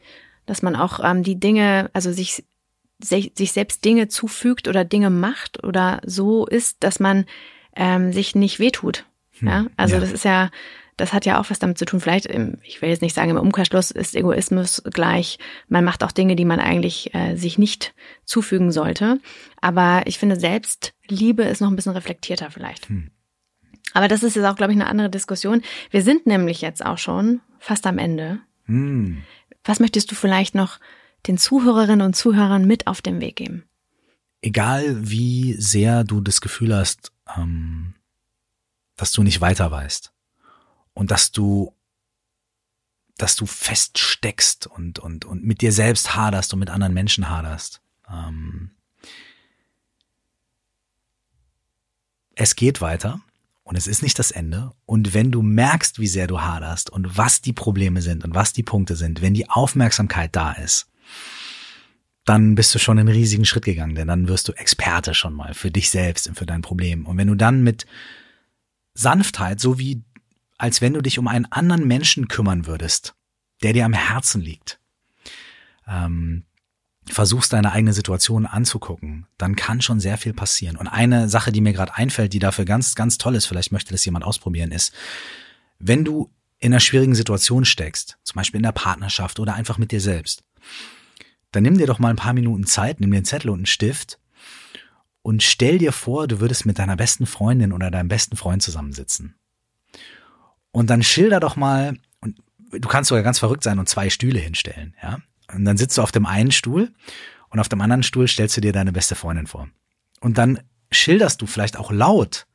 dass 0.52 0.62
man 0.62 0.76
auch 0.76 1.00
ähm, 1.02 1.24
die 1.24 1.40
Dinge, 1.40 1.90
also 1.94 2.12
sich, 2.12 2.44
sich, 3.02 3.32
sich 3.38 3.54
selbst 3.54 3.86
Dinge 3.86 4.10
zufügt 4.10 4.68
oder 4.68 4.84
Dinge 4.84 5.10
macht 5.10 5.64
oder 5.64 6.02
so 6.06 6.46
ist, 6.46 6.84
dass 6.84 7.00
man 7.00 7.26
ähm, 7.74 8.12
sich 8.12 8.36
nicht 8.36 8.60
wehtut. 8.60 9.06
Hm. 9.40 9.48
Ja, 9.48 9.66
also 9.78 9.96
ja. 9.96 10.02
das 10.02 10.12
ist 10.12 10.26
ja, 10.26 10.50
das 10.98 11.14
hat 11.14 11.26
ja 11.26 11.40
auch 11.40 11.50
was 11.50 11.60
damit 11.60 11.78
zu 11.78 11.86
tun. 11.86 12.02
Vielleicht, 12.02 12.26
im, 12.26 12.58
ich 12.64 12.82
will 12.82 12.90
jetzt 12.90 13.02
nicht 13.02 13.16
sagen, 13.16 13.30
im 13.30 13.38
Umkehrschluss 13.38 13.92
ist 13.92 14.14
Egoismus 14.14 14.84
gleich, 14.92 15.40
man 15.70 15.86
macht 15.86 16.04
auch 16.04 16.12
Dinge, 16.12 16.36
die 16.36 16.44
man 16.44 16.60
eigentlich 16.60 17.16
äh, 17.16 17.38
sich 17.38 17.58
nicht 17.58 17.94
zufügen 18.26 18.74
sollte. 18.74 19.22
Aber 19.62 20.02
ich 20.04 20.20
finde, 20.20 20.38
Selbstliebe 20.38 21.44
ist 21.44 21.62
noch 21.62 21.70
ein 21.70 21.78
bisschen 21.78 21.94
reflektierter 21.94 22.52
vielleicht. 22.52 22.90
Hm. 22.90 23.10
Aber 23.94 24.10
das 24.10 24.22
ist 24.22 24.36
jetzt 24.36 24.46
auch, 24.46 24.58
glaube 24.58 24.74
ich, 24.74 24.78
eine 24.78 24.90
andere 24.90 25.10
Diskussion. 25.10 25.62
Wir 25.92 26.02
sind 26.02 26.26
nämlich 26.26 26.60
jetzt 26.60 26.86
auch 26.86 26.98
schon 26.98 27.40
fast 27.58 27.88
am 27.88 27.98
Ende. 27.98 28.40
Hm. 28.66 29.24
Was 29.64 29.80
möchtest 29.80 30.12
du 30.12 30.16
vielleicht 30.16 30.56
noch 30.56 30.80
den 31.28 31.38
Zuhörerinnen 31.38 32.06
und 32.06 32.16
Zuhörern 32.16 32.66
mit 32.66 32.88
auf 32.88 33.02
den 33.02 33.22
Weg 33.22 33.36
geben? 33.36 33.64
Egal 34.42 35.10
wie 35.10 35.54
sehr 35.54 36.04
du 36.04 36.20
das 36.20 36.42
Gefühl 36.42 36.76
hast, 36.76 37.12
ähm, 37.38 37.94
dass 38.96 39.12
du 39.12 39.22
nicht 39.24 39.42
weiter 39.42 39.70
weißt, 39.70 40.12
und 40.94 41.12
dass 41.12 41.32
du 41.32 41.74
dass 43.18 43.36
du 43.36 43.46
feststeckst 43.46 44.66
und, 44.66 44.98
und, 44.98 45.26
und 45.26 45.44
mit 45.44 45.62
dir 45.62 45.72
selbst 45.72 46.16
haderst 46.16 46.54
und 46.54 46.60
mit 46.60 46.72
anderen 46.72 46.94
Menschen 46.94 47.30
haderst. 47.30 47.82
Ähm 48.10 48.72
es 52.34 52.56
geht 52.56 52.82
weiter 52.82 53.22
und 53.72 53.78
es 53.78 53.88
ist 53.88 54.04
nicht 54.04 54.20
das 54.20 54.32
Ende. 54.32 54.74
Und 54.86 55.14
wenn 55.14 55.32
du 55.32 55.42
merkst, 55.42 55.98
wie 55.98 56.08
sehr 56.08 56.28
du 56.28 56.42
haderst 56.42 56.90
und 56.90 57.18
was 57.18 57.40
die 57.40 57.54
Probleme 57.54 58.02
sind 58.02 58.26
und 58.26 58.36
was 58.36 58.52
die 58.52 58.64
Punkte 58.64 58.98
sind, 58.98 59.22
wenn 59.22 59.34
die 59.34 59.50
Aufmerksamkeit 59.50 60.36
da 60.36 60.52
ist, 60.52 60.92
dann 62.26 62.54
bist 62.56 62.76
du 62.76 62.80
schon 62.80 63.00
einen 63.00 63.08
riesigen 63.08 63.46
Schritt 63.46 63.64
gegangen, 63.64 63.96
denn 63.96 64.10
dann 64.10 64.28
wirst 64.28 64.50
du 64.50 64.52
Experte 64.52 65.14
schon 65.14 65.34
mal 65.34 65.54
für 65.54 65.72
dich 65.72 65.90
selbst 65.90 66.28
und 66.28 66.38
für 66.38 66.46
dein 66.46 66.62
Problem. 66.62 67.06
Und 67.06 67.16
wenn 67.16 67.30
du 67.30 67.36
dann 67.36 67.64
mit 67.64 67.86
Sanftheit, 68.94 69.62
so 69.62 69.80
wie 69.80 70.04
als 70.58 70.82
wenn 70.82 70.94
du 70.94 71.02
dich 71.02 71.18
um 71.18 71.30
einen 71.30 71.46
anderen 71.46 71.88
Menschen 71.88 72.28
kümmern 72.28 72.68
würdest, 72.68 73.16
der 73.64 73.72
dir 73.72 73.86
am 73.86 73.94
Herzen 73.94 74.42
liegt. 74.42 74.82
Ähm, 75.88 76.44
versuchst 77.12 77.54
deine 77.54 77.72
eigene 77.72 77.94
Situation 77.94 78.46
anzugucken, 78.46 79.28
dann 79.38 79.56
kann 79.56 79.82
schon 79.82 80.00
sehr 80.00 80.18
viel 80.18 80.34
passieren. 80.34 80.78
Und 80.78 80.88
eine 80.88 81.30
Sache, 81.30 81.52
die 81.52 81.62
mir 81.62 81.74
gerade 81.74 81.96
einfällt, 81.96 82.34
die 82.34 82.40
dafür 82.40 82.66
ganz, 82.66 82.96
ganz 82.96 83.18
toll 83.18 83.36
ist, 83.36 83.46
vielleicht 83.46 83.72
möchte 83.72 83.92
das 83.92 84.06
jemand 84.06 84.26
ausprobieren, 84.26 84.72
ist, 84.72 84.94
wenn 85.80 86.06
du 86.06 86.30
in 86.60 86.72
einer 86.72 86.80
schwierigen 86.80 87.16
Situation 87.16 87.66
steckst, 87.66 88.18
zum 88.24 88.36
Beispiel 88.36 88.60
in 88.60 88.64
der 88.64 88.72
Partnerschaft 88.72 89.40
oder 89.40 89.56
einfach 89.56 89.78
mit 89.78 89.92
dir 89.92 90.02
selbst, 90.02 90.44
dann 91.52 91.64
nimm 91.64 91.78
dir 91.78 91.88
doch 91.88 92.00
mal 92.00 92.10
ein 92.10 92.18
paar 92.18 92.34
Minuten 92.34 92.66
Zeit, 92.66 93.00
nimm 93.00 93.12
dir 93.12 93.18
einen 93.18 93.26
Zettel 93.26 93.50
und 93.50 93.60
einen 93.60 93.66
Stift 93.66 94.20
und 95.22 95.44
stell 95.44 95.78
dir 95.78 95.92
vor, 95.92 96.28
du 96.28 96.40
würdest 96.40 96.66
mit 96.66 96.80
deiner 96.80 96.96
besten 96.96 97.26
Freundin 97.26 97.74
oder 97.74 97.92
deinem 97.92 98.08
besten 98.08 98.38
Freund 98.38 98.64
zusammensitzen. 98.64 99.36
Und 100.72 100.90
dann 100.90 101.04
schilder 101.04 101.40
doch 101.40 101.56
mal, 101.56 101.98
und 102.22 102.42
du 102.72 102.88
kannst 102.88 103.10
sogar 103.10 103.24
ganz 103.24 103.40
verrückt 103.40 103.64
sein 103.64 103.80
und 103.80 103.90
zwei 103.90 104.10
Stühle 104.10 104.40
hinstellen, 104.40 104.96
ja. 105.02 105.20
Und 105.54 105.66
dann 105.66 105.78
sitzt 105.78 105.98
du 105.98 106.02
auf 106.02 106.12
dem 106.12 106.26
einen 106.26 106.52
Stuhl 106.52 106.92
und 107.50 107.60
auf 107.60 107.70
dem 107.70 107.82
anderen 107.82 108.04
Stuhl 108.04 108.28
stellst 108.28 108.58
du 108.58 108.62
dir 108.62 108.74
deine 108.74 108.92
beste 108.92 109.16
Freundin 109.16 109.48
vor. 109.48 109.68
Und 110.20 110.38
dann 110.38 110.60
schilderst 110.92 111.42
du 111.42 111.48
vielleicht 111.48 111.78
auch 111.78 111.92
laut 111.92 112.48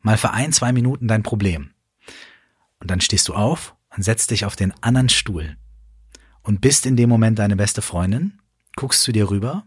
mal 0.00 0.16
für 0.16 0.30
ein, 0.30 0.52
zwei 0.52 0.72
Minuten 0.72 1.08
dein 1.08 1.22
Problem. 1.22 1.70
Und 2.80 2.90
dann 2.90 3.00
stehst 3.00 3.28
du 3.28 3.34
auf 3.34 3.74
und 3.96 4.02
setzt 4.02 4.30
dich 4.30 4.44
auf 4.44 4.56
den 4.56 4.72
anderen 4.82 5.08
Stuhl 5.08 5.56
und 6.42 6.60
bist 6.60 6.86
in 6.86 6.96
dem 6.96 7.08
Moment 7.08 7.38
deine 7.38 7.56
beste 7.56 7.82
Freundin, 7.82 8.38
guckst 8.76 9.02
zu 9.02 9.12
dir 9.12 9.30
rüber 9.30 9.66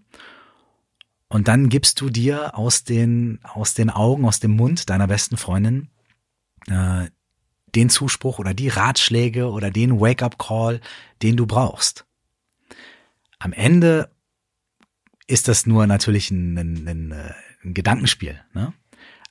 und 1.29 1.47
dann 1.47 1.69
gibst 1.69 1.99
du 1.99 2.09
dir 2.09 2.57
aus 2.57 2.83
den, 2.83 3.39
aus 3.43 3.73
den 3.73 3.89
Augen, 3.89 4.25
aus 4.25 4.39
dem 4.39 4.51
Mund 4.51 4.89
deiner 4.89 5.07
besten 5.07 5.37
Freundin 5.37 5.89
äh, 6.67 7.07
den 7.75 7.89
Zuspruch 7.89 8.39
oder 8.39 8.53
die 8.53 8.69
Ratschläge 8.69 9.49
oder 9.51 9.71
den 9.71 9.99
Wake-up-Call, 9.99 10.79
den 11.21 11.35
du 11.35 11.45
brauchst. 11.45 12.06
Am 13.39 13.53
Ende 13.53 14.09
ist 15.27 15.47
das 15.47 15.65
nur 15.65 15.87
natürlich 15.87 16.31
ein, 16.31 16.57
ein, 16.57 16.87
ein, 16.87 17.33
ein 17.63 17.73
Gedankenspiel. 17.73 18.39
Ne? 18.53 18.73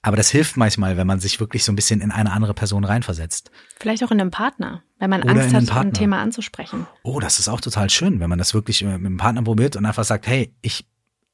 Aber 0.02 0.16
das 0.16 0.30
hilft 0.30 0.56
manchmal, 0.56 0.96
wenn 0.96 1.06
man 1.06 1.18
sich 1.18 1.40
wirklich 1.40 1.64
so 1.64 1.72
ein 1.72 1.76
bisschen 1.76 2.00
in 2.00 2.12
eine 2.12 2.30
andere 2.30 2.54
Person 2.54 2.84
reinversetzt. 2.84 3.50
Vielleicht 3.80 4.04
auch 4.04 4.12
in 4.12 4.20
einem 4.20 4.30
Partner, 4.30 4.84
wenn 5.00 5.10
man 5.10 5.22
Oder 5.22 5.42
Angst 5.42 5.72
hat, 5.72 5.84
ein 5.84 5.92
Thema 5.92 6.20
anzusprechen. 6.20 6.86
Oh, 7.02 7.18
das 7.18 7.40
ist 7.40 7.48
auch 7.48 7.60
total 7.60 7.90
schön, 7.90 8.20
wenn 8.20 8.30
man 8.30 8.38
das 8.38 8.54
wirklich 8.54 8.84
mit 8.84 8.94
einem 8.94 9.16
Partner 9.16 9.42
probiert 9.42 9.74
und 9.74 9.84
einfach 9.84 10.04
sagt, 10.04 10.28
hey, 10.28 10.54
ich, 10.62 10.86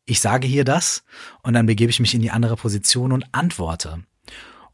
ich 0.07 0.21
sage 0.21 0.47
hier 0.47 0.65
das 0.65 1.05
und 1.43 1.53
dann 1.53 1.67
begebe 1.67 1.91
ich 1.91 2.01
mich 2.01 2.15
in 2.15 2.23
die 2.23 2.31
andere 2.31 2.57
Position 2.57 3.13
und 3.13 3.27
antworte. 3.33 4.05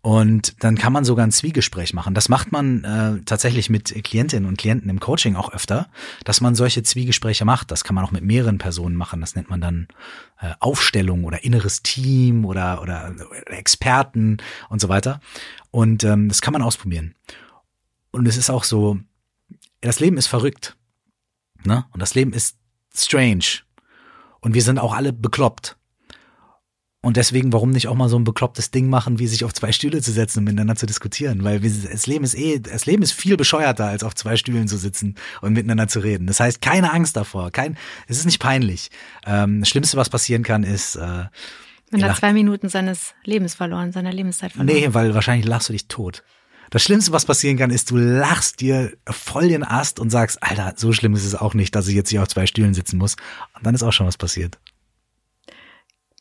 Und 0.08 0.64
dann 0.64 0.78
kann 0.78 0.94
man 0.94 1.04
sogar 1.04 1.26
ein 1.26 1.32
Zwiegespräch 1.32 1.92
machen. 1.92 2.14
Das 2.14 2.30
macht 2.30 2.50
man 2.50 2.82
äh, 2.82 3.20
tatsächlich 3.26 3.68
mit 3.68 3.92
Klientinnen 4.04 4.48
und 4.48 4.56
Klienten 4.56 4.88
im 4.88 5.00
Coaching 5.00 5.36
auch 5.36 5.52
öfter, 5.52 5.90
dass 6.24 6.40
man 6.40 6.54
solche 6.54 6.82
Zwiegespräche 6.82 7.44
macht. 7.44 7.70
Das 7.70 7.84
kann 7.84 7.94
man 7.94 8.06
auch 8.06 8.10
mit 8.10 8.24
mehreren 8.24 8.56
Personen 8.56 8.96
machen. 8.96 9.20
Das 9.20 9.34
nennt 9.34 9.50
man 9.50 9.60
dann 9.60 9.86
äh, 10.40 10.54
Aufstellung 10.60 11.24
oder 11.24 11.44
inneres 11.44 11.82
Team 11.82 12.46
oder, 12.46 12.80
oder, 12.80 13.14
Experten 13.48 14.38
und 14.70 14.80
so 14.80 14.88
weiter. 14.88 15.20
Und 15.72 16.04
ähm, 16.04 16.30
das 16.30 16.40
kann 16.40 16.54
man 16.54 16.62
ausprobieren. 16.62 17.14
Und 18.10 18.26
es 18.26 18.38
ist 18.38 18.48
auch 18.48 18.64
so, 18.64 18.98
das 19.82 20.00
Leben 20.00 20.16
ist 20.16 20.28
verrückt. 20.28 20.74
Ne? 21.64 21.84
Und 21.92 22.00
das 22.00 22.14
Leben 22.14 22.32
ist 22.32 22.56
strange. 22.94 23.60
Und 24.40 24.54
wir 24.54 24.62
sind 24.62 24.78
auch 24.78 24.94
alle 24.94 25.12
bekloppt. 25.12 25.76
Und 27.00 27.16
deswegen, 27.16 27.52
warum 27.52 27.70
nicht 27.70 27.86
auch 27.86 27.94
mal 27.94 28.08
so 28.08 28.18
ein 28.18 28.24
beklopptes 28.24 28.72
Ding 28.72 28.88
machen, 28.88 29.20
wie 29.20 29.28
sich 29.28 29.44
auf 29.44 29.54
zwei 29.54 29.70
Stühle 29.70 30.02
zu 30.02 30.10
setzen 30.10 30.40
und 30.40 30.44
miteinander 30.46 30.74
zu 30.74 30.84
diskutieren? 30.84 31.44
Weil 31.44 31.60
das 31.60 32.06
Leben 32.08 32.24
ist 32.24 32.34
eh, 32.34 32.58
das 32.58 32.86
Leben 32.86 33.04
ist 33.04 33.12
viel 33.12 33.36
bescheuerter, 33.36 33.86
als 33.86 34.02
auf 34.02 34.16
zwei 34.16 34.36
Stühlen 34.36 34.66
zu 34.66 34.76
sitzen 34.76 35.14
und 35.40 35.52
miteinander 35.52 35.86
zu 35.86 36.00
reden. 36.00 36.26
Das 36.26 36.40
heißt, 36.40 36.60
keine 36.60 36.92
Angst 36.92 37.16
davor, 37.16 37.52
kein, 37.52 37.76
es 38.08 38.18
ist 38.18 38.24
nicht 38.24 38.40
peinlich. 38.40 38.90
Ähm, 39.24 39.60
das 39.60 39.68
Schlimmste, 39.68 39.96
was 39.96 40.10
passieren 40.10 40.42
kann, 40.42 40.64
ist, 40.64 40.96
äh, 40.96 41.26
man 41.90 42.04
hat 42.04 42.16
zwei 42.16 42.32
Minuten 42.32 42.68
seines 42.68 43.14
Lebens 43.24 43.54
verloren, 43.54 43.92
seiner 43.92 44.12
Lebenszeit 44.12 44.52
verloren. 44.52 44.76
Nee, 44.76 44.88
weil 44.92 45.14
wahrscheinlich 45.14 45.46
lachst 45.46 45.68
du 45.68 45.72
dich 45.72 45.86
tot. 45.86 46.24
Das 46.70 46.82
Schlimmste, 46.82 47.12
was 47.12 47.24
passieren 47.24 47.56
kann, 47.56 47.70
ist, 47.70 47.90
du 47.90 47.96
lachst 47.96 48.60
dir 48.60 48.92
voll 49.06 49.48
den 49.48 49.64
Ast 49.64 50.00
und 50.00 50.10
sagst, 50.10 50.42
Alter, 50.42 50.74
so 50.76 50.92
schlimm 50.92 51.14
ist 51.14 51.24
es 51.24 51.34
auch 51.34 51.54
nicht, 51.54 51.74
dass 51.74 51.88
ich 51.88 51.94
jetzt 51.94 52.10
hier 52.10 52.20
auf 52.20 52.28
zwei 52.28 52.46
Stühlen 52.46 52.74
sitzen 52.74 52.98
muss. 52.98 53.16
Und 53.54 53.64
dann 53.64 53.74
ist 53.74 53.82
auch 53.82 53.92
schon 53.92 54.06
was 54.06 54.18
passiert. 54.18 54.58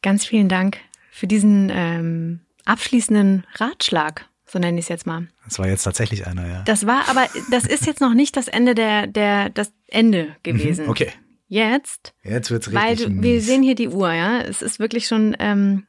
Ganz 0.02 0.26
vielen 0.26 0.50
Dank 0.50 0.78
für 1.12 1.28
diesen 1.28 1.72
ähm, 1.74 2.40
abschließenden 2.66 3.46
Ratschlag. 3.56 4.26
So 4.46 4.60
nenne 4.60 4.80
ich 4.80 4.86
es 4.86 4.90
jetzt 4.90 5.06
mal. 5.06 5.28
Das 5.46 5.60
war 5.60 5.68
jetzt 5.68 5.84
tatsächlich 5.84 6.26
einer, 6.28 6.48
ja. 6.48 6.62
Das 6.64 6.86
war 6.86 7.10
aber, 7.10 7.28
das 7.52 7.66
ist 7.66 7.86
jetzt 7.86 8.00
noch 8.02 8.14
nicht 8.14 8.38
das 8.38 8.48
Ende 8.48 8.76
der, 8.76 9.08
der, 9.08 9.50
das 9.50 9.74
Ende 9.88 10.36
gewesen. 10.44 10.86
Mhm, 10.86 10.92
okay. 10.92 11.12
Jetzt, 11.50 12.14
Jetzt 12.24 12.52
wird's 12.52 12.68
richtig 12.68 12.82
weil 12.82 12.96
du, 12.98 13.22
wir 13.24 13.42
sehen 13.42 13.64
hier 13.64 13.76
die 13.76 13.90
Uhr, 13.90 14.12
ja. 14.14 14.40
Es 14.42 14.62
ist 14.62 14.80
wirklich 14.80 15.08
schon, 15.08 15.36
ähm, 15.40 15.86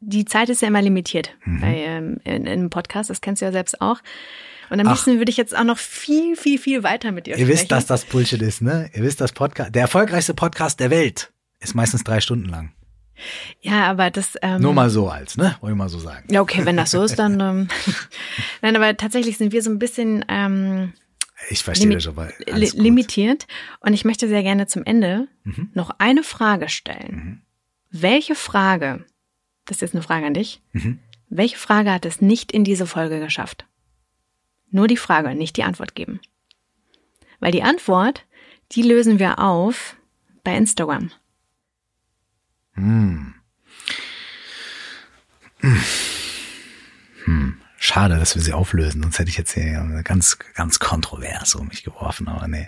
die 0.00 0.24
Zeit 0.24 0.48
ist 0.50 0.62
ja 0.62 0.68
immer 0.68 0.82
limitiert 0.82 1.34
Mhm. 1.44 1.60
bei, 1.60 1.74
ähm, 1.76 2.20
in, 2.24 2.34
in 2.46 2.48
einem 2.48 2.70
Podcast, 2.70 3.10
das 3.10 3.20
kennst 3.20 3.42
du 3.42 3.46
ja 3.46 3.52
selbst 3.52 3.80
auch. 3.80 4.00
Und 4.70 4.80
am 4.80 4.86
Ach. 4.86 4.92
liebsten 4.92 5.18
würde 5.18 5.30
ich 5.30 5.36
jetzt 5.36 5.54
auch 5.56 5.64
noch 5.64 5.78
viel, 5.78 6.36
viel, 6.36 6.58
viel 6.58 6.82
weiter 6.82 7.12
mit 7.12 7.26
dir 7.26 7.32
Ihr 7.32 7.36
sprechen. 7.44 7.48
wisst, 7.48 7.70
dass 7.72 7.86
das 7.86 8.04
Bullshit 8.06 8.40
ist, 8.40 8.62
ne? 8.62 8.90
Ihr 8.94 9.02
wisst, 9.02 9.20
das 9.20 9.32
Podcast, 9.32 9.74
der 9.74 9.82
erfolgreichste 9.82 10.32
Podcast 10.34 10.80
der 10.80 10.90
Welt 10.90 11.32
ist 11.60 11.74
meistens 11.74 12.02
drei 12.04 12.20
Stunden 12.20 12.48
lang. 12.48 12.72
Ja, 13.60 13.86
aber 13.90 14.10
das. 14.10 14.36
Ähm, 14.42 14.60
Nur 14.62 14.72
mal 14.74 14.90
so 14.90 15.08
als, 15.08 15.36
ne? 15.36 15.56
Wollte 15.60 15.74
ich 15.74 15.78
mal 15.78 15.88
so 15.88 15.98
sagen. 15.98 16.26
Ja, 16.32 16.40
okay, 16.40 16.64
wenn 16.66 16.76
das 16.76 16.90
so 16.90 17.02
ist, 17.02 17.16
dann. 17.18 17.40
Ähm, 17.40 17.68
Nein, 18.62 18.76
aber 18.76 18.96
tatsächlich 18.96 19.36
sind 19.38 19.52
wir 19.52 19.62
so 19.62 19.70
ein 19.70 19.78
bisschen 19.78 20.24
ähm, 20.28 20.92
Ich 21.50 21.62
verstehe 21.62 21.90
das 21.90 22.06
aber. 22.06 22.30
li 22.46 22.68
gut. 22.70 22.74
limitiert. 22.78 23.46
Und 23.80 23.92
ich 23.94 24.04
möchte 24.04 24.28
sehr 24.28 24.42
gerne 24.42 24.66
zum 24.66 24.84
Ende 24.84 25.28
Mhm. 25.44 25.70
noch 25.74 25.90
eine 25.98 26.22
Frage 26.22 26.68
stellen. 26.68 27.42
Welche 27.90 28.34
Frage, 28.34 29.04
das 29.66 29.76
ist 29.76 29.80
jetzt 29.82 29.94
eine 29.94 30.02
Frage 30.02 30.26
an 30.26 30.34
dich, 30.34 30.60
Mhm. 30.72 30.98
welche 31.28 31.56
Frage 31.58 31.92
hat 31.92 32.04
es 32.06 32.20
nicht 32.20 32.50
in 32.52 32.64
diese 32.64 32.86
Folge 32.86 33.20
geschafft? 33.20 33.66
Nur 34.70 34.88
die 34.88 34.96
Frage, 34.96 35.34
nicht 35.36 35.56
die 35.56 35.62
Antwort 35.64 35.94
geben. 35.94 36.20
Weil 37.40 37.52
die 37.52 37.62
Antwort, 37.62 38.24
die 38.72 38.82
lösen 38.82 39.18
wir 39.20 39.38
auf 39.38 39.96
bei 40.42 40.56
Instagram. 40.56 41.10
Schade, 47.78 48.18
dass 48.18 48.34
wir 48.34 48.42
sie 48.42 48.52
auflösen, 48.52 49.02
sonst 49.02 49.18
hätte 49.18 49.30
ich 49.30 49.36
jetzt 49.36 49.52
hier 49.52 50.02
ganz, 50.04 50.38
ganz 50.54 50.78
kontrovers 50.78 51.54
um 51.54 51.68
mich 51.68 51.84
geworfen, 51.84 52.28
aber 52.28 52.48
nee. 52.48 52.66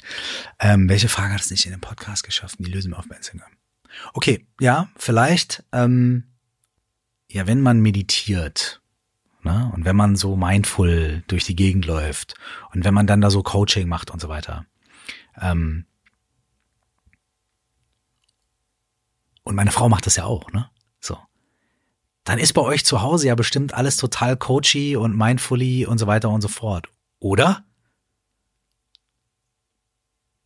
Ähm, 0.58 0.88
welche 0.88 1.08
Frage 1.08 1.34
hat 1.34 1.40
es 1.40 1.50
nicht 1.50 1.64
in 1.64 1.72
den 1.72 1.80
Podcast 1.80 2.22
geschafft? 2.22 2.56
Die 2.58 2.70
lösen 2.70 2.92
wir 2.92 2.98
auf 2.98 3.10
Instagram. 3.10 3.50
Okay, 4.12 4.46
ja, 4.60 4.88
vielleicht, 4.96 5.64
ähm, 5.72 6.24
ja, 7.30 7.46
wenn 7.46 7.60
man 7.60 7.80
meditiert, 7.80 8.82
ne, 9.42 9.70
und 9.74 9.84
wenn 9.84 9.96
man 9.96 10.16
so 10.16 10.36
mindful 10.36 11.22
durch 11.28 11.44
die 11.44 11.56
Gegend 11.56 11.86
läuft 11.86 12.34
und 12.72 12.84
wenn 12.84 12.94
man 12.94 13.06
dann 13.06 13.20
da 13.20 13.30
so 13.30 13.42
Coaching 13.42 13.88
macht 13.88 14.10
und 14.10 14.20
so 14.20 14.28
weiter, 14.28 14.66
ähm, 15.40 15.86
und 19.46 19.54
meine 19.54 19.70
Frau 19.70 19.88
macht 19.88 20.06
das 20.06 20.16
ja 20.16 20.24
auch, 20.24 20.50
ne, 20.52 20.68
so 21.00 21.16
dann 22.26 22.40
ist 22.40 22.54
bei 22.54 22.60
euch 22.60 22.84
zu 22.84 23.02
Hause 23.02 23.28
ja 23.28 23.34
bestimmt 23.36 23.72
alles 23.72 23.96
total 23.96 24.36
coachy 24.36 24.96
und 24.96 25.16
mindfully 25.16 25.86
und 25.86 25.98
so 25.98 26.08
weiter 26.08 26.28
und 26.28 26.40
so 26.40 26.48
fort. 26.48 26.88
Oder? 27.20 27.64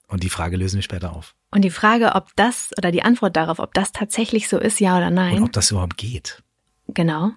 Und 0.06 0.22
die 0.22 0.28
Frage 0.28 0.58
lösen 0.58 0.76
wir 0.76 0.82
später 0.82 1.12
auf. 1.14 1.34
Und 1.50 1.62
die 1.62 1.70
Frage, 1.70 2.14
ob 2.14 2.36
das 2.36 2.70
oder 2.76 2.92
die 2.92 3.02
Antwort 3.02 3.34
darauf, 3.34 3.60
ob 3.60 3.72
das 3.72 3.92
tatsächlich 3.92 4.46
so 4.46 4.58
ist, 4.58 4.78
ja 4.78 4.98
oder 4.98 5.06
Und 5.06 5.14
nein, 5.14 5.42
ob 5.42 5.52
das 5.52 5.70
überhaupt 5.70 5.96
geht. 5.96 6.42
genau, 6.88 7.30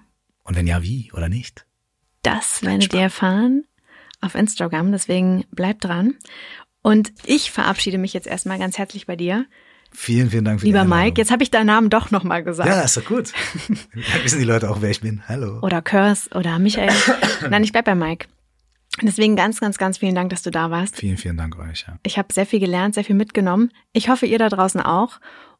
Und 0.43 0.55
wenn 0.57 0.67
ja, 0.67 0.83
wie 0.83 1.11
oder 1.13 1.29
nicht. 1.29 1.65
das 2.21 2.63
werdet 2.63 2.93
ihr 2.93 3.01
erfahren 3.01 3.63
auf 4.19 4.35
Instagram. 4.35 4.91
Deswegen 4.91 5.45
bleibt 5.51 5.85
dran. 5.85 6.15
Und 6.81 7.13
ich 7.23 7.49
verabschiede 7.51 7.97
mich 7.97 8.13
jetzt 8.13 8.27
erstmal 8.27 8.59
ganz 8.59 8.77
herzlich 8.77 9.05
bei 9.05 9.15
dir, 9.15 9.45
Vielen, 9.93 10.29
vielen 10.29 10.45
Dank 10.45 10.59
für 10.59 10.65
lieber 10.65 10.79
die 10.79 10.83
Einladung. 10.83 11.05
Mike. 11.05 11.21
Jetzt 11.21 11.31
habe 11.31 11.43
ich 11.43 11.51
deinen 11.51 11.67
Namen 11.67 11.89
doch 11.89 12.11
nochmal 12.11 12.43
gesagt. 12.43 12.69
Ja, 12.69 12.81
ist 12.81 12.97
doch 12.97 13.05
gut. 13.05 13.31
Dann 13.67 14.23
wissen 14.23 14.39
die 14.39 14.45
Leute 14.45 14.69
auch, 14.69 14.81
wer 14.81 14.89
ich 14.89 15.01
bin. 15.01 15.21
Hallo. 15.27 15.59
Oder 15.61 15.81
Kurs 15.81 16.29
oder 16.33 16.59
Michael. 16.59 16.91
Nein, 17.49 17.63
ich 17.63 17.71
bleib 17.71 17.85
bei 17.85 17.95
Mike. 17.95 18.27
Deswegen 19.01 19.35
ganz, 19.35 19.59
ganz, 19.59 19.77
ganz 19.77 19.97
vielen 19.97 20.15
Dank, 20.15 20.29
dass 20.29 20.43
du 20.43 20.51
da 20.51 20.69
warst. 20.69 20.97
Vielen, 20.97 21.17
vielen 21.17 21.37
Dank 21.37 21.57
euch. 21.57 21.85
Ja. 21.87 21.97
Ich 22.03 22.17
habe 22.17 22.31
sehr 22.31 22.45
viel 22.45 22.59
gelernt, 22.59 22.93
sehr 22.95 23.03
viel 23.03 23.15
mitgenommen. 23.15 23.71
Ich 23.91 24.09
hoffe, 24.09 24.25
ihr 24.25 24.37
da 24.37 24.49
draußen 24.49 24.81
auch. 24.81 25.19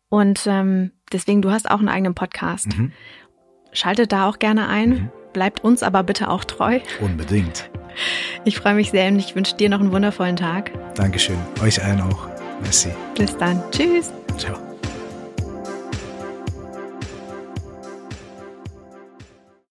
Und 0.10 0.46
ähm, 0.46 0.92
deswegen, 1.12 1.42
du 1.42 1.50
hast 1.50 1.70
auch 1.70 1.80
einen 1.80 1.90
eigenen 1.90 2.14
Podcast. 2.14 2.78
Mhm. 2.78 2.92
Schaltet 3.72 4.12
da 4.12 4.30
auch 4.30 4.38
gerne 4.38 4.68
ein. 4.68 5.12
Bleibt 5.34 5.64
uns 5.64 5.82
aber 5.82 6.04
bitte 6.04 6.30
auch 6.30 6.44
treu. 6.44 6.80
Unbedingt. 7.02 7.70
Ich 8.44 8.58
freue 8.58 8.74
mich 8.74 8.90
sehr 8.90 9.08
und 9.10 9.20
ich 9.20 9.36
wünsche 9.36 9.56
dir 9.56 9.70
noch 9.70 9.80
einen 9.80 9.92
wundervollen 9.92 10.36
Tag. 10.36 10.72
Dankeschön. 10.96 11.38
Euch 11.62 11.84
allen 11.84 12.02
auch. 12.02 12.28
Merci. 12.64 12.90
Bis 13.16 13.38
dann. 13.38 13.62
Tschüss. 13.70 14.12
Ciao. 14.38 14.73